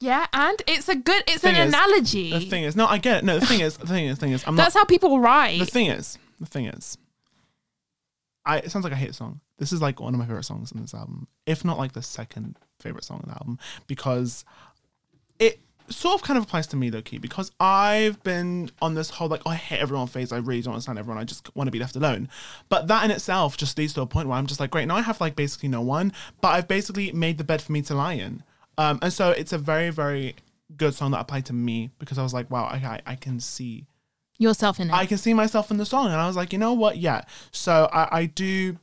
Yeah, 0.00 0.26
and 0.32 0.62
it's 0.66 0.88
a 0.88 0.94
good. 0.94 1.24
It's 1.28 1.44
an 1.44 1.56
is- 1.56 1.68
analogy. 1.74 2.30
The 2.30 2.40
thing 2.40 2.62
is, 2.64 2.74
no, 2.76 2.86
I 2.86 2.98
get 2.98 3.18
it. 3.18 3.24
No, 3.24 3.38
the 3.38 3.46
thing 3.46 3.60
is, 3.60 3.76
the 3.76 3.86
thing 3.86 4.06
is, 4.06 4.18
the 4.18 4.26
thing 4.26 4.32
is, 4.32 4.44
I'm 4.46 4.56
That's 4.56 4.74
not. 4.74 4.82
how 4.82 4.84
people 4.86 5.20
write. 5.20 5.58
The 5.58 5.66
thing 5.66 5.86
is, 5.86 6.16
the 6.38 6.46
thing 6.46 6.66
is, 6.66 6.96
I. 8.46 8.58
It 8.58 8.70
sounds 8.70 8.84
like 8.84 8.92
I 8.94 8.96
hate 8.96 9.08
the 9.08 9.14
song. 9.14 9.40
this 9.58 9.72
is 9.72 9.82
like 9.82 10.00
one 10.00 10.14
of 10.14 10.18
my 10.20 10.26
favorite 10.26 10.44
songs 10.44 10.72
in 10.72 10.80
this 10.80 10.94
album, 10.94 11.26
if 11.46 11.64
not 11.66 11.76
like 11.78 11.92
the 11.92 12.02
second 12.02 12.56
favorite 12.78 13.04
song 13.04 13.20
in 13.24 13.28
the 13.28 13.34
album, 13.34 13.58
because 13.88 14.44
it 15.38 15.60
sort 15.90 16.14
of 16.14 16.22
kind 16.22 16.38
of 16.38 16.44
applies 16.44 16.66
to 16.68 16.76
me 16.76 16.90
though, 16.90 17.02
Key, 17.02 17.18
because 17.18 17.50
I've 17.60 18.22
been 18.22 18.70
on 18.80 18.94
this 18.94 19.10
whole 19.10 19.28
like, 19.28 19.42
oh, 19.44 19.50
I 19.50 19.56
hate 19.56 19.80
everyone 19.80 20.06
phase. 20.06 20.32
I 20.32 20.38
really 20.38 20.62
don't 20.62 20.74
understand 20.74 20.98
everyone. 20.98 21.20
I 21.20 21.24
just 21.24 21.54
want 21.56 21.66
to 21.66 21.72
be 21.72 21.78
left 21.78 21.96
alone. 21.96 22.28
But 22.68 22.88
that 22.88 23.04
in 23.04 23.10
itself 23.10 23.56
just 23.56 23.76
leads 23.76 23.94
to 23.94 24.02
a 24.02 24.06
point 24.06 24.28
where 24.28 24.38
I'm 24.38 24.46
just 24.46 24.60
like, 24.60 24.70
great, 24.70 24.86
now 24.88 24.96
I 24.96 25.02
have 25.02 25.20
like 25.20 25.36
basically 25.36 25.68
no 25.68 25.80
one, 25.80 26.12
but 26.40 26.48
I've 26.48 26.68
basically 26.68 27.12
made 27.12 27.38
the 27.38 27.44
bed 27.44 27.60
for 27.60 27.72
me 27.72 27.82
to 27.82 27.94
lie 27.94 28.14
in. 28.14 28.42
Um, 28.78 28.98
and 29.02 29.12
so 29.12 29.30
it's 29.30 29.52
a 29.52 29.58
very, 29.58 29.90
very 29.90 30.36
good 30.76 30.94
song 30.94 31.10
that 31.10 31.20
applied 31.20 31.46
to 31.46 31.52
me 31.52 31.90
because 31.98 32.18
I 32.18 32.22
was 32.22 32.32
like, 32.32 32.50
wow, 32.50 32.64
I, 32.64 33.00
I 33.04 33.14
can 33.16 33.40
see 33.40 33.86
Yourself 34.40 34.80
in 34.80 34.88
it. 34.88 34.94
I 34.94 35.04
can 35.04 35.18
see 35.18 35.34
myself 35.34 35.70
in 35.70 35.76
the 35.76 35.84
song, 35.84 36.06
and 36.06 36.14
I 36.14 36.26
was 36.26 36.34
like, 36.34 36.54
you 36.54 36.58
know 36.58 36.72
what? 36.72 36.96
Yeah. 36.96 37.24
So 37.50 37.90
I, 37.92 38.20
I 38.20 38.24
do, 38.24 38.78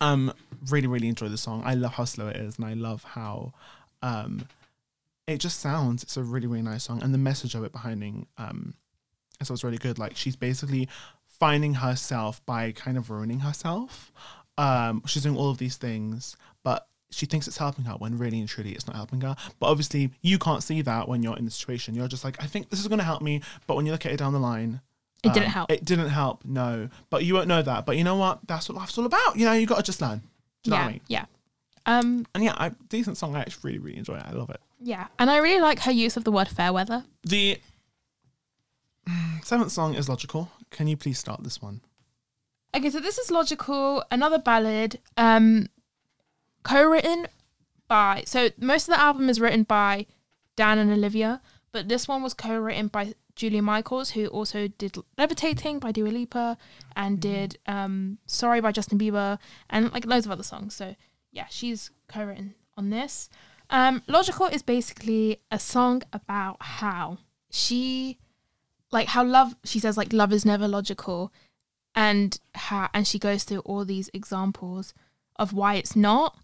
um, 0.00 0.32
really 0.70 0.86
really 0.86 1.08
enjoy 1.08 1.28
the 1.28 1.36
song. 1.36 1.62
I 1.64 1.74
love 1.74 1.94
how 1.94 2.04
slow 2.04 2.28
it 2.28 2.36
is, 2.36 2.58
and 2.58 2.66
I 2.66 2.74
love 2.74 3.02
how, 3.02 3.54
um, 4.02 4.46
it 5.26 5.38
just 5.38 5.60
sounds. 5.60 6.02
It's 6.02 6.16
a 6.16 6.22
really 6.22 6.46
really 6.46 6.62
nice 6.62 6.84
song, 6.84 7.02
and 7.02 7.12
the 7.12 7.18
message 7.18 7.54
of 7.54 7.64
it 7.64 7.72
behind, 7.72 8.26
um, 8.38 8.74
it 9.40 9.50
was 9.50 9.64
really 9.64 9.78
good. 9.78 9.98
Like 9.98 10.16
she's 10.16 10.36
basically 10.36 10.88
finding 11.26 11.74
herself 11.74 12.44
by 12.46 12.72
kind 12.72 12.96
of 12.96 13.10
ruining 13.10 13.40
herself. 13.40 14.12
Um, 14.58 15.02
she's 15.06 15.22
doing 15.22 15.36
all 15.36 15.50
of 15.50 15.58
these 15.58 15.76
things, 15.76 16.36
but 16.62 16.86
she 17.10 17.26
thinks 17.26 17.48
it's 17.48 17.58
helping 17.58 17.84
her 17.84 17.94
when 17.94 18.16
really 18.16 18.38
and 18.38 18.48
truly 18.48 18.72
it's 18.72 18.86
not 18.86 18.96
helping 18.96 19.20
her. 19.22 19.34
But 19.58 19.66
obviously, 19.66 20.10
you 20.22 20.38
can't 20.38 20.62
see 20.62 20.82
that 20.82 21.08
when 21.08 21.22
you're 21.22 21.36
in 21.36 21.44
the 21.44 21.50
situation. 21.50 21.94
You're 21.94 22.08
just 22.08 22.24
like, 22.24 22.42
I 22.42 22.46
think 22.46 22.70
this 22.70 22.80
is 22.80 22.88
going 22.88 23.00
to 23.00 23.04
help 23.04 23.22
me. 23.22 23.40
But 23.66 23.76
when 23.76 23.86
you 23.86 23.92
look 23.92 24.06
at 24.06 24.12
it 24.12 24.18
down 24.18 24.32
the 24.32 24.38
line, 24.38 24.80
It 25.22 25.32
didn't 25.32 25.46
um, 25.46 25.52
help. 25.52 25.72
It 25.72 25.84
didn't 25.84 26.08
help. 26.08 26.44
No, 26.44 26.88
but 27.10 27.24
you 27.24 27.34
won't 27.34 27.48
know 27.48 27.62
that. 27.62 27.86
But 27.86 27.96
you 27.96 28.04
know 28.04 28.16
what? 28.16 28.40
That's 28.46 28.68
what 28.68 28.78
life's 28.78 28.96
all 28.98 29.06
about. 29.06 29.36
You 29.36 29.44
know, 29.46 29.52
you 29.52 29.66
got 29.66 29.76
to 29.76 29.82
just 29.82 30.00
learn. 30.00 30.18
Do 30.18 30.24
you 30.64 30.70
know 30.70 30.76
yeah, 30.76 30.82
what 30.82 30.88
I 30.88 30.92
mean? 30.92 31.00
yeah. 31.08 31.24
Um, 31.86 32.26
And 32.34 32.44
yeah, 32.44 32.54
I, 32.56 32.70
decent 32.88 33.16
song. 33.18 33.34
I 33.36 33.40
actually 33.40 33.72
really, 33.72 33.78
really 33.80 33.98
enjoy 33.98 34.16
it. 34.16 34.24
I 34.26 34.32
love 34.32 34.50
it. 34.50 34.60
Yeah. 34.82 35.08
And 35.18 35.30
I 35.30 35.38
really 35.38 35.60
like 35.60 35.80
her 35.80 35.92
use 35.92 36.16
of 36.16 36.24
the 36.24 36.32
word 36.32 36.48
fair 36.48 36.72
weather. 36.72 37.04
The 37.24 37.60
seventh 39.42 39.72
song 39.72 39.94
is 39.94 40.08
logical. 40.08 40.50
Can 40.70 40.86
you 40.86 40.96
please 40.96 41.18
start 41.18 41.42
this 41.42 41.60
one? 41.60 41.80
Okay, 42.74 42.90
so 42.90 43.00
this 43.00 43.18
is 43.18 43.30
logical, 43.30 44.02
another 44.10 44.38
ballad, 44.38 44.98
um, 45.16 45.68
co-written 46.62 47.26
by. 47.86 48.24
So 48.26 48.48
most 48.58 48.88
of 48.88 48.94
the 48.94 49.00
album 49.00 49.28
is 49.28 49.40
written 49.40 49.64
by 49.64 50.06
Dan 50.56 50.78
and 50.78 50.90
Olivia, 50.90 51.42
but 51.70 51.88
this 51.88 52.08
one 52.08 52.22
was 52.22 52.32
co-written 52.32 52.86
by 52.88 53.12
Julia 53.36 53.60
Michaels, 53.62 54.10
who 54.10 54.26
also 54.28 54.68
did 54.68 54.96
"Levitating" 55.18 55.80
by 55.80 55.92
Dua 55.92 56.08
Lipa 56.08 56.56
and 56.96 57.20
did 57.20 57.58
um, 57.66 58.18
"Sorry" 58.26 58.60
by 58.60 58.72
Justin 58.72 58.98
Bieber 58.98 59.38
and 59.68 59.92
like 59.92 60.06
loads 60.06 60.24
of 60.26 60.32
other 60.32 60.42
songs. 60.42 60.74
So 60.74 60.96
yeah, 61.30 61.46
she's 61.50 61.90
co-written 62.08 62.54
on 62.76 62.90
this. 62.90 63.28
Um, 63.72 64.02
logical 64.06 64.46
is 64.46 64.62
basically 64.62 65.40
a 65.50 65.58
song 65.58 66.02
about 66.12 66.58
how 66.60 67.18
she, 67.50 68.18
like 68.92 69.08
how 69.08 69.24
love. 69.24 69.56
She 69.64 69.78
says 69.78 69.96
like 69.96 70.12
love 70.12 70.30
is 70.30 70.44
never 70.44 70.68
logical 70.68 71.32
and 71.94 72.38
how 72.54 72.90
and 72.92 73.06
she 73.08 73.18
goes 73.18 73.44
through 73.44 73.60
all 73.60 73.86
these 73.86 74.10
examples 74.12 74.92
of 75.36 75.54
why 75.54 75.76
it's 75.76 75.96
not. 75.96 76.38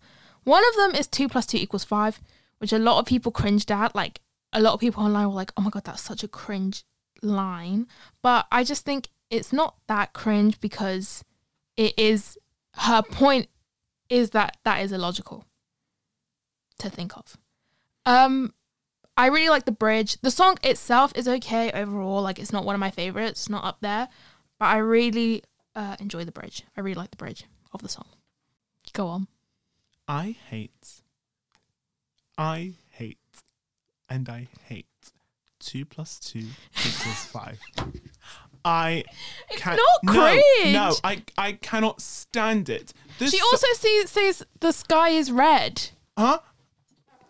One 0.45 0.67
of 0.69 0.77
them 0.77 0.95
is 0.99 1.07
two 1.07 1.29
plus 1.29 1.45
two 1.45 1.59
equals 1.59 1.85
five, 1.85 2.19
which 2.57 2.73
a 2.73 2.79
lot 2.79 2.99
of 2.99 3.05
people 3.05 3.31
cringed 3.31 3.71
at. 3.71 3.95
Like 3.95 4.23
a 4.55 4.63
lot 4.63 4.73
of 4.73 4.81
people 4.81 5.05
online 5.05 5.29
were 5.29 5.35
like, 5.35 5.53
"Oh 5.55 5.61
my 5.61 5.69
god, 5.69 5.85
that's 5.85 6.01
such 6.01 6.25
a 6.25 6.29
cringe 6.29 6.85
line." 7.21 7.89
But 8.23 8.47
I 8.51 8.65
just 8.65 8.87
think 8.87 9.11
it's 9.29 9.53
not 9.53 9.77
that 9.87 10.15
cringe 10.15 10.59
because 10.61 11.25
it 11.77 11.93
is 11.99 12.39
her 12.77 13.03
point 13.03 13.49
is 14.09 14.31
that 14.31 14.57
that 14.65 14.83
is 14.83 14.93
illogical 14.93 15.45
to 16.79 16.91
think 16.91 17.17
of. 17.17 17.37
Um, 18.07 18.55
I 19.17 19.27
really 19.27 19.49
like 19.49 19.65
the 19.65 19.73
bridge. 19.73 20.19
The 20.21 20.31
song 20.31 20.57
itself 20.63 21.13
is 21.17 21.27
okay 21.29 21.71
overall. 21.73 22.23
Like 22.23 22.39
it's 22.39 22.53
not 22.53 22.65
one 22.65 22.75
of 22.75 22.81
my 22.81 22.91
favorites, 22.91 23.49
not 23.49 23.65
up 23.65 23.79
there, 23.81 24.09
but 24.59 24.67
I 24.67 24.79
really 24.79 25.43
uh, 25.75 25.97
enjoy 26.01 26.25
the 26.25 26.33
bridge. 26.33 26.63
I 26.77 26.81
really 26.81 26.95
like 26.95 27.11
the 27.11 27.17
bridge 27.17 27.45
of 27.73 27.83
the 27.83 27.89
song. 27.89 28.07
Go 28.93 29.09
on. 29.09 29.27
I 30.07 30.37
hate, 30.49 31.03
I 32.37 32.73
hate, 32.91 33.19
and 34.09 34.29
I 34.29 34.49
hate 34.69 34.87
two 35.61 35.85
plus 35.85 36.19
two 36.19 36.47
equals 36.79 37.25
five. 37.33 37.59
I 38.65 39.05
can't. 39.51 39.79
not 39.79 40.05
no, 40.05 40.13
cringe. 40.13 40.73
No, 40.75 40.95
I 41.05 41.23
I 41.37 41.53
cannot 41.53 42.01
stand 42.01 42.69
it. 42.69 42.93
This 43.19 43.31
She 43.33 43.39
so- 43.39 43.47
also 43.47 43.67
sees, 43.75 44.11
says 44.11 44.47
the 44.61 44.73
sky 44.73 45.11
is 45.11 45.31
red. 45.33 45.91
huh? 46.17 46.39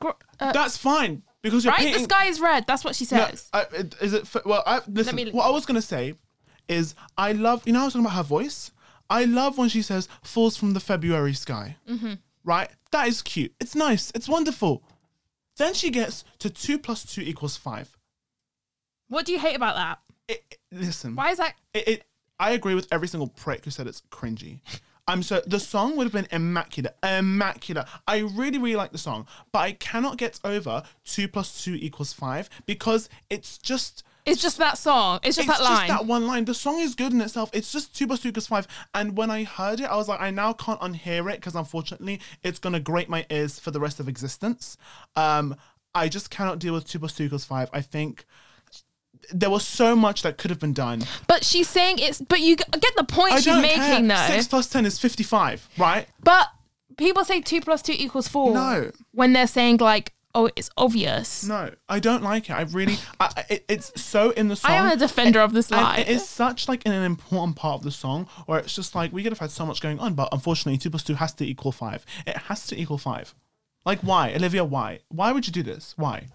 Gr- 0.00 0.10
Uh, 0.40 0.52
That's 0.52 0.76
fine 0.76 1.22
because 1.42 1.64
you're 1.64 1.72
right? 1.72 1.80
painting. 1.80 2.02
The 2.02 2.04
sky 2.14 2.26
is 2.26 2.40
red. 2.40 2.66
That's 2.66 2.84
what 2.84 2.94
she 2.96 3.04
No, 3.10 3.26
says. 3.26 3.48
I, 3.52 3.62
it- 3.72 3.94
is 4.00 4.12
it? 4.12 4.22
f- 4.22 4.44
Well, 4.44 4.62
I, 4.66 4.80
listen. 4.88 5.16
me- 5.16 5.30
what 5.30 5.46
I 5.46 5.50
was 5.50 5.66
gonna 5.66 5.82
say 5.82 6.14
is 6.68 6.94
I 7.16 7.32
love. 7.32 7.66
You 7.66 7.72
know, 7.72 7.80
I 7.82 7.84
was 7.84 7.92
talking 7.94 8.06
about 8.06 8.16
her 8.16 8.22
voice. 8.22 8.70
I 9.10 9.24
love 9.24 9.56
when 9.58 9.68
she 9.68 9.82
says 9.82 10.08
"falls 10.22 10.56
from 10.56 10.74
the 10.74 10.80
February 10.80 11.34
sky." 11.34 11.76
Mm-hmm. 11.88 12.14
Right, 12.44 12.70
that 12.92 13.08
is 13.08 13.20
cute. 13.22 13.52
It's 13.60 13.74
nice. 13.74 14.10
It's 14.14 14.28
wonderful. 14.28 14.82
Then 15.56 15.74
she 15.74 15.90
gets 15.90 16.24
to 16.38 16.48
two 16.50 16.78
plus 16.78 17.04
two 17.04 17.20
equals 17.22 17.56
five. 17.56 17.96
What 19.08 19.26
do 19.26 19.32
you 19.32 19.38
hate 19.38 19.56
about 19.56 19.76
that? 19.76 19.98
It, 20.28 20.44
it- 20.50 20.58
listen, 20.70 21.14
Why 21.16 21.30
is 21.30 21.38
that? 21.38 21.54
it, 21.74 21.88
it. 21.88 22.04
I 22.38 22.52
agree 22.52 22.74
with 22.74 22.86
every 22.92 23.08
single 23.08 23.26
prick 23.28 23.64
who 23.64 23.70
said 23.70 23.86
it's 23.86 24.02
cringy. 24.12 24.60
I'm 25.08 25.22
so 25.22 25.40
the 25.46 25.58
song 25.58 25.96
would 25.96 26.04
have 26.04 26.12
been 26.12 26.28
immaculate, 26.30 26.94
immaculate. 27.02 27.86
I 28.06 28.18
really, 28.18 28.58
really 28.58 28.76
like 28.76 28.92
the 28.92 28.98
song, 28.98 29.26
but 29.52 29.60
I 29.60 29.72
cannot 29.72 30.18
get 30.18 30.38
over 30.44 30.82
two 31.04 31.26
plus 31.26 31.64
two 31.64 31.74
equals 31.74 32.12
five 32.12 32.48
because 32.66 33.08
it's 33.30 33.56
just 33.58 34.04
It's 34.26 34.42
just 34.42 34.58
that 34.58 34.76
song. 34.76 35.20
It's 35.22 35.36
just 35.36 35.48
it's 35.48 35.58
that 35.58 35.64
line. 35.64 35.88
just 35.88 35.98
that 36.00 36.06
one 36.06 36.26
line. 36.26 36.44
The 36.44 36.52
song 36.54 36.78
is 36.80 36.94
good 36.94 37.12
in 37.12 37.20
itself. 37.22 37.48
It's 37.54 37.72
just 37.72 37.96
two 37.96 38.06
plus 38.06 38.20
two 38.20 38.28
equals 38.28 38.46
five. 38.46 38.68
And 38.94 39.16
when 39.16 39.30
I 39.30 39.44
heard 39.44 39.80
it, 39.80 39.84
I 39.86 39.96
was 39.96 40.08
like, 40.08 40.20
I 40.20 40.30
now 40.30 40.52
can't 40.52 40.80
unhear 40.80 41.32
it 41.32 41.36
because 41.36 41.54
unfortunately, 41.54 42.20
it's 42.42 42.58
gonna 42.58 42.80
grate 42.80 43.08
my 43.08 43.24
ears 43.30 43.58
for 43.58 43.70
the 43.70 43.80
rest 43.80 44.00
of 44.00 44.08
existence. 44.08 44.76
Um, 45.16 45.56
I 45.94 46.08
just 46.08 46.28
cannot 46.30 46.58
deal 46.58 46.74
with 46.74 46.86
two 46.86 46.98
plus 46.98 47.14
two 47.14 47.24
equals 47.24 47.46
five. 47.46 47.70
I 47.72 47.80
think 47.80 48.26
there 49.32 49.50
was 49.50 49.66
so 49.66 49.94
much 49.96 50.22
that 50.22 50.38
could 50.38 50.50
have 50.50 50.60
been 50.60 50.72
done. 50.72 51.02
but 51.26 51.44
she's 51.44 51.68
saying 51.68 51.98
it's. 51.98 52.20
But 52.20 52.40
you 52.40 52.56
get 52.56 52.96
the 52.96 53.04
point 53.04 53.34
I 53.34 53.40
she's 53.40 53.56
making, 53.56 53.78
care. 53.80 54.02
though. 54.02 54.34
Six 54.34 54.48
plus 54.48 54.68
ten 54.68 54.86
is 54.86 54.98
fifty-five, 54.98 55.68
right? 55.78 56.06
But 56.22 56.48
people 56.96 57.24
say 57.24 57.40
two 57.40 57.60
plus 57.60 57.82
two 57.82 57.94
equals 57.96 58.28
four. 58.28 58.52
No. 58.54 58.90
When 59.12 59.32
they're 59.32 59.46
saying 59.46 59.78
like, 59.78 60.12
oh, 60.34 60.50
it's 60.56 60.70
obvious. 60.76 61.44
No, 61.44 61.70
I 61.88 61.98
don't 61.98 62.22
like 62.22 62.50
it. 62.50 62.52
I 62.52 62.62
really, 62.62 62.96
I, 63.20 63.44
it, 63.48 63.64
it's 63.68 64.00
so 64.00 64.30
in 64.30 64.48
the 64.48 64.56
song. 64.56 64.70
I 64.70 64.74
am 64.74 64.86
a 64.90 64.96
defender 64.96 65.40
of 65.40 65.52
this 65.52 65.70
line. 65.70 66.00
it 66.00 66.08
is 66.08 66.28
such 66.28 66.68
like 66.68 66.86
an 66.86 66.92
important 66.92 67.56
part 67.56 67.78
of 67.78 67.84
the 67.84 67.90
song 67.90 68.26
where 68.46 68.58
it's 68.58 68.74
just 68.74 68.94
like 68.94 69.12
we 69.12 69.22
could 69.22 69.32
have 69.32 69.38
had 69.38 69.50
so 69.50 69.64
much 69.66 69.80
going 69.80 69.98
on, 69.98 70.14
but 70.14 70.28
unfortunately, 70.32 70.78
two 70.78 70.90
plus 70.90 71.02
two 71.02 71.14
has 71.14 71.32
to 71.34 71.44
equal 71.46 71.72
five. 71.72 72.04
It 72.26 72.36
has 72.36 72.66
to 72.68 72.80
equal 72.80 72.98
five. 72.98 73.34
Like 73.84 74.00
why, 74.00 74.34
Olivia? 74.34 74.64
Why? 74.64 75.00
Why 75.08 75.32
would 75.32 75.46
you 75.46 75.52
do 75.52 75.62
this? 75.62 75.94
Why? 75.96 76.26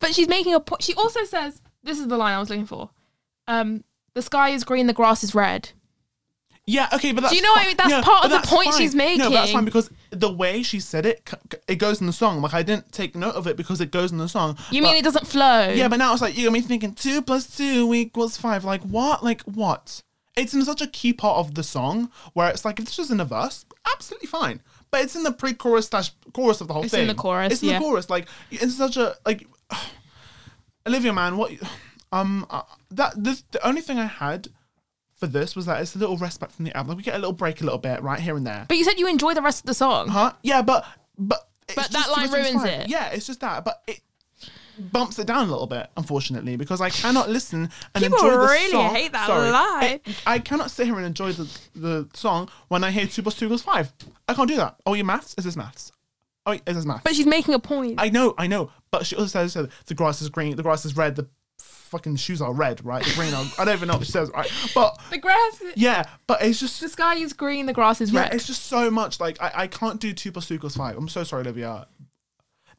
But 0.00 0.14
she's 0.14 0.28
making 0.28 0.54
a 0.54 0.60
point. 0.60 0.82
She 0.82 0.94
also 0.94 1.24
says, 1.24 1.60
"This 1.88 1.98
is 1.98 2.06
the 2.08 2.16
line 2.16 2.34
I 2.34 2.38
was 2.38 2.50
looking 2.50 2.66
for." 2.66 2.90
Um, 3.46 3.84
the 4.14 4.22
sky 4.22 4.50
is 4.50 4.64
green, 4.64 4.86
the 4.86 4.92
grass 4.92 5.24
is 5.24 5.34
red. 5.34 5.70
Yeah, 6.66 6.86
okay, 6.92 7.12
but 7.12 7.22
that's 7.22 7.34
you 7.34 7.40
know 7.40 7.50
what 7.52 7.62
I 7.62 7.66
mean? 7.68 7.76
That's 7.78 8.04
part 8.06 8.26
of 8.26 8.30
the 8.30 8.46
point 8.46 8.72
fine. 8.72 8.78
she's 8.78 8.94
making. 8.94 9.20
No, 9.20 9.30
but 9.30 9.36
that's 9.36 9.52
fine 9.52 9.64
because 9.64 9.88
the 10.10 10.30
way 10.30 10.62
she 10.62 10.80
said 10.80 11.06
it, 11.06 11.26
it 11.66 11.76
goes 11.76 12.02
in 12.02 12.06
the 12.06 12.12
song. 12.12 12.42
Like 12.42 12.52
I 12.52 12.62
didn't 12.62 12.92
take 12.92 13.16
note 13.16 13.36
of 13.36 13.46
it 13.46 13.56
because 13.56 13.80
it 13.80 13.90
goes 13.90 14.12
in 14.12 14.18
the 14.18 14.28
song. 14.28 14.58
You 14.70 14.82
but- 14.82 14.88
mean 14.88 14.96
it 14.98 15.02
doesn't 15.04 15.26
flow? 15.26 15.70
Yeah, 15.70 15.88
but 15.88 15.96
now 15.96 16.12
it's 16.12 16.20
like 16.20 16.36
you 16.36 16.44
got 16.44 16.52
me 16.52 16.60
thinking 16.60 16.92
two 16.92 17.22
plus 17.22 17.56
two 17.56 17.94
equals 17.94 18.36
five. 18.36 18.64
Like 18.64 18.82
what? 18.82 19.24
Like 19.24 19.40
what? 19.44 20.02
It's 20.36 20.52
in 20.52 20.62
such 20.62 20.82
a 20.82 20.86
key 20.86 21.14
part 21.14 21.38
of 21.38 21.54
the 21.54 21.62
song 21.62 22.10
where 22.34 22.50
it's 22.50 22.66
like 22.66 22.78
if 22.78 22.84
this 22.84 22.98
was 22.98 23.10
in 23.10 23.18
a 23.18 23.24
verse, 23.24 23.64
absolutely 23.90 24.28
fine. 24.28 24.60
But 24.90 25.00
it's 25.00 25.16
in 25.16 25.22
the 25.22 25.32
pre-chorus 25.32 25.86
slash 25.88 26.12
chorus 26.34 26.60
of 26.60 26.68
the 26.68 26.74
whole 26.74 26.82
thing. 26.82 26.86
It's 26.86 26.94
in 26.94 27.06
the 27.08 27.14
chorus, 27.14 27.52
It's 27.54 27.62
in 27.62 27.70
yeah. 27.70 27.78
the 27.78 27.84
chorus. 27.84 28.10
Like 28.10 28.28
it's 28.50 28.76
such 28.76 28.98
a 28.98 29.16
like. 29.24 29.46
Olivia, 30.86 31.12
man, 31.12 31.36
what? 31.36 31.52
Um, 32.12 32.46
uh, 32.48 32.62
that 32.90 33.12
this 33.22 33.44
the 33.50 33.66
only 33.66 33.80
thing 33.82 33.98
I 33.98 34.06
had 34.06 34.48
for 35.16 35.26
this 35.26 35.54
was 35.54 35.66
that 35.66 35.80
it's 35.82 35.94
a 35.94 35.98
little 35.98 36.16
respite 36.16 36.50
from 36.52 36.64
the 36.64 36.74
album. 36.76 36.88
Like 36.90 36.96
we 36.96 37.02
get 37.02 37.14
a 37.16 37.18
little 37.18 37.32
break, 37.34 37.60
a 37.60 37.64
little 37.64 37.78
bit, 37.78 38.02
right 38.02 38.20
here 38.20 38.36
and 38.36 38.46
there. 38.46 38.64
But 38.68 38.78
you 38.78 38.84
said 38.84 38.98
you 38.98 39.06
enjoy 39.08 39.34
the 39.34 39.42
rest 39.42 39.60
of 39.64 39.66
the 39.66 39.74
song. 39.74 40.08
Huh? 40.08 40.32
Yeah, 40.42 40.62
but 40.62 40.86
but 41.18 41.48
it's 41.68 41.74
But 41.74 41.90
that 41.90 42.08
line 42.10 42.28
two 42.28 42.30
plus 42.30 42.30
two 42.30 42.36
is 42.36 42.52
ruins 42.54 42.62
fine. 42.70 42.80
it. 42.82 42.88
Yeah, 42.88 43.08
it's 43.10 43.26
just 43.26 43.40
that, 43.40 43.64
but 43.64 43.82
it 43.86 44.00
bumps 44.78 45.18
it 45.18 45.26
down 45.26 45.48
a 45.48 45.50
little 45.50 45.66
bit, 45.66 45.90
unfortunately, 45.96 46.56
because 46.56 46.80
I 46.80 46.88
cannot 46.88 47.28
listen 47.28 47.68
and 47.94 48.02
People 48.04 48.18
enjoy 48.18 48.30
the 48.30 48.38
really 48.38 48.70
song. 48.70 48.94
hate 48.94 49.12
that 49.12 49.26
Sorry. 49.26 49.50
line. 49.50 49.84
It- 50.06 50.22
I 50.24 50.38
cannot 50.38 50.70
sit 50.70 50.86
here 50.86 50.96
and 50.96 51.04
enjoy 51.04 51.32
the 51.32 51.50
the 51.74 52.08
song 52.14 52.48
when 52.68 52.84
I 52.84 52.90
hear 52.90 53.06
two 53.06 53.22
plus 53.22 53.34
two 53.34 53.46
equals 53.46 53.62
five. 53.62 53.92
I 54.28 54.32
can't 54.34 54.48
do 54.48 54.56
that. 54.56 54.76
Oh, 54.86 54.94
your 54.94 55.04
maths? 55.04 55.34
Is 55.36 55.44
this 55.44 55.56
maths? 55.56 55.92
Oh, 56.48 56.52
is 56.66 56.76
this 56.76 56.84
maths? 56.86 57.02
But 57.04 57.14
she's 57.14 57.26
making 57.26 57.54
a 57.54 57.58
point. 57.58 57.96
I 57.98 58.08
know, 58.08 58.34
I 58.38 58.46
know, 58.46 58.70
but 58.90 59.06
she 59.06 59.14
also 59.16 59.26
says 59.26 59.52
so 59.52 59.68
the 59.86 59.94
grass 59.94 60.22
is 60.22 60.28
green, 60.30 60.56
the 60.56 60.62
grass 60.62 60.84
is 60.84 60.96
red, 60.96 61.14
the 61.16 61.28
fucking 61.58 62.16
shoes 62.16 62.40
are 62.42 62.52
red, 62.52 62.84
right? 62.84 63.04
The 63.04 63.14
green 63.14 63.32
are, 63.34 63.44
I 63.58 63.64
don't 63.64 63.74
even 63.76 63.88
know 63.88 63.96
what 63.98 64.06
she 64.06 64.12
says, 64.12 64.30
right? 64.34 64.50
But 64.74 64.98
The 65.10 65.18
grass. 65.18 65.62
yeah, 65.76 66.04
but 66.26 66.42
it's 66.42 66.58
just 66.58 66.80
The 66.80 66.88
sky 66.88 67.16
is 67.16 67.32
green. 67.32 67.66
The 67.66 67.72
grass 67.72 68.00
is 68.00 68.12
yeah, 68.12 68.22
red. 68.22 68.34
it's 68.34 68.46
just 68.46 68.64
so 68.64 68.90
much. 68.90 69.20
Like 69.20 69.40
I, 69.42 69.52
I 69.54 69.66
can't 69.66 70.00
do 70.00 70.12
two 70.12 70.32
plus 70.32 70.48
two 70.48 70.54
equals 70.54 70.76
five. 70.76 70.96
I'm 70.96 71.08
so 71.08 71.22
sorry, 71.24 71.42
Olivia. 71.42 71.86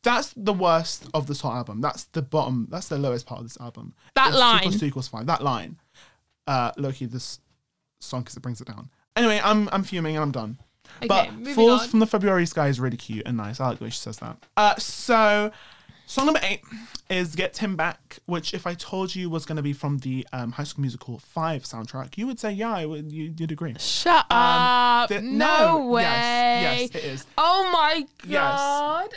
That's 0.01 0.34
the 0.38 0.53
worst 0.53 1.07
of 1.13 1.28
this 1.28 1.41
whole 1.41 1.51
album. 1.51 1.82
That's 1.82 2.05
the 2.05 2.22
bottom. 2.22 2.67
That's 2.72 2.88
the 2.88 2.97
lowest 2.97 3.26
part 3.26 3.39
of 3.41 3.45
this 3.45 3.57
album. 3.59 3.93
That 4.15 4.28
It's 4.28 4.36
Two 4.36 4.39
line. 4.39 4.61
plus 4.61 4.80
two 4.80 4.86
equals 4.86 5.07
five. 5.09 5.26
That 5.26 5.43
line. 5.43 5.78
Uh, 6.47 6.72
Loki, 6.78 7.05
this 7.05 7.39
song 7.99 8.22
because 8.22 8.38
it 8.38 8.39
brings 8.41 8.61
it 8.61 8.67
down. 8.67 8.89
Anyway, 9.15 9.41
I'm 9.43 9.67
I'm 9.74 9.84
fuming 9.84 10.15
and 10.15 10.24
I'm 10.24 10.32
done. 10.32 10.57
Okay, 10.97 11.07
but 11.07 11.29
Falls 11.55 11.83
on. 11.83 11.87
from 11.89 11.99
the 11.99 12.07
February 12.07 12.45
Sky 12.45 12.67
is 12.67 12.79
really 12.79 12.97
cute 12.97 13.23
and 13.25 13.37
nice. 13.37 13.59
I 13.59 13.67
like 13.69 13.77
the 13.79 13.85
way 13.85 13.89
she 13.89 13.99
says 13.99 14.17
that. 14.17 14.37
Uh, 14.57 14.75
so 14.77 15.51
song 16.05 16.25
number 16.25 16.39
eight 16.43 16.61
is 17.09 17.35
Get 17.35 17.57
Him 17.57 17.75
Back, 17.75 18.19
which 18.25 18.53
if 18.53 18.65
I 18.67 18.73
told 18.73 19.15
you 19.15 19.29
was 19.29 19.45
going 19.45 19.55
to 19.57 19.61
be 19.63 19.73
from 19.73 19.99
the 19.99 20.27
um, 20.33 20.51
High 20.53 20.63
School 20.63 20.81
Musical 20.81 21.19
5 21.19 21.63
soundtrack, 21.63 22.17
you 22.17 22.25
would 22.27 22.39
say, 22.39 22.51
yeah, 22.51 22.71
I 22.73 22.85
would, 22.85 23.11
you, 23.11 23.33
you'd 23.37 23.51
agree. 23.51 23.75
Shut 23.79 24.25
up! 24.29 25.09
The- 25.09 25.21
no, 25.21 25.85
way. 25.87 26.01
Yes, 26.03 26.79
yes, 26.81 26.89
it 26.95 27.03
is. 27.05 27.25
Oh 27.37 27.69
my 27.71 28.05
Yes. 28.25 28.57
god! 28.59 29.09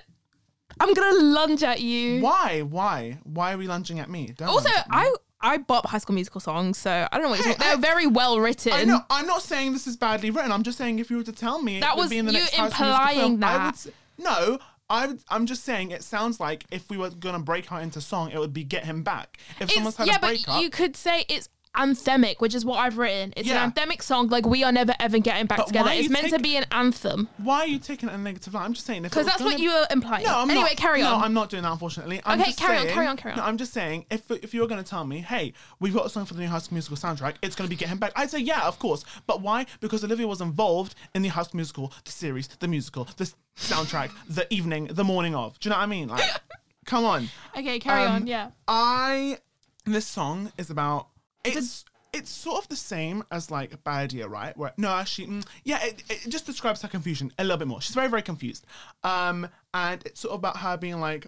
I'm 0.80 0.94
gonna 0.94 1.22
lunge 1.22 1.62
at 1.62 1.80
you. 1.80 2.22
Why? 2.22 2.62
Why? 2.62 3.18
Why 3.24 3.52
are 3.52 3.58
we 3.58 3.66
lunging 3.66 4.00
at 4.00 4.08
me? 4.08 4.32
Don't 4.36 4.48
Also, 4.48 4.68
lunge 4.70 4.78
at 4.78 4.88
me. 4.90 4.96
I 4.96 5.14
I 5.43 5.59
bop 5.59 5.86
High 5.86 5.99
School 5.99 6.14
Musical 6.14 6.40
songs, 6.40 6.78
so 6.78 6.90
I 7.11 7.16
don't 7.16 7.24
know 7.24 7.30
what 7.30 7.38
you're 7.40 7.49
Hey, 7.49 7.55
talking. 7.55 7.68
They're 7.80 7.90
very 7.90 8.07
well 8.07 8.38
written. 8.40 8.72
I 8.72 8.84
know, 8.84 9.01
I'm 9.11 9.26
not 9.26 9.43
saying 9.43 9.72
this 9.72 9.86
is 9.86 9.97
badly 9.97 10.30
written. 10.30 10.53
I'm 10.53 10.62
just 10.62 10.78
saying 10.78 10.99
if 10.99 11.11
you 11.11 11.16
were 11.16 11.24
to 11.24 11.32
tell 11.32 11.61
me 11.61 11.78
it 11.78 11.80
That 11.80 11.97
would 11.97 12.03
was 12.03 12.11
be 12.11 12.18
in 12.18 12.26
the 12.26 12.32
you 12.32 12.38
next 12.40 12.59
implying 12.59 13.38
film, 13.38 13.45
I 13.45 13.49
that. 13.49 13.84
would 13.84 13.95
no. 14.24 14.59
I 14.90 15.14
I'm 15.30 15.47
just 15.47 15.64
saying 15.64 15.90
it 15.90 16.03
sounds 16.05 16.38
like 16.38 16.64
if 16.70 16.90
we 16.90 16.99
were 16.99 17.09
gonna 17.11 17.38
break 17.38 17.72
out 17.72 17.82
into 17.82 18.01
song, 18.01 18.30
it 18.30 18.38
would 18.38 18.53
be 18.53 18.62
"Get 18.62 18.84
Him 18.84 19.03
Back." 19.03 19.38
If 19.59 19.70
someone's 19.70 19.95
It's, 19.95 19.99
had 19.99 20.07
yeah, 20.07 20.16
a 20.16 20.20
breakup, 20.20 20.47
but 20.57 20.62
you 20.62 20.68
could 20.70 20.97
say 20.97 21.24
it's 21.30 21.49
anthemic, 21.76 22.36
which 22.40 22.54
is 22.54 22.64
what 22.64 22.78
I've 22.78 22.98
written. 22.98 23.32
It's 23.36 23.48
Yeah. 23.48 23.64
an 23.64 23.72
anthemic 23.72 24.02
song, 24.02 24.28
like 24.28 24.44
we 24.46 24.62
are 24.62 24.72
never 24.72 24.94
ever 25.00 25.18
getting 25.18 25.46
back 25.46 25.58
But 25.58 25.66
together. 25.68 25.88
why 25.88 25.94
It's 25.94 26.04
you 26.04 26.10
meant 26.12 26.26
to 26.26 26.32
take- 26.32 26.42
be 26.42 26.56
an 26.56 26.66
anthem 26.70 27.28
why 27.38 27.60
are 27.60 27.66
you 27.66 27.78
taking 27.78 28.08
it 28.08 28.12
in 28.12 28.20
a 28.20 28.22
negative 28.22 28.52
light? 28.54 28.64
I'm 28.64 28.74
just 28.74 28.86
saying 28.86 29.02
because 29.02 29.24
that's 29.26 29.40
what 29.40 29.58
you 29.58 29.70
were 29.70 29.86
implying. 29.90 30.24
No, 30.24 30.38
I'm 30.40 30.50
anyway, 30.50 30.70
not. 30.70 30.76
carry 30.76 31.02
on. 31.02 31.18
no. 31.18 31.24
I'm 31.24 31.32
not 31.32 31.48
doing 31.48 31.62
that. 31.62 31.72
Unfortunately. 31.72 32.20
I'm 32.24 32.40
Okay, 32.40 32.50
just 32.50 32.58
carry 32.60 32.76
on, 32.76 32.82
saying- 32.84 32.94
carry 32.94 33.06
on, 33.06 33.16
carry 33.16 33.32
on. 33.32 33.38
No, 33.38 33.44
I'm 33.44 33.56
just 33.56 33.72
saying 33.72 34.04
if 34.10 34.30
if 34.30 34.52
you 34.52 34.60
were 34.60 34.66
going 34.66 34.82
to 34.82 34.88
tell 34.88 35.04
me, 35.04 35.20
hey, 35.20 35.52
we've 35.80 35.94
got 35.94 36.04
a 36.06 36.10
song 36.10 36.26
for 36.26 36.34
the 36.34 36.40
new 36.40 36.48
High 36.48 36.58
School 36.58 36.74
Musical 36.74 36.96
soundtrack, 36.96 37.36
it's 37.42 37.56
going 37.56 37.66
to 37.68 37.70
be 37.70 37.76
Get 37.76 37.88
Him 37.88 37.98
Back. 37.98 38.12
I'd 38.16 38.30
say 38.30 38.38
yeah, 38.38 38.66
of 38.66 38.78
course. 38.78 39.04
But 39.26 39.40
why? 39.40 39.66
Because 39.80 40.04
Olivia 40.04 40.26
was 40.28 40.40
involved 40.40 40.94
in 41.14 41.22
the 41.22 41.28
High 41.28 41.42
School 41.44 41.56
Musical, 41.58 41.92
the 42.04 42.12
series, 42.12 42.48
the 42.48 42.68
musical, 42.68 43.08
the 43.16 43.24
s- 43.24 43.34
soundtrack, 43.58 44.10
the 44.28 44.52
evening, 44.52 44.86
the 44.92 45.04
morning 45.04 45.34
of. 45.34 45.58
Do 45.58 45.68
you 45.68 45.70
know 45.70 45.78
what 45.78 45.84
I 45.84 45.86
mean? 45.86 46.08
Like, 46.08 46.22
come 46.86 47.04
on. 47.04 47.30
okay, 47.56 47.78
carry 47.78 48.04
Um, 48.04 48.12
on. 48.14 48.26
Yeah. 48.26 48.50
I 48.68 49.38
this 49.84 50.06
song 50.06 50.52
is 50.58 50.70
about 50.70 51.08
it's 51.45 51.84
it's 52.12 52.30
sort 52.30 52.59
of 52.59 52.68
the 52.68 52.76
same 52.76 53.24
as 53.30 53.51
like 53.51 53.82
Bad 53.84 54.01
Idea, 54.01 54.28
right? 54.28 54.57
Where 54.57 54.72
no, 54.76 54.90
actually, 54.90 55.28
mm, 55.28 55.47
yeah, 55.64 55.82
it, 55.82 56.03
it 56.11 56.28
just 56.28 56.45
describes 56.45 56.82
her 56.82 56.88
confusion 56.88 57.32
a 57.38 57.45
little 57.45 57.57
bit 57.57 57.68
more. 57.68 57.80
She's 57.80 57.95
very 57.95 58.09
very 58.09 58.22
confused, 58.22 58.66
um, 59.03 59.49
and 59.72 60.03
it's 60.05 60.20
sort 60.20 60.32
of 60.32 60.40
about 60.40 60.59
her 60.59 60.76
being 60.76 61.01
like, 61.01 61.26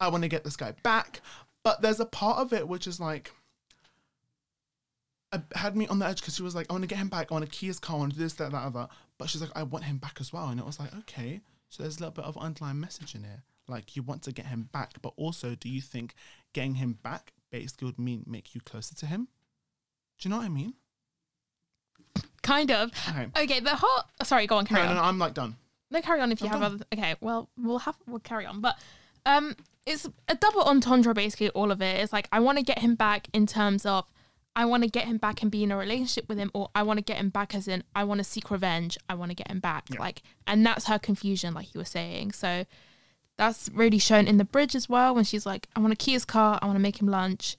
I 0.00 0.08
want 0.08 0.22
to 0.22 0.28
get 0.28 0.44
this 0.44 0.56
guy 0.56 0.74
back, 0.82 1.22
but 1.64 1.80
there's 1.82 2.00
a 2.00 2.06
part 2.06 2.38
of 2.38 2.52
it 2.52 2.68
which 2.68 2.86
is 2.86 3.00
like. 3.00 3.32
Had 5.54 5.76
me 5.76 5.86
on 5.88 5.98
the 5.98 6.06
edge 6.06 6.22
because 6.22 6.36
she 6.36 6.42
was 6.42 6.54
like, 6.54 6.68
I 6.70 6.72
want 6.72 6.84
to 6.84 6.88
get 6.88 6.96
him 6.96 7.10
back. 7.10 7.30
I 7.30 7.34
want 7.34 7.44
to 7.44 7.50
key 7.50 7.66
his 7.66 7.78
car. 7.78 7.96
I 7.96 7.98
want 7.98 8.12
to 8.12 8.16
do 8.18 8.24
this, 8.24 8.32
that, 8.34 8.50
that, 8.50 8.62
other. 8.62 8.88
But 9.18 9.28
she's 9.28 9.42
like, 9.42 9.50
I 9.54 9.62
want 9.62 9.84
him 9.84 9.98
back 9.98 10.16
as 10.20 10.32
well. 10.32 10.48
And 10.48 10.58
it 10.58 10.64
was 10.64 10.80
like, 10.80 10.88
okay. 11.00 11.42
So 11.68 11.82
there's 11.82 11.98
a 11.98 12.00
little 12.00 12.12
bit 12.12 12.24
of 12.24 12.38
underlying 12.38 12.80
message 12.80 13.14
in 13.14 13.24
here. 13.24 13.42
Like 13.68 13.94
you 13.94 14.02
want 14.02 14.22
to 14.22 14.32
get 14.32 14.46
him 14.46 14.70
back, 14.72 14.94
but 15.02 15.12
also, 15.18 15.54
do 15.54 15.68
you 15.68 15.82
think 15.82 16.14
getting 16.54 16.76
him 16.76 16.98
back 17.02 17.34
basically 17.50 17.84
would 17.84 17.98
mean 17.98 18.24
make 18.26 18.54
you 18.54 18.62
closer 18.62 18.94
to 18.94 19.04
him? 19.06 19.28
Do 20.18 20.28
you 20.28 20.30
know 20.30 20.38
what 20.38 20.46
I 20.46 20.48
mean? 20.48 20.74
Kind 22.42 22.70
of. 22.70 22.90
Okay. 23.08 23.28
Okay, 23.44 23.60
the 23.60 23.74
whole. 23.76 24.02
Sorry, 24.22 24.46
go 24.46 24.56
on, 24.56 24.66
carry 24.66 24.82
No, 24.82 24.88
on. 24.90 24.94
no, 24.96 25.02
no, 25.02 25.06
I'm 25.08 25.18
like 25.18 25.34
done. 25.34 25.56
No, 25.90 26.00
carry 26.00 26.20
on 26.20 26.32
if 26.32 26.40
you 26.40 26.46
I'm 26.46 26.52
have 26.52 26.60
done. 26.62 26.74
other. 26.74 26.84
Okay, 26.94 27.14
well, 27.20 27.48
we'll 27.58 27.78
have 27.78 27.96
we'll 28.06 28.20
carry 28.20 28.46
on, 28.46 28.60
but 28.60 28.78
um, 29.26 29.54
it's 29.86 30.08
a 30.28 30.34
double 30.34 30.62
entendre. 30.62 31.12
Basically, 31.14 31.50
all 31.50 31.70
of 31.70 31.82
it. 31.82 31.98
it 31.98 32.02
is 32.02 32.12
like 32.12 32.28
I 32.32 32.40
want 32.40 32.58
to 32.58 32.64
get 32.64 32.78
him 32.78 32.94
back 32.94 33.28
in 33.32 33.46
terms 33.46 33.84
of 33.84 34.06
I 34.56 34.64
want 34.64 34.82
to 34.82 34.88
get 34.88 35.06
him 35.06 35.18
back 35.18 35.42
and 35.42 35.50
be 35.50 35.62
in 35.62 35.70
a 35.70 35.76
relationship 35.76 36.28
with 36.28 36.38
him, 36.38 36.50
or 36.54 36.70
I 36.74 36.82
want 36.82 36.98
to 36.98 37.04
get 37.04 37.18
him 37.18 37.28
back 37.28 37.54
as 37.54 37.68
in 37.68 37.84
I 37.94 38.04
want 38.04 38.18
to 38.18 38.24
seek 38.24 38.50
revenge. 38.50 38.96
I 39.08 39.14
want 39.14 39.30
to 39.30 39.34
get 39.36 39.50
him 39.50 39.60
back, 39.60 39.84
Yeah. 39.90 40.00
like, 40.00 40.22
and 40.46 40.64
that's 40.64 40.86
her 40.86 40.98
confusion, 40.98 41.54
like 41.54 41.74
you 41.74 41.78
were 41.80 41.84
saying. 41.84 42.32
So 42.32 42.64
that's 43.36 43.68
really 43.74 43.98
shown 43.98 44.26
in 44.26 44.36
the 44.38 44.44
bridge 44.44 44.74
as 44.74 44.88
well 44.88 45.14
when 45.14 45.24
she's 45.24 45.44
like, 45.46 45.68
I 45.76 45.80
want 45.80 45.92
to 45.96 46.02
key 46.04 46.12
his 46.12 46.24
car, 46.24 46.58
I 46.62 46.66
want 46.66 46.76
to 46.76 46.82
make 46.82 47.00
him 47.00 47.06
lunch, 47.08 47.56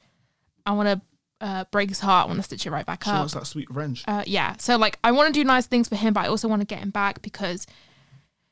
I 0.66 0.72
want 0.74 0.88
to 0.89 1.01
uh, 1.42 1.66
break 1.72 1.90
his 1.90 2.00
heart, 2.02 2.26
I 2.26 2.28
want 2.28 2.40
to 2.40 2.44
stitch 2.44 2.66
it 2.66 2.72
right 2.72 2.86
back 2.86 3.04
She 3.04 3.10
up. 3.10 3.18
wants 3.20 3.34
that 3.34 3.48
sweet 3.48 3.70
revenge. 3.70 4.04
Uh, 4.08 4.24
yeah. 4.28 4.56
So 4.60 4.78
like, 4.78 5.00
I 5.04 5.12
want 5.12 5.34
to 5.34 5.40
do 5.40 5.44
nice 5.44 5.68
things 5.68 5.88
for 5.88 5.96
him, 5.96 6.14
but 6.14 6.26
I 6.26 6.28
also 6.28 6.48
want 6.48 6.62
to 6.62 6.66
get 6.66 6.80
him 6.80 6.90
back 6.90 7.22
because 7.22 7.66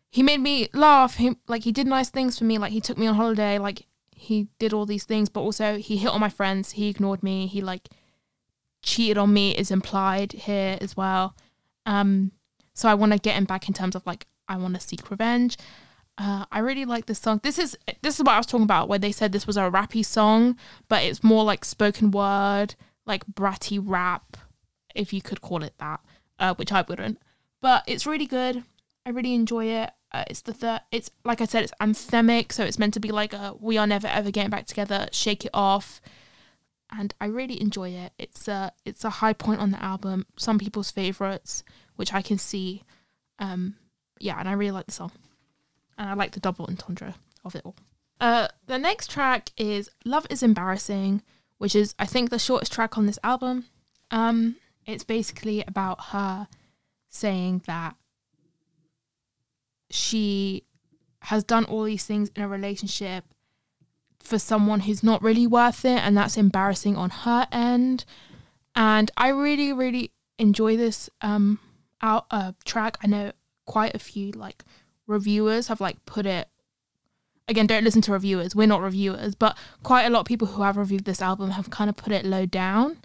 he 0.09 0.23
made 0.23 0.39
me 0.39 0.69
laugh. 0.73 1.15
He 1.15 1.35
like 1.47 1.63
he 1.63 1.71
did 1.71 1.87
nice 1.87 2.09
things 2.09 2.37
for 2.37 2.45
me. 2.45 2.57
Like 2.57 2.71
he 2.71 2.81
took 2.81 2.97
me 2.97 3.07
on 3.07 3.15
holiday. 3.15 3.59
Like 3.59 3.85
he 4.15 4.47
did 4.57 4.73
all 4.73 4.85
these 4.85 5.03
things, 5.03 5.29
but 5.29 5.41
also 5.41 5.77
he 5.77 5.97
hit 5.97 6.09
on 6.09 6.19
my 6.19 6.29
friends. 6.29 6.71
He 6.71 6.89
ignored 6.89 7.21
me. 7.23 7.47
He 7.47 7.61
like 7.61 7.89
cheated 8.81 9.17
on 9.17 9.33
me 9.33 9.55
is 9.55 9.69
implied 9.69 10.31
here 10.31 10.77
as 10.79 10.95
well. 10.95 11.35
Um, 11.85 12.31
so 12.73 12.87
I 12.87 12.93
want 12.93 13.11
to 13.11 13.19
get 13.19 13.35
him 13.35 13.45
back 13.45 13.67
in 13.67 13.73
terms 13.73 13.95
of 13.95 14.05
like 14.05 14.25
I 14.47 14.57
want 14.57 14.75
to 14.75 14.81
seek 14.81 15.11
revenge. 15.11 15.57
Uh, 16.17 16.45
I 16.51 16.59
really 16.59 16.85
like 16.85 17.05
this 17.05 17.19
song. 17.19 17.41
This 17.43 17.59
is 17.59 17.77
this 18.01 18.15
is 18.15 18.23
what 18.23 18.33
I 18.33 18.37
was 18.37 18.47
talking 18.47 18.63
about, 18.63 18.89
where 18.89 18.99
they 18.99 19.11
said 19.11 19.31
this 19.31 19.45
was 19.45 19.57
a 19.57 19.69
rappy 19.69 20.03
song, 20.03 20.57
but 20.87 21.03
it's 21.03 21.23
more 21.23 21.43
like 21.43 21.63
spoken 21.63 22.09
word, 22.11 22.75
like 23.05 23.23
bratty 23.27 23.79
rap, 23.81 24.35
if 24.95 25.13
you 25.13 25.21
could 25.21 25.41
call 25.41 25.63
it 25.63 25.73
that, 25.77 25.99
uh, 26.39 26.55
which 26.55 26.71
I 26.71 26.83
wouldn't. 26.87 27.19
But 27.61 27.83
it's 27.87 28.07
really 28.07 28.25
good. 28.25 28.63
I 29.05 29.11
really 29.11 29.35
enjoy 29.35 29.65
it. 29.65 29.91
Uh, 30.11 30.23
it's 30.27 30.41
the 30.41 30.53
third. 30.53 30.81
It's 30.91 31.11
like 31.23 31.39
I 31.41 31.45
said, 31.45 31.63
it's 31.63 31.73
anthemic, 31.79 32.51
so 32.51 32.63
it's 32.63 32.79
meant 32.79 32.93
to 32.95 32.99
be 32.99 33.11
like 33.11 33.33
a 33.33 33.55
"We 33.59 33.77
are 33.77 33.87
never 33.87 34.07
ever 34.07 34.31
getting 34.31 34.49
back 34.49 34.65
together." 34.65 35.09
Shake 35.11 35.45
it 35.45 35.51
off, 35.53 36.01
and 36.91 37.13
I 37.21 37.25
really 37.25 37.61
enjoy 37.61 37.89
it. 37.89 38.13
It's 38.17 38.47
a 38.47 38.71
it's 38.85 39.03
a 39.03 39.09
high 39.09 39.33
point 39.33 39.59
on 39.59 39.71
the 39.71 39.83
album. 39.83 40.25
Some 40.37 40.57
people's 40.57 40.89
favorites, 40.89 41.63
which 41.95 42.13
I 42.13 42.21
can 42.21 42.37
see. 42.37 42.83
Um, 43.37 43.75
yeah, 44.19 44.39
and 44.39 44.49
I 44.49 44.53
really 44.53 44.71
like 44.71 44.87
the 44.87 44.93
song, 44.93 45.11
and 45.97 46.09
I 46.09 46.13
like 46.13 46.31
the 46.31 46.39
double 46.39 46.65
entendre 46.65 47.15
of 47.43 47.55
it 47.55 47.61
all. 47.65 47.75
Uh, 48.19 48.47
the 48.65 48.79
next 48.79 49.11
track 49.11 49.51
is 49.57 49.89
"Love 50.05 50.27
Is 50.29 50.43
Embarrassing," 50.43 51.21
which 51.57 51.75
is 51.75 51.95
I 51.99 52.05
think 52.05 52.29
the 52.29 52.39
shortest 52.39 52.73
track 52.73 52.97
on 52.97 53.05
this 53.05 53.19
album. 53.23 53.65
Um, 54.11 54.55
it's 54.85 55.03
basically 55.03 55.63
about 55.67 56.05
her 56.05 56.47
saying 57.09 57.61
that 57.67 57.95
she 59.89 60.63
has 61.23 61.43
done 61.43 61.65
all 61.65 61.83
these 61.83 62.05
things 62.05 62.29
in 62.35 62.41
a 62.41 62.47
relationship 62.47 63.25
for 64.19 64.37
someone 64.39 64.81
who's 64.81 65.03
not 65.03 65.21
really 65.21 65.47
worth 65.47 65.85
it 65.85 65.99
and 65.99 66.17
that's 66.17 66.37
embarrassing 66.37 66.95
on 66.97 67.09
her 67.09 67.47
end 67.51 68.03
and 68.75 69.09
i 69.15 69.29
really 69.29 69.71
really 69.71 70.11
enjoy 70.37 70.75
this 70.75 71.09
um 71.21 71.59
out 72.01 72.25
uh 72.31 72.51
track 72.65 72.97
i 73.01 73.07
know 73.07 73.31
quite 73.65 73.95
a 73.95 73.99
few 73.99 74.31
like 74.31 74.63
reviewers 75.07 75.67
have 75.67 75.81
like 75.81 76.03
put 76.05 76.25
it 76.25 76.47
again 77.47 77.65
don't 77.65 77.83
listen 77.83 78.01
to 78.01 78.11
reviewers 78.11 78.55
we're 78.55 78.67
not 78.67 78.81
reviewers 78.81 79.33
but 79.35 79.57
quite 79.83 80.03
a 80.03 80.09
lot 80.09 80.19
of 80.19 80.25
people 80.25 80.47
who 80.47 80.61
have 80.61 80.77
reviewed 80.77 81.05
this 81.05 81.21
album 81.21 81.51
have 81.51 81.69
kind 81.69 81.89
of 81.89 81.95
put 81.95 82.11
it 82.13 82.25
low 82.25 82.45
down 82.45 82.97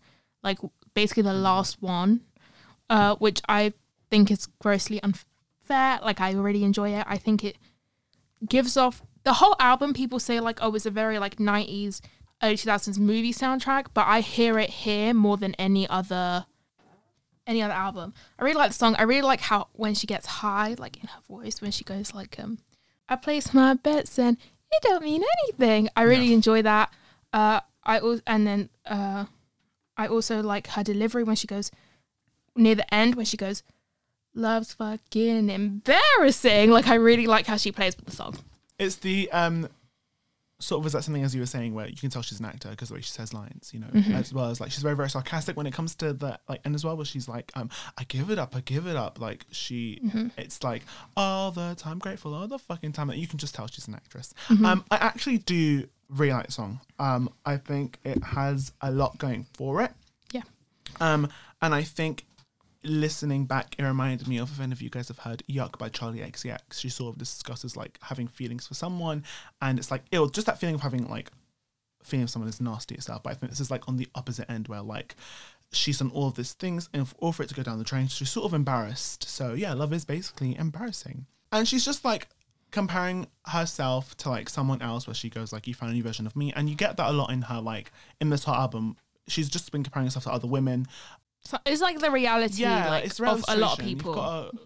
like 0.42 0.58
basically 0.94 1.22
the 1.22 1.32
last 1.32 1.80
one 1.80 2.20
uh 2.90 3.14
which 3.16 3.40
i 3.48 3.72
think 4.10 4.30
is 4.30 4.46
grossly 4.58 5.00
unfair 5.02 6.00
like 6.02 6.20
i 6.20 6.32
really 6.32 6.64
enjoy 6.64 6.90
it. 6.90 7.04
I 7.08 7.16
think 7.16 7.44
it 7.44 7.56
gives 8.46 8.76
off 8.76 9.02
the 9.24 9.34
whole 9.34 9.56
album 9.58 9.94
people 9.94 10.18
say 10.18 10.40
like 10.40 10.58
oh 10.60 10.74
it's 10.74 10.86
a 10.86 10.90
very 10.90 11.18
like 11.18 11.36
90s 11.36 12.00
early 12.42 12.56
2000s 12.56 12.98
movie 12.98 13.32
soundtrack 13.32 13.86
but 13.94 14.06
i 14.06 14.20
hear 14.20 14.58
it 14.58 14.68
here 14.68 15.14
more 15.14 15.36
than 15.36 15.54
any 15.54 15.88
other 15.88 16.44
any 17.46 17.62
other 17.62 17.74
album. 17.74 18.14
I 18.38 18.44
really 18.44 18.56
like 18.56 18.70
the 18.70 18.76
song. 18.76 18.94
I 18.98 19.02
really 19.02 19.22
like 19.22 19.40
how 19.40 19.68
when 19.72 19.94
she 19.94 20.06
gets 20.06 20.26
high 20.26 20.74
like 20.78 20.96
in 20.96 21.08
her 21.08 21.20
voice 21.28 21.60
when 21.60 21.70
she 21.70 21.84
goes 21.84 22.14
like 22.14 22.38
um 22.38 22.58
i 23.08 23.16
place 23.16 23.52
my 23.52 23.74
bets 23.74 24.18
and 24.18 24.36
it 24.70 24.82
don't 24.82 25.02
mean 25.02 25.22
anything. 25.44 25.88
I 25.96 26.02
really 26.02 26.32
enjoy 26.32 26.62
that. 26.62 26.92
Uh 27.32 27.60
i 27.84 27.98
also 27.98 28.22
and 28.26 28.46
then 28.46 28.68
uh 28.86 29.24
i 29.96 30.06
also 30.06 30.40
like 30.42 30.68
her 30.68 30.84
delivery 30.84 31.24
when 31.24 31.36
she 31.36 31.46
goes 31.46 31.70
near 32.54 32.74
the 32.76 32.94
end 32.94 33.16
when 33.16 33.26
she 33.26 33.36
goes 33.36 33.62
love's 34.34 34.72
fucking 34.74 35.50
embarrassing. 35.50 36.70
Like 36.70 36.86
i 36.86 36.94
really 36.94 37.26
like 37.26 37.46
how 37.46 37.56
she 37.56 37.72
plays 37.72 37.96
with 37.96 38.06
the 38.06 38.12
song. 38.12 38.36
It's 38.78 38.96
the 38.96 39.30
um 39.32 39.68
sort 40.62 40.80
of 40.80 40.86
is 40.86 40.92
that 40.92 41.02
something 41.04 41.22
as 41.24 41.34
you 41.34 41.40
were 41.42 41.46
saying 41.46 41.74
where 41.74 41.88
you 41.88 41.96
can 41.96 42.08
tell 42.10 42.22
she's 42.22 42.40
an 42.40 42.46
actor 42.46 42.68
because 42.70 42.88
the 42.88 42.94
way 42.94 43.00
she 43.00 43.10
says 43.10 43.34
lines, 43.34 43.70
you 43.74 43.80
know, 43.80 43.88
Mm-hmm. 43.88 44.14
as 44.14 44.32
well 44.32 44.46
as 44.46 44.60
like 44.60 44.70
she's 44.70 44.82
very 44.82 44.96
very 44.96 45.10
sarcastic 45.10 45.56
when 45.56 45.66
it 45.66 45.72
comes 45.74 45.94
to 45.96 46.12
the 46.12 46.38
like 46.48 46.60
and 46.64 46.74
as 46.74 46.84
well 46.84 46.96
where 46.96 47.04
she's 47.04 47.28
like 47.28 47.50
um 47.54 47.68
I 47.98 48.04
give 48.04 48.30
it 48.30 48.38
up, 48.38 48.54
I 48.56 48.60
give 48.60 48.86
it 48.86 48.96
up, 48.96 49.20
like 49.20 49.44
she 49.50 50.00
Mm-hmm. 50.04 50.28
it's 50.38 50.62
like 50.62 50.82
all 51.16 51.50
the 51.50 51.74
time 51.74 51.98
grateful 51.98 52.32
all 52.34 52.46
the 52.48 52.58
fucking 52.58 52.92
time 52.92 53.08
that 53.08 53.18
you 53.18 53.26
can 53.26 53.38
just 53.38 53.54
tell 53.54 53.66
she's 53.66 53.88
an 53.88 53.94
actress. 53.94 54.32
Mm-hmm. 54.48 54.64
Um 54.64 54.84
I 54.90 54.96
actually 54.96 55.38
do 55.38 55.88
really 56.08 56.32
like 56.32 56.46
the 56.46 56.52
song. 56.52 56.78
Um, 56.98 57.30
I 57.46 57.56
think 57.56 57.98
it 58.04 58.22
has 58.22 58.72
a 58.82 58.90
lot 58.92 59.16
going 59.18 59.46
for 59.54 59.80
it. 59.82 59.92
Yeah. 60.32 60.42
Um, 61.00 61.28
and 61.62 61.74
I 61.74 61.82
think 61.82 62.26
listening 62.84 63.46
back, 63.46 63.74
it 63.78 63.82
reminded 63.82 64.28
me 64.28 64.38
of 64.38 64.50
if 64.50 64.60
any 64.60 64.72
of 64.72 64.82
you 64.82 64.90
guys 64.90 65.08
have 65.08 65.18
heard 65.18 65.42
Yuck 65.48 65.78
by 65.78 65.88
Charli 65.88 66.26
XCX. 66.26 66.80
She 66.80 66.88
sort 66.88 67.14
of 67.14 67.18
discusses 67.18 67.76
like 67.76 67.98
having 68.02 68.28
feelings 68.28 68.66
for 68.66 68.74
someone, 68.74 69.24
and 69.60 69.78
it's 69.78 69.90
like 69.90 70.02
it 70.10 70.20
just 70.32 70.46
that 70.46 70.58
feeling 70.58 70.74
of 70.74 70.80
having 70.80 71.08
like 71.08 71.30
feeling 72.02 72.24
of 72.24 72.30
someone 72.30 72.48
is 72.48 72.60
nasty 72.60 72.94
itself. 72.94 73.22
But 73.22 73.30
I 73.30 73.34
think 73.34 73.50
this 73.50 73.60
is 73.60 73.70
like 73.70 73.88
on 73.88 73.96
the 73.96 74.08
opposite 74.14 74.50
end 74.50 74.68
where 74.68 74.82
like 74.82 75.14
she's 75.72 75.98
done 75.98 76.10
all 76.12 76.28
of 76.28 76.34
these 76.34 76.52
things 76.52 76.88
and 76.92 77.08
for, 77.08 77.14
all 77.18 77.32
for 77.32 77.42
it 77.42 77.48
to 77.48 77.54
go 77.54 77.62
down 77.62 77.78
the 77.78 77.84
drain, 77.84 78.08
she's 78.08 78.30
sort 78.30 78.46
of 78.46 78.54
embarrassed. 78.54 79.28
So 79.28 79.54
yeah, 79.54 79.72
love 79.72 79.92
is 79.92 80.04
basically 80.04 80.56
embarrassing. 80.56 81.26
And 81.50 81.66
she's 81.66 81.84
just 81.84 82.04
like 82.04 82.28
comparing 82.70 83.26
herself 83.46 84.16
to 84.16 84.30
like 84.30 84.48
someone 84.48 84.80
else 84.80 85.06
where 85.06 85.14
she 85.14 85.28
goes 85.28 85.52
like 85.52 85.66
you 85.66 85.74
found 85.74 85.92
a 85.92 85.94
new 85.94 86.02
version 86.02 86.26
of 86.26 86.34
me 86.34 86.52
and 86.56 86.70
you 86.70 86.74
get 86.74 86.96
that 86.96 87.10
a 87.10 87.12
lot 87.12 87.30
in 87.30 87.42
her 87.42 87.60
like 87.60 87.92
in 88.18 88.30
this 88.30 88.44
whole 88.44 88.54
album 88.54 88.96
she's 89.28 89.50
just 89.50 89.70
been 89.70 89.82
comparing 89.82 90.06
herself 90.06 90.24
to 90.24 90.32
other 90.32 90.48
women 90.48 90.86
So 91.44 91.58
it's 91.66 91.80
like 91.82 91.98
the 91.98 92.10
reality 92.10 92.62
yeah 92.62 92.88
like, 92.90 93.04
it's 93.04 93.20
of 93.20 93.44
a 93.48 93.56
lot 93.56 93.78
of 93.78 93.84
people. 93.84 94.14
got 94.14 94.54
a- 94.54 94.58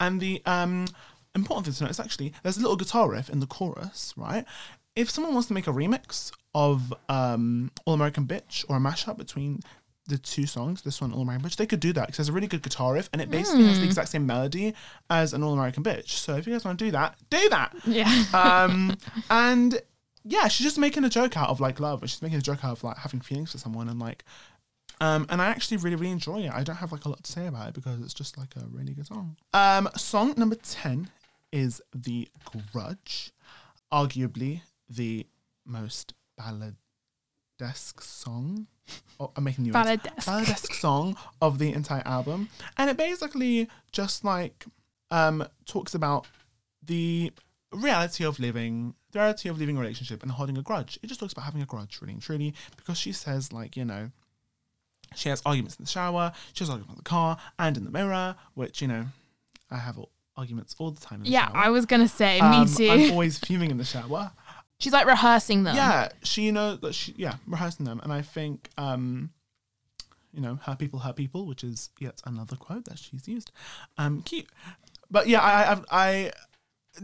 and 0.00 0.20
the 0.20 0.42
um 0.46 0.86
important 1.34 1.66
thing 1.66 1.74
to 1.74 1.84
note 1.84 1.90
is 1.90 2.00
actually 2.00 2.32
there's 2.42 2.56
a 2.56 2.60
little 2.60 2.76
guitar 2.76 3.10
riff 3.10 3.28
in 3.30 3.40
the 3.40 3.46
chorus 3.46 4.12
right 4.16 4.44
if 4.96 5.10
someone 5.10 5.32
wants 5.32 5.48
to 5.48 5.54
make 5.54 5.66
a 5.66 5.72
remix 5.72 6.30
of 6.54 6.92
um 7.08 7.70
all 7.86 7.94
american 7.94 8.26
bitch 8.26 8.64
or 8.68 8.76
a 8.76 8.80
mashup 8.80 9.16
between 9.16 9.60
the 10.06 10.18
two 10.18 10.44
songs, 10.44 10.82
this 10.82 11.00
one, 11.00 11.14
All 11.14 11.22
American 11.22 11.48
Bitch, 11.48 11.56
they 11.56 11.64
could 11.64 11.80
do 11.80 11.90
that 11.94 12.08
because 12.08 12.18
there's 12.18 12.28
a 12.28 12.32
really 12.32 12.46
good 12.46 12.60
guitar 12.62 12.92
riff 12.92 13.08
and 13.14 13.22
it 13.22 13.30
basically 13.30 13.64
has 13.64 13.78
the 13.80 13.86
exact 13.86 14.10
same 14.10 14.26
melody 14.26 14.74
as 15.08 15.32
an 15.32 15.42
All 15.42 15.54
American 15.54 15.82
Bitch. 15.82 16.08
So 16.10 16.36
if 16.36 16.46
you 16.46 16.52
guys 16.52 16.62
want 16.62 16.78
to 16.78 16.84
do 16.84 16.90
that, 16.90 17.16
do 17.30 17.48
that. 17.48 17.74
yeah. 17.86 18.24
Um, 18.34 18.98
and 19.30 19.80
yeah, 20.22 20.48
she's 20.48 20.66
just 20.66 20.78
making 20.78 21.04
a 21.04 21.08
joke 21.08 21.38
out 21.38 21.48
of 21.48 21.58
like 21.58 21.80
love. 21.80 22.02
and 22.02 22.10
She's 22.10 22.20
making 22.20 22.36
a 22.36 22.42
joke 22.42 22.62
out 22.64 22.72
of 22.72 22.84
like 22.84 22.98
having 22.98 23.20
feelings 23.22 23.52
for 23.52 23.56
someone 23.58 23.88
and 23.88 23.98
like, 23.98 24.24
um, 25.00 25.26
and 25.28 25.40
I 25.42 25.46
actually 25.46 25.78
really 25.78 25.96
really 25.96 26.12
enjoy 26.12 26.40
it. 26.42 26.52
I 26.52 26.62
don't 26.62 26.76
have 26.76 26.92
like 26.92 27.04
a 27.04 27.08
lot 27.08 27.22
to 27.24 27.32
say 27.32 27.46
about 27.46 27.68
it 27.68 27.74
because 27.74 28.00
it's 28.02 28.14
just 28.14 28.38
like 28.38 28.54
a 28.56 28.64
really 28.70 28.92
good 28.94 29.06
song. 29.06 29.36
Um, 29.52 29.88
song 29.96 30.34
number 30.36 30.56
ten 30.56 31.08
is 31.52 31.80
The 31.94 32.28
Grudge, 32.72 33.32
arguably 33.92 34.62
the 34.88 35.26
most 35.66 36.14
balladesque 36.38 38.02
song. 38.02 38.66
Oh, 39.18 39.30
I'm 39.36 39.44
making 39.44 39.64
new 39.64 39.72
Balladesque. 39.72 40.26
balladesque 40.26 40.74
song 40.74 41.16
of 41.40 41.58
the 41.58 41.72
entire 41.72 42.02
album, 42.04 42.48
and 42.76 42.90
it 42.90 42.96
basically 42.96 43.68
just 43.92 44.24
like 44.24 44.64
um 45.10 45.46
talks 45.66 45.94
about 45.94 46.26
the 46.84 47.32
reality 47.72 48.24
of 48.24 48.38
living, 48.38 48.94
the 49.12 49.18
reality 49.20 49.48
of 49.48 49.58
living 49.58 49.76
a 49.76 49.80
relationship 49.80 50.22
and 50.22 50.32
holding 50.32 50.58
a 50.58 50.62
grudge. 50.62 50.98
It 51.02 51.06
just 51.06 51.20
talks 51.20 51.32
about 51.32 51.44
having 51.46 51.62
a 51.62 51.66
grudge, 51.66 52.00
really 52.00 52.12
and 52.14 52.22
truly, 52.22 52.54
because 52.76 52.98
she 52.98 53.12
says 53.12 53.52
like 53.52 53.76
you 53.76 53.84
know. 53.84 54.10
She 55.14 55.28
has 55.28 55.42
arguments 55.46 55.76
in 55.78 55.84
the 55.84 55.90
shower. 55.90 56.32
She 56.52 56.64
has 56.64 56.70
arguments 56.70 56.92
in 56.94 56.96
the 57.04 57.08
car 57.08 57.36
and 57.58 57.76
in 57.76 57.84
the 57.84 57.90
mirror, 57.90 58.36
which 58.54 58.80
you 58.82 58.88
know, 58.88 59.06
I 59.70 59.76
have 59.78 59.98
all- 59.98 60.10
arguments 60.36 60.74
all 60.78 60.90
the 60.90 61.00
time. 61.00 61.20
In 61.20 61.24
the 61.24 61.30
Yeah, 61.30 61.46
shower. 61.46 61.56
I 61.56 61.68
was 61.70 61.86
gonna 61.86 62.08
say, 62.08 62.40
Um, 62.40 62.64
me 62.66 62.74
too. 62.74 62.90
I'm 62.90 63.10
always 63.12 63.38
fuming 63.38 63.70
in 63.70 63.78
the 63.78 63.84
shower. 63.84 64.32
She's 64.78 64.92
like 64.92 65.06
rehearsing 65.06 65.62
them. 65.62 65.76
Yeah, 65.76 66.08
she 66.24 66.50
knows 66.50 66.80
that 66.80 66.94
she 66.94 67.14
yeah 67.16 67.36
rehearsing 67.46 67.86
them, 67.86 68.00
and 68.02 68.12
I 68.12 68.22
think 68.22 68.68
um, 68.76 69.30
you 70.32 70.40
know, 70.40 70.58
her 70.64 70.74
people, 70.74 70.98
her 70.98 71.12
people, 71.12 71.46
which 71.46 71.62
is 71.62 71.90
yet 72.00 72.20
another 72.26 72.56
quote 72.56 72.84
that 72.86 72.98
she's 72.98 73.28
used. 73.28 73.52
Um, 73.96 74.22
cute, 74.22 74.46
but 75.10 75.28
yeah, 75.28 75.40
I 75.40 75.74
I, 75.74 75.82
I 75.90 76.32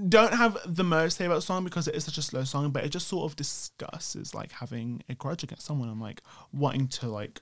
don't 0.08 0.34
have 0.34 0.58
the 0.66 0.84
most 0.84 1.14
to 1.14 1.18
say 1.18 1.26
about 1.26 1.36
the 1.36 1.42
song 1.42 1.64
because 1.64 1.86
it 1.88 1.94
is 1.94 2.04
such 2.04 2.18
a 2.18 2.22
slow 2.22 2.42
song, 2.44 2.70
but 2.70 2.84
it 2.84 2.88
just 2.90 3.06
sort 3.08 3.30
of 3.30 3.36
discusses 3.36 4.34
like 4.34 4.50
having 4.52 5.02
a 5.08 5.14
grudge 5.14 5.42
against 5.44 5.64
someone 5.66 5.88
and 5.88 6.00
like 6.00 6.22
wanting 6.52 6.88
to 6.88 7.08
like 7.08 7.40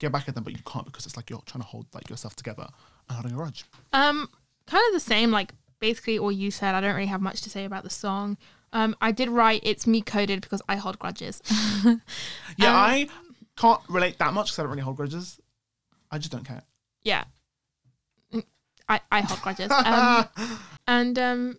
get 0.00 0.10
back 0.10 0.28
at 0.28 0.34
them, 0.34 0.42
but 0.42 0.52
you 0.52 0.62
can't 0.66 0.84
because 0.86 1.06
it's 1.06 1.16
like 1.16 1.30
you're 1.30 1.42
trying 1.46 1.62
to 1.62 1.68
hold 1.68 1.86
like 1.94 2.10
yourself 2.10 2.34
together 2.34 2.66
and 3.08 3.16
holding 3.16 3.32
a 3.32 3.36
grudge. 3.36 3.64
Um, 3.92 4.28
kind 4.66 4.82
of 4.88 4.92
the 4.94 5.00
same. 5.00 5.30
Like 5.30 5.52
basically 5.78 6.18
all 6.18 6.32
you 6.32 6.50
said. 6.50 6.74
I 6.74 6.80
don't 6.80 6.94
really 6.94 7.06
have 7.06 7.22
much 7.22 7.40
to 7.42 7.50
say 7.50 7.64
about 7.64 7.84
the 7.84 7.90
song. 7.90 8.36
Um, 8.72 8.94
I 9.00 9.12
did 9.12 9.28
write 9.28 9.60
it's 9.64 9.86
me 9.86 10.00
coded 10.00 10.40
because 10.42 10.62
I 10.68 10.76
hold 10.76 10.98
grudges. 10.98 11.40
Yeah, 12.56 12.70
Um, 12.70 12.76
I 12.76 13.08
can't 13.56 13.80
relate 13.88 14.18
that 14.18 14.32
much 14.32 14.46
because 14.48 14.58
I 14.58 14.62
don't 14.62 14.70
really 14.70 14.82
hold 14.82 14.96
grudges. 14.96 15.38
I 16.10 16.18
just 16.18 16.32
don't 16.32 16.44
care. 16.44 16.62
yeah, 17.02 17.24
Mm, 18.32 18.44
I 18.88 19.00
I 19.10 19.20
hold 19.22 19.40
grudges. 19.42 19.70
Um, 19.86 20.28
and 20.86 21.18
um, 21.18 21.58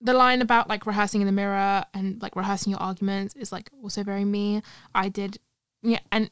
the 0.00 0.12
line 0.12 0.40
about 0.42 0.68
like 0.68 0.86
rehearsing 0.86 1.20
in 1.20 1.26
the 1.26 1.32
mirror 1.32 1.84
and 1.94 2.20
like 2.22 2.36
rehearsing 2.36 2.70
your 2.70 2.80
arguments 2.80 3.34
is 3.34 3.50
like 3.52 3.70
also 3.82 4.02
very 4.04 4.24
me. 4.24 4.62
I 4.94 5.08
did, 5.08 5.38
yeah, 5.82 6.00
and 6.12 6.30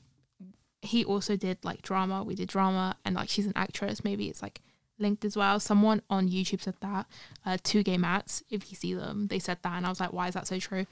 he 0.86 1.04
also 1.04 1.36
did 1.36 1.58
like 1.64 1.82
drama. 1.82 2.22
We 2.22 2.34
did 2.34 2.48
drama, 2.48 2.96
and 3.04 3.14
like 3.14 3.28
she's 3.28 3.46
an 3.46 3.52
actress. 3.56 4.04
Maybe 4.04 4.28
it's 4.28 4.42
like 4.42 4.60
linked 4.98 5.24
as 5.24 5.36
well. 5.36 5.60
Someone 5.60 6.02
on 6.08 6.28
YouTube 6.28 6.62
said 6.62 6.76
that. 6.80 7.06
Uh, 7.44 7.58
two 7.62 7.82
gay 7.82 7.98
mats, 7.98 8.42
if 8.50 8.70
you 8.70 8.76
see 8.76 8.94
them, 8.94 9.28
they 9.28 9.38
said 9.38 9.58
that, 9.62 9.74
and 9.74 9.86
I 9.86 9.88
was 9.88 10.00
like, 10.00 10.12
why 10.12 10.28
is 10.28 10.34
that 10.34 10.46
so 10.46 10.58
true? 10.58 10.86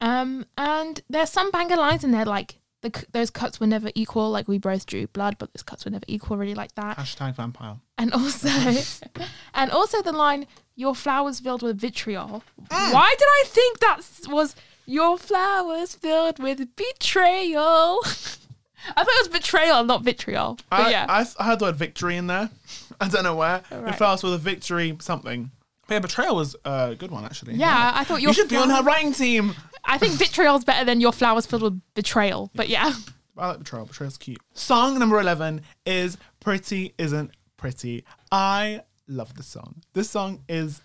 Um, 0.00 0.46
and 0.56 1.00
there's 1.08 1.30
some 1.30 1.50
banger 1.50 1.76
lines 1.76 2.04
in 2.04 2.10
there 2.10 2.24
like. 2.24 2.58
The, 2.82 3.06
those 3.12 3.30
cuts 3.30 3.60
were 3.60 3.68
never 3.68 3.92
equal. 3.94 4.28
Like 4.30 4.48
we 4.48 4.58
both 4.58 4.86
drew 4.86 5.06
blood, 5.06 5.36
but 5.38 5.52
those 5.54 5.62
cuts 5.62 5.84
were 5.84 5.92
never 5.92 6.04
equal. 6.08 6.36
Really 6.36 6.56
like 6.56 6.74
that. 6.74 6.96
Hashtag 6.96 7.36
vampire. 7.36 7.76
And 7.96 8.12
also, 8.12 8.48
and 9.54 9.70
also 9.70 10.02
the 10.02 10.10
line, 10.10 10.48
"Your 10.74 10.96
flowers 10.96 11.38
filled 11.38 11.62
with 11.62 11.78
vitriol." 11.78 12.42
Why 12.70 13.14
did 13.16 13.28
I 13.28 13.44
think 13.46 13.78
that 13.78 14.00
was 14.26 14.56
your 14.84 15.16
flowers 15.16 15.94
filled 15.94 16.40
with 16.40 16.74
betrayal? 16.74 18.00
I 18.88 19.04
thought 19.04 19.14
it 19.14 19.30
was 19.30 19.40
betrayal, 19.40 19.84
not 19.84 20.02
vitriol. 20.02 20.58
But 20.70 20.80
I, 20.80 20.90
yeah, 20.90 21.06
I, 21.08 21.26
I 21.38 21.44
heard 21.44 21.58
the 21.58 21.66
word 21.66 21.76
victory 21.76 22.16
in 22.16 22.26
there. 22.26 22.50
I 23.00 23.08
don't 23.08 23.24
know 23.24 23.34
where. 23.36 23.62
Right. 23.70 24.00
It 24.00 24.22
with 24.22 24.34
a 24.34 24.38
victory 24.38 24.96
something. 25.00 25.50
But 25.86 25.94
yeah, 25.94 26.00
betrayal 26.00 26.36
was 26.36 26.56
a 26.64 26.94
good 26.94 27.10
one 27.10 27.24
actually. 27.24 27.54
yeah, 27.54 27.92
I 27.94 28.04
thought 28.04 28.22
your 28.22 28.30
You 28.30 28.34
should 28.34 28.48
be 28.48 28.56
on 28.56 28.70
her 28.70 28.82
writing 28.82 29.12
team. 29.12 29.54
I 29.84 29.98
think 29.98 30.12
vitriol's 30.14 30.64
better 30.64 30.84
than 30.84 31.00
your 31.00 31.12
flowers 31.12 31.46
filled 31.46 31.62
with 31.62 31.80
betrayal. 31.94 32.50
But 32.54 32.68
yeah, 32.68 32.92
I 33.36 33.48
like 33.48 33.58
betrayal. 33.58 33.86
Betrayal's 33.86 34.16
cute. 34.18 34.38
Song 34.54 34.98
number 34.98 35.18
eleven 35.18 35.62
is 35.84 36.16
"Pretty 36.40 36.94
Isn't 36.98 37.32
Pretty." 37.56 38.04
I 38.30 38.82
love 39.08 39.34
this 39.34 39.46
song. 39.46 39.82
This 39.92 40.10
song 40.10 40.42
is. 40.48 40.80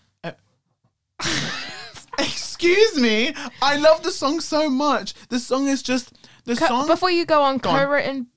Excuse 2.19 2.99
me. 2.99 3.33
I 3.61 3.77
love 3.77 4.01
the 4.01 4.11
song 4.11 4.39
so 4.39 4.69
much. 4.69 5.13
The 5.29 5.39
song 5.39 5.67
is 5.67 5.83
just 5.83 6.17
the 6.47 6.55
Co- 6.55 6.67
song. 6.67 6.87
before 6.87 7.11
you 7.11 7.25
go 7.25 7.41
on, 7.43 7.57
Go 7.59 7.69
on. 7.69 7.79
co-written 7.85 8.27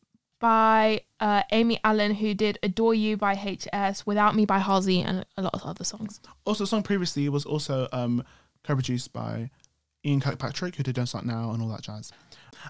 by 0.41 1.03
uh, 1.21 1.43
Amy 1.53 1.81
Allen, 1.85 2.15
who 2.15 2.35
did 2.35 2.59
"Adore 2.63 2.95
You" 2.95 3.17
by 3.17 3.35
HS, 3.35 4.07
"Without 4.07 4.35
Me" 4.35 4.45
by 4.45 4.59
Halsey, 4.59 5.01
and 5.01 5.25
a 5.37 5.43
lot 5.43 5.55
of 5.55 5.63
other 5.65 5.85
songs. 5.85 6.21
also, 6.45 6.65
the 6.65 6.69
song 6.69 6.83
previously 6.83 7.29
was 7.29 7.45
also 7.45 7.89
um, 7.93 8.23
co-produced 8.65 9.13
by 9.13 9.51
Ian 10.05 10.21
Kirkpatrick, 10.21 10.77
who 10.77 10.83
did 10.83 10.95
"Don't 10.95 11.07
Start 11.07 11.25
Now" 11.27 11.51
and 11.53 11.63
all 11.63 11.69
that 11.69 11.83
jazz. 11.83 12.13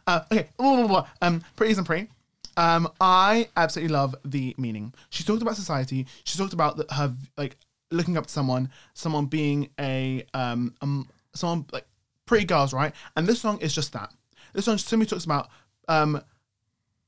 Uh, 0.06 0.20
okay, 0.32 0.48
blah, 0.56 0.76
blah, 0.76 0.86
blah, 0.86 1.00
blah. 1.02 1.08
um, 1.22 1.42
pretty 1.56 1.72
isn't 1.72 1.84
pretty. 1.84 2.08
Um, 2.56 2.88
I 3.00 3.48
absolutely 3.56 3.92
love 3.92 4.14
the 4.24 4.54
meaning. 4.58 4.92
She 5.10 5.22
talked 5.24 5.40
about 5.42 5.56
society. 5.56 6.06
She 6.24 6.36
talked 6.38 6.52
about 6.52 6.76
the, 6.76 6.86
her 6.94 7.14
like 7.36 7.56
looking 7.92 8.16
up 8.16 8.26
to 8.26 8.32
someone, 8.32 8.70
someone 8.94 9.26
being 9.26 9.70
a 9.78 10.24
um, 10.34 10.74
um, 10.80 11.08
someone 11.34 11.66
like 11.72 11.86
pretty 12.26 12.44
girls, 12.44 12.72
right? 12.72 12.92
And 13.16 13.26
this 13.26 13.40
song 13.40 13.60
is 13.60 13.72
just 13.74 13.92
that. 13.92 14.12
This 14.52 14.64
song 14.64 14.78
simply 14.78 15.06
talks 15.06 15.24
about 15.24 15.48
um, 15.88 16.22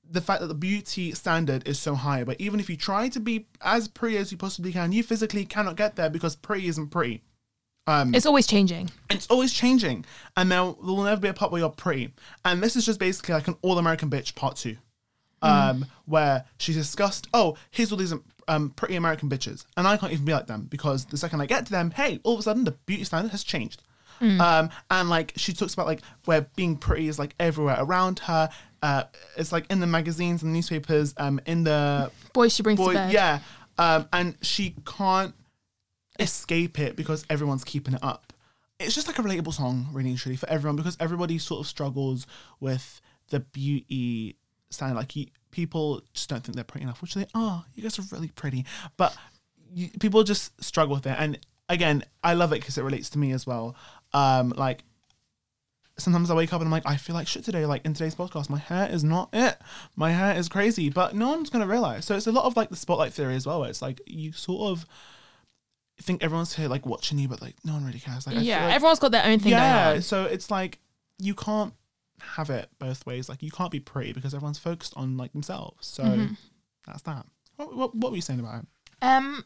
the 0.08 0.20
fact 0.20 0.40
that 0.40 0.48
the 0.48 0.54
beauty 0.54 1.12
standard 1.12 1.66
is 1.66 1.78
so 1.78 1.94
high. 1.94 2.24
But 2.24 2.40
even 2.40 2.60
if 2.60 2.68
you 2.68 2.76
try 2.76 3.08
to 3.08 3.20
be 3.20 3.46
as 3.60 3.88
pretty 3.88 4.16
as 4.18 4.30
you 4.32 4.38
possibly 4.38 4.72
can, 4.72 4.92
you 4.92 5.02
physically 5.02 5.44
cannot 5.44 5.76
get 5.76 5.96
there 5.96 6.10
because 6.10 6.36
pretty 6.36 6.68
isn't 6.68 6.88
pretty. 6.88 7.22
Um, 7.86 8.14
It's 8.14 8.26
always 8.26 8.46
changing. 8.46 8.90
it's 9.10 9.26
always 9.26 9.52
changing, 9.52 10.04
and 10.36 10.52
there 10.52 10.62
will 10.62 11.02
never 11.02 11.20
be 11.20 11.28
a 11.28 11.34
part 11.34 11.50
where 11.50 11.60
you're 11.60 11.68
pretty. 11.70 12.12
And 12.44 12.62
this 12.62 12.76
is 12.76 12.86
just 12.86 13.00
basically 13.00 13.34
like 13.34 13.48
an 13.48 13.56
all 13.62 13.76
American 13.78 14.08
bitch 14.08 14.36
part 14.36 14.54
two, 14.54 14.76
um, 15.42 15.86
where 16.04 16.44
she 16.58 16.72
discussed, 16.72 17.26
oh, 17.34 17.56
here's 17.70 17.90
all 17.90 17.98
these 17.98 18.14
um, 18.46 18.70
pretty 18.70 18.94
American 18.94 19.28
bitches, 19.28 19.64
and 19.76 19.88
I 19.88 19.96
can't 19.96 20.12
even 20.12 20.24
be 20.24 20.32
like 20.32 20.46
them 20.46 20.68
because 20.70 21.06
the 21.06 21.16
second 21.16 21.40
I 21.40 21.46
get 21.46 21.66
to 21.66 21.72
them, 21.72 21.90
hey, 21.90 22.20
all 22.22 22.34
of 22.34 22.40
a 22.40 22.42
sudden 22.44 22.62
the 22.62 22.70
beauty 22.86 23.02
standard 23.02 23.32
has 23.32 23.42
changed. 23.42 23.82
Um, 24.22 24.70
and 24.90 25.08
like 25.10 25.32
she 25.36 25.52
talks 25.52 25.74
about 25.74 25.86
like 25.86 26.00
where 26.24 26.42
being 26.56 26.76
pretty 26.76 27.08
is 27.08 27.18
like 27.18 27.34
everywhere 27.40 27.76
around 27.78 28.20
her. 28.20 28.48
Uh, 28.82 29.04
it's 29.36 29.52
like 29.52 29.70
in 29.70 29.80
the 29.80 29.86
magazines 29.86 30.42
and 30.42 30.52
newspapers, 30.52 31.14
um, 31.16 31.40
in 31.46 31.64
the 31.64 32.10
Boys 32.32 32.54
she 32.54 32.62
brings 32.62 32.78
boy, 32.78 32.92
to 32.92 32.98
bed. 32.98 33.12
yeah. 33.12 33.40
Um, 33.78 34.08
and 34.12 34.36
she 34.42 34.74
can't 34.84 35.34
escape 36.18 36.78
it 36.78 36.96
because 36.96 37.24
everyone's 37.30 37.64
keeping 37.64 37.94
it 37.94 38.02
up. 38.02 38.32
It's 38.78 38.94
just 38.94 39.06
like 39.06 39.18
a 39.18 39.22
relatable 39.22 39.52
song, 39.52 39.88
really 39.92 40.10
and 40.10 40.18
truly, 40.18 40.36
for 40.36 40.48
everyone 40.48 40.76
because 40.76 40.96
everybody 40.98 41.38
sort 41.38 41.60
of 41.60 41.66
struggles 41.66 42.26
with 42.58 43.00
the 43.30 43.40
beauty 43.40 44.36
standard. 44.70 44.96
Like 44.96 45.14
you, 45.14 45.26
people 45.52 46.02
just 46.12 46.28
don't 46.28 46.42
think 46.42 46.56
they're 46.56 46.64
pretty 46.64 46.84
enough, 46.84 47.00
which 47.02 47.14
they 47.14 47.26
are. 47.34 47.64
You 47.74 47.82
guys 47.82 47.98
are 47.98 48.02
really 48.10 48.28
pretty, 48.28 48.64
but 48.96 49.16
you, 49.72 49.88
people 50.00 50.24
just 50.24 50.62
struggle 50.62 50.96
with 50.96 51.06
it. 51.06 51.16
And 51.18 51.38
again, 51.68 52.04
I 52.24 52.34
love 52.34 52.52
it 52.52 52.60
because 52.60 52.78
it 52.78 52.82
relates 52.82 53.10
to 53.10 53.18
me 53.18 53.32
as 53.32 53.46
well. 53.46 53.76
Um, 54.14 54.50
like 54.56 54.84
sometimes 55.98 56.30
I 56.30 56.34
wake 56.34 56.52
up 56.52 56.60
and 56.60 56.66
I'm 56.68 56.72
like, 56.72 56.86
I 56.86 56.96
feel 56.96 57.14
like 57.14 57.26
shit 57.28 57.44
today. 57.44 57.66
Like 57.66 57.84
in 57.84 57.94
today's 57.94 58.14
podcast, 58.14 58.48
my 58.50 58.58
hair 58.58 58.88
is 58.90 59.04
not 59.04 59.28
it. 59.32 59.56
My 59.96 60.10
hair 60.12 60.34
is 60.36 60.48
crazy, 60.48 60.88
but 60.88 61.14
no 61.14 61.28
one's 61.30 61.50
gonna 61.50 61.66
realize. 61.66 62.04
So 62.04 62.16
it's 62.16 62.26
a 62.26 62.32
lot 62.32 62.44
of 62.44 62.56
like 62.56 62.70
the 62.70 62.76
spotlight 62.76 63.12
theory 63.12 63.34
as 63.36 63.46
well. 63.46 63.60
Where 63.60 63.68
it's 63.70 63.82
like 63.82 64.00
you 64.06 64.32
sort 64.32 64.70
of 64.72 64.86
think 66.00 66.22
everyone's 66.24 66.54
here 66.54 66.68
like 66.68 66.86
watching 66.86 67.18
you, 67.18 67.28
but 67.28 67.40
like 67.42 67.54
no 67.64 67.74
one 67.74 67.84
really 67.84 67.98
cares. 68.00 68.26
Like 68.26 68.36
yeah, 68.40 68.66
like- 68.66 68.74
everyone's 68.74 68.98
got 68.98 69.12
their 69.12 69.24
own 69.24 69.38
thing 69.38 69.52
yeah. 69.52 70.00
So 70.00 70.24
it's 70.24 70.50
like 70.50 70.78
you 71.18 71.34
can't 71.34 71.74
have 72.20 72.50
it 72.50 72.68
both 72.78 73.04
ways. 73.06 73.28
Like 73.28 73.42
you 73.42 73.50
can't 73.50 73.70
be 73.70 73.80
pretty 73.80 74.12
because 74.12 74.34
everyone's 74.34 74.58
focused 74.58 74.94
on 74.96 75.16
like 75.16 75.32
themselves. 75.32 75.86
So 75.86 76.02
Mhm. 76.04 76.36
that's 76.86 77.02
that. 77.02 77.26
What, 77.56 77.76
what, 77.76 77.94
what 77.94 78.10
were 78.12 78.16
you 78.16 78.22
saying 78.22 78.40
about 78.40 78.62
it? 78.62 78.66
Um, 79.02 79.44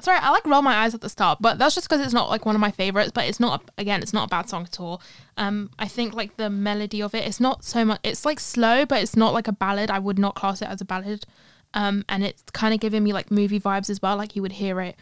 sorry, 0.00 0.18
I 0.18 0.30
like 0.30 0.46
roll 0.46 0.62
my 0.62 0.74
eyes 0.74 0.94
at 0.94 1.00
the 1.00 1.08
start, 1.08 1.38
but 1.40 1.58
that's 1.58 1.74
just 1.74 1.88
because 1.88 2.04
it's 2.04 2.12
not 2.12 2.28
like 2.28 2.44
one 2.44 2.54
of 2.54 2.60
my 2.60 2.70
favorites. 2.70 3.12
But 3.14 3.24
it's 3.26 3.40
not 3.40 3.70
again, 3.78 4.02
it's 4.02 4.12
not 4.12 4.26
a 4.26 4.30
bad 4.30 4.48
song 4.48 4.64
at 4.64 4.80
all. 4.80 5.02
Um, 5.36 5.70
I 5.78 5.88
think 5.88 6.14
like 6.14 6.36
the 6.36 6.50
melody 6.50 7.02
of 7.02 7.14
it, 7.14 7.26
it's 7.26 7.40
not 7.40 7.64
so 7.64 7.84
much. 7.84 8.00
It's 8.02 8.24
like 8.24 8.40
slow, 8.40 8.84
but 8.84 9.02
it's 9.02 9.16
not 9.16 9.32
like 9.32 9.48
a 9.48 9.52
ballad. 9.52 9.90
I 9.90 9.98
would 9.98 10.18
not 10.18 10.34
class 10.34 10.62
it 10.62 10.68
as 10.68 10.80
a 10.80 10.84
ballad. 10.84 11.26
Um, 11.74 12.04
and 12.08 12.24
it's 12.24 12.42
kind 12.52 12.72
of 12.74 12.80
giving 12.80 13.04
me 13.04 13.12
like 13.12 13.30
movie 13.30 13.60
vibes 13.60 13.90
as 13.90 14.00
well. 14.00 14.16
Like 14.16 14.36
you 14.36 14.42
would 14.42 14.52
hear 14.52 14.80
it 14.80 14.96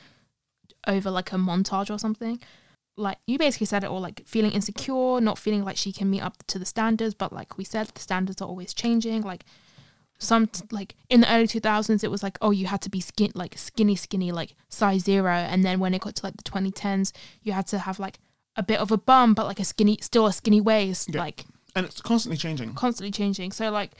over 0.86 1.10
like 1.10 1.32
a 1.32 1.36
montage 1.36 1.90
or 1.90 1.98
something. 1.98 2.40
Like 2.96 3.18
you 3.26 3.38
basically 3.38 3.66
said 3.66 3.82
it 3.82 3.90
all, 3.90 4.00
like 4.00 4.22
feeling 4.26 4.52
insecure, 4.52 5.20
not 5.20 5.38
feeling 5.38 5.64
like 5.64 5.76
she 5.76 5.92
can 5.92 6.10
meet 6.10 6.22
up 6.22 6.44
to 6.46 6.58
the 6.58 6.66
standards. 6.66 7.14
But 7.14 7.32
like 7.32 7.58
we 7.58 7.64
said, 7.64 7.88
the 7.88 8.00
standards 8.00 8.40
are 8.40 8.48
always 8.48 8.72
changing. 8.72 9.22
Like 9.22 9.44
some 10.18 10.48
like 10.70 10.94
in 11.10 11.20
the 11.20 11.32
early 11.32 11.46
2000s 11.46 12.02
it 12.04 12.10
was 12.10 12.22
like 12.22 12.38
oh 12.40 12.50
you 12.50 12.66
had 12.66 12.80
to 12.80 12.88
be 12.90 13.00
skin 13.00 13.30
like 13.34 13.58
skinny 13.58 13.96
skinny 13.96 14.32
like 14.32 14.54
size 14.68 15.02
zero. 15.02 15.32
And 15.32 15.64
then 15.64 15.80
when 15.80 15.92
it 15.94 16.00
got 16.02 16.14
to 16.16 16.24
like 16.26 16.36
the 16.36 16.42
2010s 16.44 17.12
you 17.42 17.52
had 17.52 17.66
to 17.68 17.78
have 17.80 17.98
like 17.98 18.18
a 18.56 18.62
bit 18.62 18.78
of 18.78 18.90
a 18.92 18.96
bum 18.96 19.34
but 19.34 19.46
like 19.46 19.60
a 19.60 19.64
skinny 19.64 19.98
still 20.00 20.26
a 20.26 20.32
skinny 20.32 20.60
waist 20.60 21.10
Yeah. 21.12 21.20
like 21.20 21.44
And 21.74 21.84
it's 21.86 22.00
constantly 22.00 22.36
changing. 22.38 22.74
constantly 22.74 23.10
changing. 23.10 23.52
So 23.52 23.70
like 23.70 23.92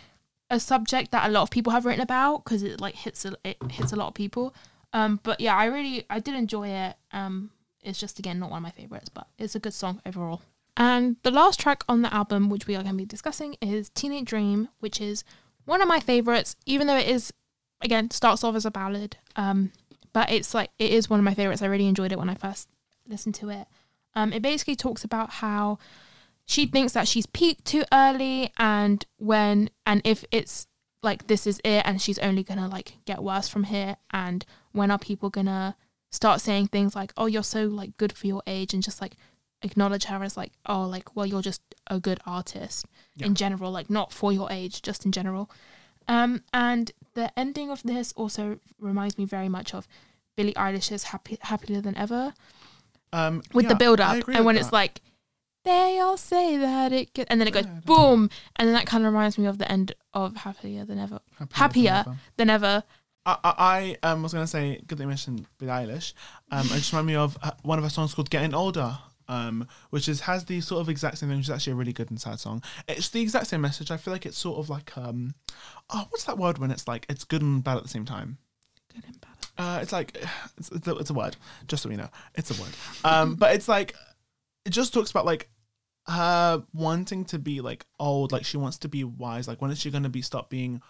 a 0.51 0.61
subject 0.61 1.11
that 1.11 1.29
a 1.29 1.33
lot 1.33 1.43
of 1.43 1.51
people 1.51 1.73
have 1.73 1.85
written 1.85 2.01
about 2.03 2.45
because 2.45 2.63
it 2.63 2.81
like 2.81 2.95
hits 2.95 3.25
a, 3.25 3.35
it 3.45 3.57
hits 3.71 3.93
a 3.93 3.97
lot 3.97 4.09
of 4.09 4.15
people. 4.15 4.55
Um 4.93 5.19
but 5.23 5.41
yeah 5.41 5.57
i 5.57 5.65
really 5.67 6.05
i 6.09 6.21
did 6.21 6.35
enjoy 6.35 6.69
it. 6.69 6.95
Um 7.13 7.51
it's 7.83 7.99
just 7.99 8.19
again 8.19 8.39
not 8.39 8.51
one 8.51 8.59
of 8.59 8.63
my 8.63 8.71
favorites 8.71 9.09
but 9.09 9.27
it's 9.39 9.55
a 9.57 9.59
good 9.59 9.75
song 9.75 10.01
overall. 10.07 10.43
And 10.77 11.17
the 11.23 11.31
last 11.31 11.61
track 11.61 11.85
on 11.89 12.03
the 12.03 12.13
album 12.13 12.49
which 12.49 12.67
we 12.67 12.75
are 12.77 12.83
going 12.83 12.95
to 12.95 12.99
be 12.99 13.05
discussing 13.05 13.57
is 13.61 13.91
teenage 13.91 14.25
dream 14.27 14.69
which 14.81 15.01
is 15.01 15.23
one 15.65 15.83
of 15.83 15.89
my 15.89 16.01
favorites 16.01 16.57
even 16.67 16.87
though 16.87 16.97
it 16.97 17.09
is 17.09 17.33
again 17.81 18.11
starts 18.11 18.45
off 18.45 18.55
as 18.55 18.67
a 18.67 18.71
ballad 18.71 19.17
um 19.37 19.71
but 20.15 20.31
it's 20.31 20.55
like 20.55 20.71
it 20.79 20.93
is 20.93 21.11
one 21.11 21.21
of 21.21 21.25
my 21.25 21.35
favorites. 21.35 21.61
I 21.61 21.67
really 21.67 21.89
enjoyed 21.89 22.13
it 22.13 22.19
when 22.19 22.31
i 22.31 22.35
first 22.35 22.69
listened 23.07 23.35
to 23.35 23.51
it. 23.51 23.67
Um 24.15 24.33
it 24.33 24.41
basically 24.41 24.77
talks 24.77 25.05
about 25.05 25.29
how 25.29 25.79
she 26.47 26.65
thinks 26.67 26.95
that 26.95 27.09
she's 27.09 27.27
peaked 27.27 27.67
too 27.67 27.85
early 27.93 28.51
and 28.57 29.05
when 29.19 29.69
and 29.85 30.01
if 30.05 30.25
it's 30.31 30.67
like 31.03 31.27
this 31.27 31.47
is 31.47 31.61
it 31.65 31.83
and 31.85 32.01
she's 32.01 32.19
only 32.21 32.43
gonna 32.43 32.69
like 32.69 32.95
get 33.05 33.23
worse 33.23 33.49
from 33.49 33.65
here 33.65 33.97
and 34.11 34.47
when 34.73 34.91
are 34.91 34.99
people 34.99 35.29
gonna 35.29 35.77
start 36.11 36.41
saying 36.41 36.69
things 36.69 36.95
like 36.95 37.13
oh 37.17 37.27
you're 37.27 37.43
so 37.43 37.65
like 37.65 37.97
good 37.97 38.13
for 38.13 38.27
your 38.27 38.43
age 38.47 38.73
and 38.73 38.83
just 38.83 39.01
like 39.03 39.17
acknowledge 39.65 40.05
her 40.05 40.23
as 40.23 40.37
like 40.37 40.53
oh 40.67 40.83
like 40.85 41.17
well 41.17 41.27
you're 41.27 41.43
just 41.43 41.63
a 41.89 41.99
good 41.99 42.21
artist 42.27 42.85
Yeah. 43.17 43.27
in 43.27 43.35
general 43.35 43.71
like 43.73 43.89
not 43.91 44.13
for 44.13 44.33
your 44.33 44.49
age 44.53 44.83
just 44.83 45.05
in 45.07 45.11
general 45.13 45.51
um 46.07 46.43
and 46.53 46.93
the 47.15 47.37
ending 47.39 47.71
of 47.71 47.83
this 47.83 48.13
also 48.13 48.59
reminds 48.79 49.17
me 49.19 49.25
very 49.25 49.49
much 49.49 49.75
of 49.75 49.89
Billie 50.37 50.55
Eilish's 50.55 51.05
happy 51.05 51.39
happier 51.41 51.81
than 51.81 51.97
ever 51.97 52.35
Um, 53.13 53.43
with 53.53 53.67
the 53.69 53.75
yeah, 53.75 53.79
build 53.79 54.01
up 54.01 54.29
and 54.29 54.45
when 54.45 54.57
that. 54.57 54.61
it's 54.63 54.73
like 54.73 55.01
they 55.65 55.99
all 55.99 56.19
say 56.19 56.57
that 56.59 56.93
it 56.93 57.15
get, 57.15 57.27
and 57.31 57.41
then 57.41 57.49
it 57.49 57.55
goes 57.55 57.65
Yeah, 57.67 57.81
boom 57.87 58.29
and 58.57 58.69
then 58.69 58.75
that 58.75 58.87
kind 58.87 59.05
of 59.05 59.13
reminds 59.13 59.39
me 59.39 59.47
of 59.47 59.57
the 59.59 59.71
end 59.71 59.93
of 60.13 60.37
happier 60.37 60.85
than 60.85 60.99
ever 60.99 61.21
happier. 61.53 62.03
than 62.05 62.11
ever. 62.13 62.19
than 62.37 62.51
ever 62.51 62.83
I, 63.27 63.37
I, 63.43 63.97
I 64.03 64.11
um, 64.11 64.23
was 64.23 64.35
gonna 64.35 64.47
say, 64.47 64.83
good 64.87 64.99
that 64.99 65.05
you 65.05 65.09
mentioned 65.09 65.47
Billie 65.59 65.71
Eilish. 65.73 66.13
Um, 66.51 66.67
it 66.67 66.75
just 66.75 66.93
reminded 66.93 67.07
me 67.13 67.17
of 67.17 67.39
uh, 67.43 67.53
one 67.63 67.79
of 67.79 67.85
her 67.85 67.89
songs 67.89 68.13
called 68.13 68.29
"Getting 68.29 68.53
Older," 68.53 68.99
um, 69.29 69.67
which 69.91 70.09
is 70.09 70.21
has 70.21 70.45
the 70.45 70.61
sort 70.61 70.81
of 70.81 70.89
exact 70.89 71.19
same 71.19 71.29
thing, 71.29 71.39
which 71.39 71.47
is 71.47 71.51
actually 71.51 71.73
a 71.75 71.77
really 71.77 71.93
good 71.93 72.11
and 72.11 72.21
sad 72.21 72.41
song. 72.41 72.63
It's 72.89 73.09
the 73.09 73.21
exact 73.21 73.47
same 73.49 73.61
message. 73.61 73.91
I 73.91 73.97
feel 73.97 74.13
like 74.13 74.27
it's 74.27 74.39
sort 74.39 74.59
of 74.59 74.71
like 74.71 74.97
um, 74.97 75.35
oh, 75.91 76.07
what's 76.11 76.25
that 76.25 76.39
word 76.39 76.59
when 76.59 76.71
it's 76.71 76.87
like 76.89 77.07
it's 77.09 77.25
good 77.25 77.43
and 77.43 77.63
bad 77.63 77.77
at 77.77 77.83
the 77.83 77.89
same 77.89 78.05
time? 78.05 78.39
good 78.95 79.05
and 79.07 79.21
bad 79.21 79.31
Uh, 79.59 79.79
it's 79.83 79.93
like 79.93 80.17
it's, 80.59 80.71
it's, 80.71 80.87
a, 80.87 80.97
it's 80.97 81.11
a 81.11 81.15
word, 81.15 81.37
just 81.69 81.83
so 81.83 81.89
we 81.89 81.97
know, 81.97 82.09
it's 82.35 82.51
a 82.51 82.63
word. 82.63 82.73
Um, 83.05 83.35
but 83.35 83.55
it's 83.55 83.69
like 83.69 83.95
it 84.65 84.71
just 84.71 84.95
talks 84.95 85.11
about 85.11 85.27
like 85.27 85.49
her 86.07 86.63
wanting 86.73 87.25
to 87.27 87.39
be 87.39 87.61
like 87.61 87.87
old, 87.99 88.33
like 88.33 88.45
she 88.45 88.57
wants 88.57 88.79
to 88.79 88.89
be 88.89 89.05
wise. 89.05 89.49
Like 89.49 89.61
when 89.61 89.71
is 89.71 89.81
she 89.81 89.91
gonna 89.91 90.09
be 90.09 90.23
stop 90.23 90.51
being? 90.51 90.81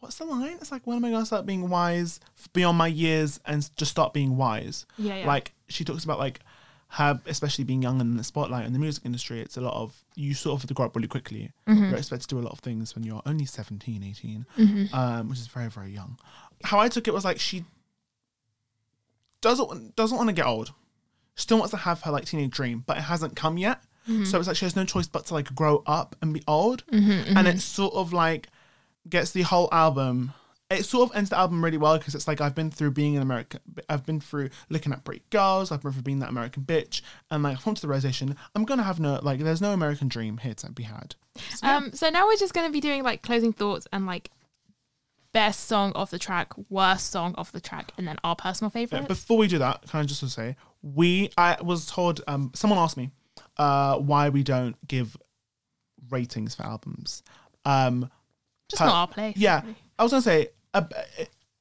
What's 0.00 0.18
the 0.18 0.26
line? 0.26 0.58
It's 0.60 0.70
like 0.70 0.86
when 0.86 0.96
am 0.96 1.04
I 1.04 1.10
gonna 1.10 1.26
start 1.26 1.46
being 1.46 1.70
wise 1.70 2.20
beyond 2.52 2.76
my 2.76 2.88
years 2.88 3.40
and 3.46 3.68
just 3.76 3.90
start 3.90 4.12
being 4.12 4.36
wise? 4.36 4.86
yeah 4.98 5.16
yeah 5.16 5.26
Like 5.26 5.52
she 5.68 5.84
talks 5.84 6.04
about 6.04 6.18
like 6.18 6.40
her, 6.88 7.20
especially 7.26 7.64
being 7.64 7.82
young 7.82 8.00
and 8.00 8.10
in 8.12 8.16
the 8.16 8.24
spotlight 8.24 8.66
in 8.66 8.72
the 8.72 8.78
music 8.78 9.04
industry. 9.04 9.40
It's 9.40 9.56
a 9.56 9.60
lot 9.60 9.74
of 9.74 10.04
you 10.14 10.32
sort 10.34 10.54
of 10.54 10.62
have 10.62 10.68
to 10.68 10.74
grow 10.74 10.86
up 10.86 10.94
really 10.94 11.08
quickly. 11.08 11.50
Mhm. 11.66 11.88
You're 11.90 11.98
expected 11.98 12.28
to 12.28 12.34
do 12.36 12.40
a 12.40 12.44
lot 12.44 12.52
of 12.52 12.60
things 12.60 12.94
when 12.94 13.02
you're 13.04 13.22
only 13.26 13.46
17, 13.46 14.02
18 14.02 14.46
Mhm. 14.56 14.94
um, 14.94 15.28
which 15.28 15.38
is 15.40 15.46
very 15.48 15.68
very 15.68 15.92
young. 15.92 16.18
How 16.62 16.78
I 16.78 16.88
took 16.88 17.08
it 17.08 17.14
was 17.14 17.24
like 17.24 17.40
she 17.40 17.64
doesn't 19.40 19.96
doesn't 19.96 20.16
want 20.16 20.28
to 20.28 20.32
get 20.34 20.46
old. 20.46 20.72
Still 21.36 21.58
wants 21.58 21.72
to 21.72 21.76
have 21.78 22.02
her 22.02 22.10
like 22.12 22.24
teenage 22.26 22.52
dream, 22.52 22.84
but 22.86 22.96
it 22.96 23.02
hasn't 23.02 23.36
come 23.36 23.58
yet. 23.58 23.82
Mhm. 24.08 24.26
So 24.26 24.38
it's 24.38 24.46
like 24.48 24.56
she 24.56 24.64
has 24.64 24.76
no 24.76 24.84
choice 24.84 25.06
but 25.08 25.26
to 25.26 25.34
like 25.34 25.54
grow 25.54 25.82
up 25.86 26.14
and 26.22 26.32
be 26.32 26.42
old. 26.46 26.86
Mhm, 26.92 27.26
And 27.28 27.46
mhm. 27.48 27.54
it 27.54 27.60
sort 27.60 27.94
of 27.94 28.12
like 28.12 28.48
gets 29.08 29.32
the 29.32 29.42
whole 29.42 29.68
album. 29.72 30.32
It 30.70 30.84
sort 30.84 31.10
of 31.10 31.16
ends 31.16 31.30
the 31.30 31.38
album 31.38 31.62
really 31.62 31.76
well 31.76 31.98
because 31.98 32.14
it's 32.14 32.26
like 32.26 32.40
I've 32.40 32.54
been 32.54 32.70
through 32.70 32.92
being 32.92 33.16
an 33.16 33.22
American. 33.22 33.60
I've 33.88 34.04
been 34.06 34.20
through 34.20 34.48
looking 34.70 34.92
at 34.92 35.04
pretty 35.04 35.22
girls. 35.30 35.70
I've 35.70 35.84
never 35.84 35.90
been 35.90 35.94
through 35.94 36.02
being 36.02 36.18
that 36.20 36.30
American 36.30 36.62
bitch, 36.62 37.02
and 37.30 37.42
like 37.42 37.58
I've 37.58 37.62
come 37.62 37.74
to 37.74 37.82
the 37.82 37.88
realization 37.88 38.36
I'm 38.54 38.64
gonna 38.64 38.82
have 38.82 38.98
no 38.98 39.20
like. 39.22 39.40
There's 39.40 39.60
no 39.60 39.72
American 39.72 40.08
dream 40.08 40.38
here 40.38 40.54
to 40.54 40.72
be 40.72 40.84
had. 40.84 41.16
So, 41.50 41.66
yeah. 41.66 41.76
um 41.76 41.92
so 41.92 42.08
now 42.10 42.26
we're 42.26 42.36
just 42.36 42.54
going 42.54 42.66
to 42.66 42.72
be 42.72 42.80
doing 42.80 43.02
like 43.02 43.22
closing 43.22 43.52
thoughts 43.52 43.86
and 43.92 44.06
like 44.06 44.30
best 45.32 45.64
song 45.66 45.92
of 45.92 46.10
the 46.10 46.18
track 46.18 46.52
worst 46.70 47.10
song 47.10 47.34
of 47.36 47.50
the 47.52 47.60
track 47.60 47.90
and 47.98 48.06
then 48.06 48.16
our 48.22 48.36
personal 48.36 48.70
Yeah, 48.74 48.86
favorite 48.86 49.08
before 49.08 49.36
we 49.36 49.48
do 49.48 49.58
that, 49.58 49.82
can 49.90 50.00
I 50.00 50.04
just 50.04 50.26
say 50.30 50.56
we? 50.82 51.30
I 51.36 51.56
was 51.60 51.86
told. 51.86 52.20
Um, 52.26 52.52
someone 52.54 52.78
asked 52.78 52.96
me 52.96 53.10
uh, 53.58 53.98
why 53.98 54.28
we 54.28 54.42
don't 54.42 54.76
give 54.86 55.16
ratings 56.10 56.54
for 56.54 56.62
albums. 56.62 57.22
Um, 57.64 58.10
just 58.70 58.80
per- 58.80 58.86
not 58.86 58.94
our 58.94 59.08
place 59.08 59.36
yeah, 59.36 59.62
really. 59.62 59.76
I 59.98 60.02
was 60.02 60.12
gonna 60.12 60.22
say 60.22 60.48
uh, 60.72 60.82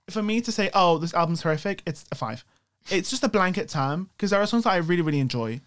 for 0.10 0.24
me 0.24 0.42
to 0.42 0.52
say, 0.52 0.70
oh, 0.74 0.98
this 0.98 1.14
album's 1.14 1.42
horrific. 1.42 1.82
It's 1.86 2.06
a 2.12 2.16
five. 2.16 2.44
It's 2.90 3.10
just 3.10 3.24
a 3.24 3.30
blanket 3.30 3.70
term 3.70 4.10
because 4.16 4.32
there 4.32 4.42
are 4.42 4.48
songs 4.48 4.66
that 4.66 4.72
I 4.72 4.78
really, 4.78 5.02
really 5.02 5.20
enjoy, 5.20 5.62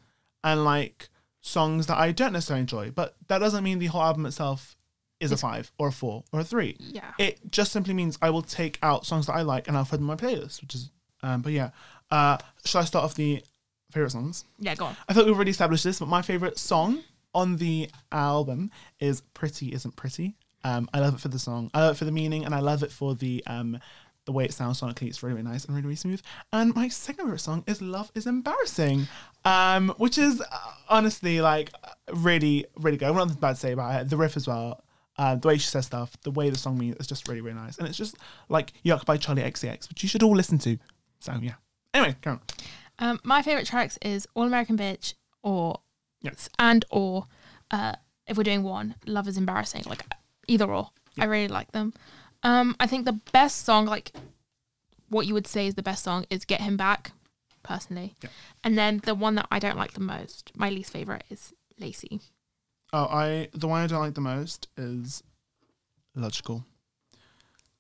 and 0.45 0.65
like 0.65 1.09
songs 1.41 1.87
that 1.87 1.97
I 1.97 2.13
don't 2.13 2.33
necessarily 2.33 2.61
enjoy. 2.61 2.91
But 2.91 3.15
that 3.29 3.39
doesn't 3.39 3.65
mean 3.65 3.79
the 3.79 3.87
whole 3.87 4.03
album 4.03 4.27
itself 4.27 4.77
is 5.19 5.33
a 5.33 5.37
five 5.37 5.73
or 5.79 5.89
a 5.89 5.93
four 5.93 6.25
or 6.33 6.41
a 6.41 6.45
three. 6.45 6.77
yeah 6.79 7.13
It 7.19 7.39
just 7.51 7.73
simply 7.73 7.95
means 7.95 8.19
I 8.21 8.29
will 8.29 8.43
take 8.43 8.79
out 8.83 9.07
songs 9.07 9.27
that 9.27 9.33
I 9.33 9.43
like 9.43 9.67
and 9.67 9.77
I'll 9.77 9.85
put 9.85 9.93
them 9.99 10.03
in 10.03 10.07
my 10.09 10.17
playlist, 10.17 10.61
which 10.61 10.75
is, 10.75 10.91
um, 11.23 11.41
but 11.41 11.53
yeah. 11.53 11.71
Uh, 12.11 12.37
shall 12.65 12.83
I 12.83 12.85
start 12.85 13.05
off 13.05 13.15
the 13.15 13.43
favorite 13.93 14.11
songs? 14.11 14.45
yeah 14.59 14.75
go 14.75 14.87
on 14.87 14.97
I 15.09 15.15
thought 15.15 15.25
we've 15.25 15.35
already 15.35 15.53
established 15.53 15.85
this, 15.85 16.01
but 16.01 16.09
my 16.09 16.21
favorite 16.21 16.59
song 16.59 17.03
on 17.35 17.57
the 17.57 17.89
album 18.13 18.71
is 19.01 19.21
"Pretty 19.21 19.73
Isn't 19.73 19.97
Pretty." 19.97 20.35
Um, 20.67 20.89
I 20.93 20.99
love 20.99 21.15
it 21.15 21.21
for 21.21 21.29
the 21.29 21.39
song, 21.39 21.71
I 21.75 21.83
love 21.83 21.95
it 21.95 21.99
for 21.99 22.07
the 22.07 22.13
meaning, 22.13 22.45
and 22.45 22.53
I 22.53 22.59
love 22.59 22.83
it 22.83 22.91
for 22.91 23.15
the 23.15 23.43
um, 23.47 23.79
the 24.25 24.33
way 24.33 24.45
it 24.45 24.53
sounds 24.53 24.81
sonically. 24.81 25.07
It's 25.07 25.23
really, 25.23 25.37
really 25.37 25.49
nice 25.49 25.65
and 25.65 25.77
really, 25.77 25.87
really 25.87 25.97
smooth. 25.97 26.21
And 26.53 26.75
my 26.75 26.89
second 26.89 27.27
favorite 27.27 27.39
song 27.39 27.63
is 27.69 27.81
"Love 27.81 28.11
Is 28.17 28.27
Embarrassing," 28.27 29.07
um, 29.45 29.95
which 29.99 30.19
is 30.19 30.41
uh, 30.41 30.59
honestly 30.89 31.41
like 31.41 31.71
really, 32.13 32.67
really 32.77 32.97
good. 32.97 33.05
I 33.05 33.13
have 33.13 33.17
nothing 33.17 33.41
bad 33.41 33.53
to 33.53 33.61
say 33.61 33.73
about 33.73 34.01
it. 34.01 34.11
The 34.11 34.17
riff 34.17 34.37
as 34.37 34.49
well. 34.49 34.83
Uh, 35.19 35.37
the 35.37 35.49
way 35.49 35.57
she 35.57 35.69
says 35.69 35.87
stuff, 35.87 36.15
the 36.25 36.31
way 36.33 36.51
the 36.51 36.59
song 36.59 36.77
means, 36.77 36.97
is 36.97 37.07
just 37.07 37.27
really, 37.29 37.41
really 37.41 37.57
nice. 37.57 37.79
And 37.79 37.87
it's 37.89 37.97
just 37.97 38.17
like 38.49 38.73
Yuck 38.85 39.07
by 39.07 39.17
Charli 39.17 39.43
XCX, 39.43 39.89
which 39.89 40.03
you 40.03 40.09
should 40.11 40.23
all 40.23 40.35
listen 40.37 40.59
to. 40.59 40.77
So, 41.21 41.33
yeah. 41.41 41.55
Anyway, 41.95 42.17
go 42.21 42.33
on. 42.33 42.41
Um, 42.99 43.21
my 43.25 43.41
favorite 43.41 43.67
tracks 43.67 43.99
is 44.03 44.27
All 44.35 44.45
American 44.45 44.77
Bitch 44.77 45.15
or 45.43 45.81
yes. 46.21 46.51
and 46.59 46.85
or 46.91 47.25
uh, 47.71 47.95
if 48.27 48.37
we're 48.37 48.43
doing 48.43 48.63
one, 48.63 48.97
Love 49.07 49.29
is 49.29 49.39
Embarrassing. 49.39 49.85
Like 49.87 50.05
either 50.49 50.67
or, 50.67 50.91
I 51.19 51.25
really 51.25 51.49
like 51.49 51.73
them. 51.73 51.93
Um, 52.43 52.77
I 52.79 52.87
think 52.87 53.05
the 53.05 53.21
best 53.33 53.65
song, 53.65 53.87
like 53.87 54.13
what 55.09 55.27
you 55.27 55.35
would 55.35 55.47
say 55.47 55.67
is 55.67 55.75
the 55.75 55.83
best 55.83 56.05
song, 56.05 56.27
is 56.31 56.45
Get 56.45 56.61
Him 56.61 56.77
Back, 56.77 57.13
personally. 57.63 58.15
Yeah. 58.23 58.31
And 58.65 58.77
then 58.77 59.01
the 59.05 59.15
one 59.15 59.35
that 59.37 59.47
I 59.51 59.59
don't 59.59 59.77
like 59.77 59.93
the 59.93 60.01
most, 60.01 60.53
my 60.57 60.71
least 60.71 60.93
favorite, 60.93 61.25
is 61.31 61.53
Lacy. 61.79 62.21
Oh, 62.93 63.05
I 63.07 63.49
the 63.53 63.67
one 63.67 63.83
I 63.83 63.87
don't 63.87 64.01
like 64.01 64.15
the 64.15 64.21
most 64.21 64.69
is 64.77 65.23
logical. 66.15 66.65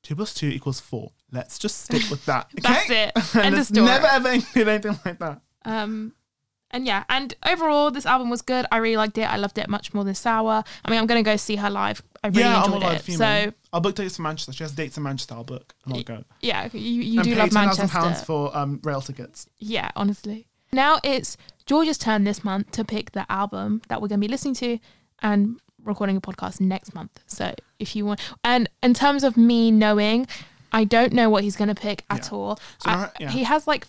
Two 0.02 0.16
plus 0.16 0.34
two 0.34 0.48
equals 0.48 0.80
four. 0.80 1.12
Let's 1.32 1.58
just 1.58 1.82
stick 1.84 2.02
with 2.10 2.24
that. 2.26 2.48
Okay? 2.58 2.62
That's 2.62 2.90
it. 2.90 3.34
and 3.36 3.44
End 3.46 3.54
of 3.54 3.60
it's 3.60 3.68
story. 3.70 3.86
never 3.86 4.06
ever 4.06 4.30
include 4.30 4.68
anything 4.74 4.98
like 5.04 5.18
that. 5.20 5.40
Um, 5.64 6.12
And 6.72 6.86
yeah, 6.86 7.04
and 7.08 7.34
overall, 7.48 7.90
this 7.90 8.06
album 8.06 8.28
was 8.28 8.42
good. 8.42 8.66
I 8.72 8.78
really 8.78 8.96
liked 8.96 9.16
it. 9.18 9.22
I 9.22 9.36
loved 9.36 9.56
it 9.56 9.68
much 9.68 9.94
more 9.94 10.04
than 10.04 10.14
Sour. 10.14 10.64
I 10.84 10.90
mean, 10.90 10.98
I'm 10.98 11.06
gonna 11.06 11.22
go 11.22 11.36
see 11.36 11.56
her 11.56 11.70
live. 11.70 12.02
I 12.24 12.28
really 12.28 12.40
yeah, 12.40 12.58
I'm 12.60 12.64
enjoyed 12.72 12.82
a 12.82 12.86
live 12.86 12.96
it. 12.96 13.02
female. 13.02 13.18
So 13.18 13.52
I'll 13.72 13.80
book 13.80 13.94
tickets 13.94 14.16
for 14.16 14.22
Manchester. 14.22 14.52
She 14.52 14.64
has 14.64 14.72
dates 14.72 14.96
in 14.96 15.02
Manchester. 15.04 15.34
I'll 15.34 15.44
book 15.44 15.74
and 15.84 15.94
I'll 15.94 16.02
go. 16.02 16.24
yeah, 16.40 16.68
you 16.72 16.80
you 16.80 17.20
and 17.20 17.28
do 17.28 17.34
pay 17.34 17.40
love 17.40 17.50
£10,000 17.50 17.54
Manchester. 17.54 17.86
pounds 17.88 18.22
for 18.24 18.56
um, 18.56 18.80
rail 18.82 19.00
tickets. 19.00 19.48
Yeah, 19.58 19.90
honestly. 19.94 20.48
Now 20.72 20.98
it's 21.04 21.36
George's 21.66 21.98
turn 21.98 22.24
this 22.24 22.42
month 22.42 22.72
to 22.72 22.84
pick 22.84 23.12
the 23.12 23.24
album 23.30 23.80
that 23.88 24.02
we're 24.02 24.08
going 24.08 24.20
to 24.20 24.26
be 24.26 24.30
listening 24.30 24.54
to 24.54 24.78
and 25.22 25.60
recording 25.84 26.16
a 26.16 26.20
podcast 26.20 26.60
next 26.60 26.94
month. 26.94 27.20
So 27.26 27.54
if 27.78 27.94
you 27.94 28.04
want, 28.04 28.20
and 28.42 28.68
in 28.82 28.92
terms 28.92 29.22
of 29.22 29.36
me 29.36 29.70
knowing, 29.70 30.26
I 30.72 30.82
don't 30.82 31.12
know 31.12 31.30
what 31.30 31.44
he's 31.44 31.54
going 31.56 31.68
to 31.68 31.80
pick 31.80 32.04
at 32.10 32.24
Yeah. 32.24 32.36
all. 32.36 32.56
So 32.78 32.90
I- 32.90 33.10
yeah. 33.20 33.30
He 33.30 33.44
has 33.44 33.68
like 33.68 33.86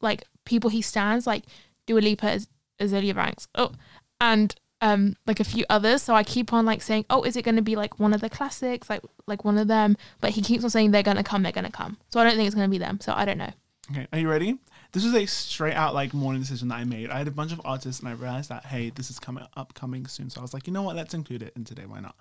like 0.00 0.24
people 0.46 0.70
he 0.70 0.80
stands 0.80 1.26
like 1.26 1.44
Dua 1.86 2.00
Lipa, 2.00 2.26
Az- 2.26 2.48
Azealia 2.80 3.14
Banks, 3.14 3.48
oh, 3.54 3.72
and 4.20 4.54
um 4.80 5.16
like 5.26 5.40
a 5.40 5.44
few 5.44 5.64
others. 5.70 6.02
So 6.02 6.14
I 6.14 6.22
keep 6.22 6.52
on 6.52 6.66
like 6.66 6.82
saying, 6.82 7.04
oh, 7.10 7.22
is 7.22 7.36
it 7.36 7.42
going 7.42 7.56
to 7.56 7.62
be 7.62 7.76
like 7.76 7.98
one 7.98 8.12
of 8.12 8.20
the 8.20 8.30
classics, 8.30 8.90
like 8.90 9.02
like 9.26 9.44
one 9.44 9.58
of 9.58 9.68
them? 9.68 9.96
But 10.20 10.30
he 10.30 10.42
keeps 10.42 10.64
on 10.64 10.70
saying 10.70 10.90
they're 10.90 11.02
going 11.02 11.16
to 11.16 11.22
come, 11.22 11.42
they're 11.42 11.52
going 11.52 11.64
to 11.64 11.72
come. 11.72 11.98
So 12.10 12.20
I 12.20 12.24
don't 12.24 12.36
think 12.36 12.46
it's 12.46 12.54
going 12.54 12.68
to 12.68 12.70
be 12.70 12.78
them. 12.78 13.00
So 13.00 13.12
I 13.14 13.24
don't 13.24 13.38
know. 13.38 13.50
Okay, 13.90 14.06
are 14.12 14.18
you 14.18 14.30
ready? 14.30 14.58
This 14.92 15.04
was 15.04 15.14
a 15.14 15.26
straight 15.26 15.74
out 15.74 15.92
like 15.92 16.14
morning 16.14 16.40
decision 16.40 16.68
that 16.68 16.76
I 16.76 16.84
made. 16.84 17.10
I 17.10 17.18
had 17.18 17.28
a 17.28 17.32
bunch 17.32 17.52
of 17.52 17.60
artists 17.64 18.00
and 18.00 18.08
I 18.08 18.12
realized 18.12 18.48
that 18.48 18.64
hey, 18.64 18.90
this 18.90 19.10
is 19.10 19.18
coming 19.18 19.44
upcoming 19.56 20.06
soon. 20.06 20.30
So 20.30 20.40
I 20.40 20.42
was 20.42 20.54
like, 20.54 20.66
you 20.66 20.72
know 20.72 20.82
what, 20.82 20.96
let's 20.96 21.14
include 21.14 21.42
it 21.42 21.52
in 21.54 21.64
today. 21.64 21.84
Why 21.86 22.00
not? 22.00 22.16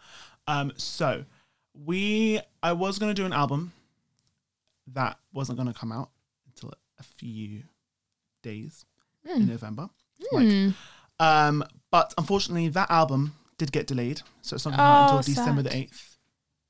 Um, 0.48 0.74
so 0.76 1.24
we 1.74 2.42
I 2.62 2.74
was 2.74 3.00
gonna 3.00 3.14
do 3.14 3.26
an 3.26 3.34
album 3.34 3.72
that 4.88 5.18
wasn't 5.32 5.58
gonna 5.58 5.74
come 5.74 5.92
out 5.92 6.10
until 6.48 6.74
a 7.00 7.04
few 7.04 7.64
days 8.42 8.86
in 9.26 9.48
November. 9.48 9.90
Like, 10.32 10.48
Hmm. 10.48 10.70
um, 11.20 11.64
but 11.92 12.14
unfortunately, 12.18 12.70
that 12.70 12.90
album 12.90 13.36
did 13.58 13.72
get 13.72 13.88
delayed, 13.88 14.22
so 14.42 14.56
it's 14.56 14.66
not 14.66 14.72
coming 14.76 14.86
out 14.86 15.12
Oh, 15.14 15.18
until 15.18 15.34
December 15.36 15.62
the 15.62 15.76
eighth. 15.76 16.18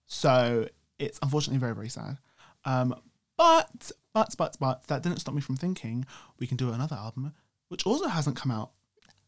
So 0.08 0.68
it's 1.00 1.20
unfortunately 1.22 1.60
very 1.60 1.76
very 1.76 1.90
sad. 1.90 2.18
Um, 2.66 2.96
but 3.38 3.92
but 4.14 4.36
but 4.38 4.58
but 4.60 4.88
that 4.88 5.02
didn't 5.04 5.20
stop 5.20 5.34
me 5.36 5.42
from 5.42 5.58
thinking 5.58 6.06
we 6.40 6.48
can 6.48 6.58
do 6.58 6.72
another 6.72 6.96
album 6.96 7.34
which 7.70 7.86
also 7.88 8.08
hasn't 8.08 8.36
come 8.36 8.52
out. 8.52 8.72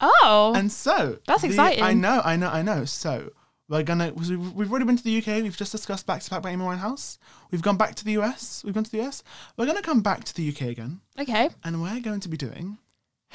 Oh, 0.02 0.54
And 0.56 0.72
so 0.72 1.18
That's 1.26 1.42
the- 1.42 1.48
exciting. 1.48 1.82
I 1.84 1.94
know, 1.94 2.22
I 2.24 2.36
know, 2.36 2.50
I 2.50 2.62
know. 2.62 2.86
So 2.86 3.32
we're 3.70 3.82
gonna 3.84 4.12
we've 4.14 4.52
we've 4.54 4.70
already 4.70 4.86
been 4.86 4.98
to 4.98 5.04
the 5.04 5.18
UK. 5.18 5.42
We've 5.42 5.58
just 5.58 5.72
discussed 5.72 6.06
Back 6.06 6.22
to 6.22 6.30
Black 6.30 6.44
by 6.44 6.52
Amy 6.52 6.64
Winehouse. 6.64 7.18
We've 7.50 7.62
gone 7.64 7.78
back 7.78 7.96
to 7.96 8.06
the 8.06 8.12
US. 8.22 8.64
We've 8.64 8.74
gone 8.74 8.84
to 8.84 8.92
the 8.92 9.02
US. 9.02 9.24
We're 9.58 9.66
gonna 9.66 9.82
come 9.82 10.02
back 10.02 10.24
to 10.26 10.34
the 10.36 10.48
UK 10.50 10.62
again, 10.64 11.00
okay. 11.18 11.50
and 11.64 11.82
we're 11.82 12.00
going 12.02 12.20
to 12.20 12.30
be 12.30 12.38
doing 12.38 12.78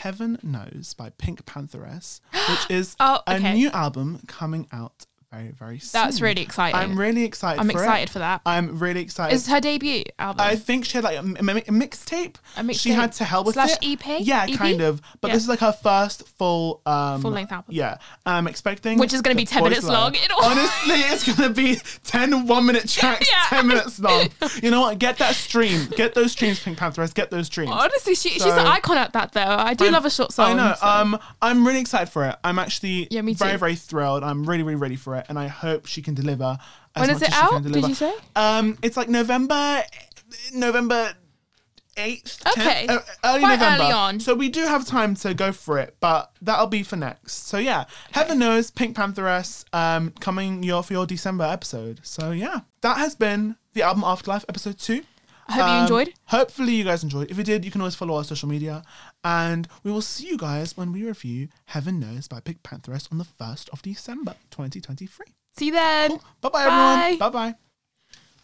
Heaven 0.01 0.39
Knows 0.43 0.95
by 0.95 1.11
Pink 1.11 1.45
Pantheress, 1.45 2.21
which 2.33 2.71
is 2.71 2.97
Oh, 3.01 3.21
a 3.27 3.39
new 3.39 3.69
album 3.69 4.23
coming 4.27 4.67
out 4.73 5.05
very 5.33 5.51
very 5.51 5.79
soon. 5.79 5.91
That's 6.03 6.21
really 6.21 6.43
exciting. 6.43 6.75
I'm 6.81 6.99
really 6.99 7.25
excited. 7.25 7.61
I'm 7.61 7.69
for 7.71 7.79
excited 7.79 8.09
It. 8.09 8.13
for 8.13 8.19
that. 8.19 8.41
I'm 8.45 8.79
really 8.81 9.01
excited. 9.01 9.35
Is 9.35 9.47
her 9.47 9.61
debut 9.61 10.03
album? 10.19 10.41
I 10.45 10.57
think 10.57 10.85
she 10.85 10.95
had 10.99 11.05
like 11.05 11.19
a, 11.19 11.23
mi- 11.23 11.41
mi- 11.41 11.61
mixtape. 11.63 12.35
A 12.57 12.63
mixtape 12.63 12.81
She 12.81 12.91
had 12.91 13.13
to 13.13 13.25
help 13.25 13.47
with 13.47 13.55
slash 13.55 13.75
it. 13.81 14.01
EP? 14.07 14.21
Yeah, 14.27 14.47
EP? 14.49 14.57
kind 14.59 14.81
of. 14.81 15.01
But 15.21 15.29
Yeah. 15.29 15.35
this 15.35 15.45
is 15.45 15.49
like 15.49 15.61
her 15.61 15.73
first 15.73 16.27
full 16.37 16.81
um 16.85 17.23
Full-length 17.23 17.53
album. 17.53 17.75
Yeah. 17.75 17.99
I'm 18.27 18.49
expecting 18.49 18.99
Which 18.99 19.13
is 19.13 19.23
gonna 19.23 19.37
be 19.37 19.45
10 19.45 19.63
minutes 19.63 19.85
long. 19.87 20.15
It 20.17 20.31
Honestly, 20.43 20.97
it's 20.97 21.25
gonna 21.37 21.55
be 21.55 21.77
10 22.05 22.47
one 22.49 22.67
minute 22.67 22.89
tracks, 22.89 23.29
Yeah. 23.31 23.59
10 23.59 23.67
minutes 23.69 24.01
long. 24.01 24.29
You 24.63 24.71
know 24.73 24.81
what? 24.81 24.99
Get 24.99 25.19
that 25.19 25.37
stream. 25.37 25.87
Get 25.97 26.15
those 26.15 26.33
streams, 26.33 26.59
Pink 26.61 26.77
Pantheress. 26.79 27.15
Get 27.15 27.31
those 27.31 27.47
streams. 27.47 27.71
Honestly, 27.73 28.15
she, 28.17 28.31
she's 28.31 28.45
an 28.47 28.67
icon 28.67 28.99
at 28.99 29.13
that 29.13 29.33
though. 29.33 29.41
I 29.43 29.75
do 29.75 29.85
I'm- 29.85 29.93
love 29.93 30.05
a 30.07 30.11
short 30.11 30.33
song. 30.33 30.59
I 30.59 30.71
know. 30.71 30.75
so- 30.81 30.87
Um, 30.87 31.19
I'm 31.41 31.65
really 31.67 31.81
excited 31.81 32.09
for 32.13 32.25
it. 32.27 32.37
I'm 32.43 32.59
actually 32.59 33.07
Yeah, 33.13 33.23
me 33.23 33.35
too. 33.35 33.45
very 33.45 33.57
very 33.59 33.77
thrilled. 33.77 34.25
I'm 34.25 34.43
really, 34.45 34.65
really 34.65 34.75
ready 34.77 34.97
for 34.97 35.15
it, 35.17 35.20
and 35.29 35.39
I 35.39 35.47
hope 35.49 35.87
she 35.87 36.03
can 36.03 36.15
deliver. 36.15 36.59
As 36.95 37.01
when 37.01 37.09
much 37.09 37.17
is 37.17 37.23
it 37.23 37.29
as 37.31 37.35
out? 37.35 37.63
Did 37.63 37.89
you 37.89 37.95
say? 37.95 38.15
Um, 38.37 38.79
it's 38.83 38.97
like 38.97 39.09
November, 39.09 39.83
November 40.53 41.15
eighth. 41.97 42.47
Okay. 42.47 42.87
early 43.25 43.41
Quite 43.41 43.59
November. 43.59 43.85
early 43.85 43.93
on. 43.93 44.21
So 44.21 44.35
we 44.35 44.49
do 44.49 44.65
have 44.65 44.87
time 44.87 45.15
to 45.17 45.35
go 45.35 45.53
for 45.53 45.79
it, 45.79 45.97
but 46.01 46.33
that'll 46.41 46.67
be 46.67 46.83
for 46.83 46.97
next. 46.97 47.49
So 47.49 47.59
yeah, 47.59 47.85
heaven 48.13 48.39
knows, 48.39 48.71
Pink 48.71 48.97
Pantheress, 48.97 49.65
um, 49.73 50.13
coming 50.21 50.63
your 50.63 50.83
for 50.83 50.93
your 50.93 51.07
December 51.07 51.45
episode. 51.45 52.01
So 52.03 52.31
yeah, 52.31 52.61
that 52.81 52.97
has 52.99 53.15
been 53.15 53.57
the 53.75 53.83
album 53.83 54.05
Afterlife 54.05 54.45
episode 54.49 54.79
two. 54.79 55.03
I 55.51 55.53
hope 55.55 55.67
you 55.67 55.73
Um, 55.75 55.83
enjoyed. 55.83 56.15
Hopefully 56.27 56.75
you 56.75 56.85
guys 56.85 57.03
enjoyed. 57.03 57.31
If 57.31 57.37
you 57.39 57.45
did, 57.45 57.65
you 57.65 57.71
can 57.71 57.81
always 57.81 57.95
follow 57.95 58.17
our 58.17 58.25
social 58.25 58.49
media, 58.49 58.83
and 59.25 59.67
we 59.83 59.91
will 59.91 60.03
see 60.03 60.27
you 60.29 60.39
guys 60.39 60.77
when 60.77 60.93
we 60.93 61.05
review 61.05 61.49
Heaven 61.67 61.99
Knows 62.01 62.29
by 62.29 62.41
Pink 62.41 62.63
Pantheress 62.63 63.11
on 63.13 63.19
the 63.19 63.25
first 63.25 63.69
of 63.71 63.83
December, 63.83 64.35
2023. 64.51 65.27
See 65.57 65.67
you 65.67 65.73
then. 65.73 66.19
Bye 66.41 66.49
bye 66.49 66.51
Bye. 66.51 66.63
everyone. 67.11 67.19
Bye 67.19 67.29
bye. 67.53 67.70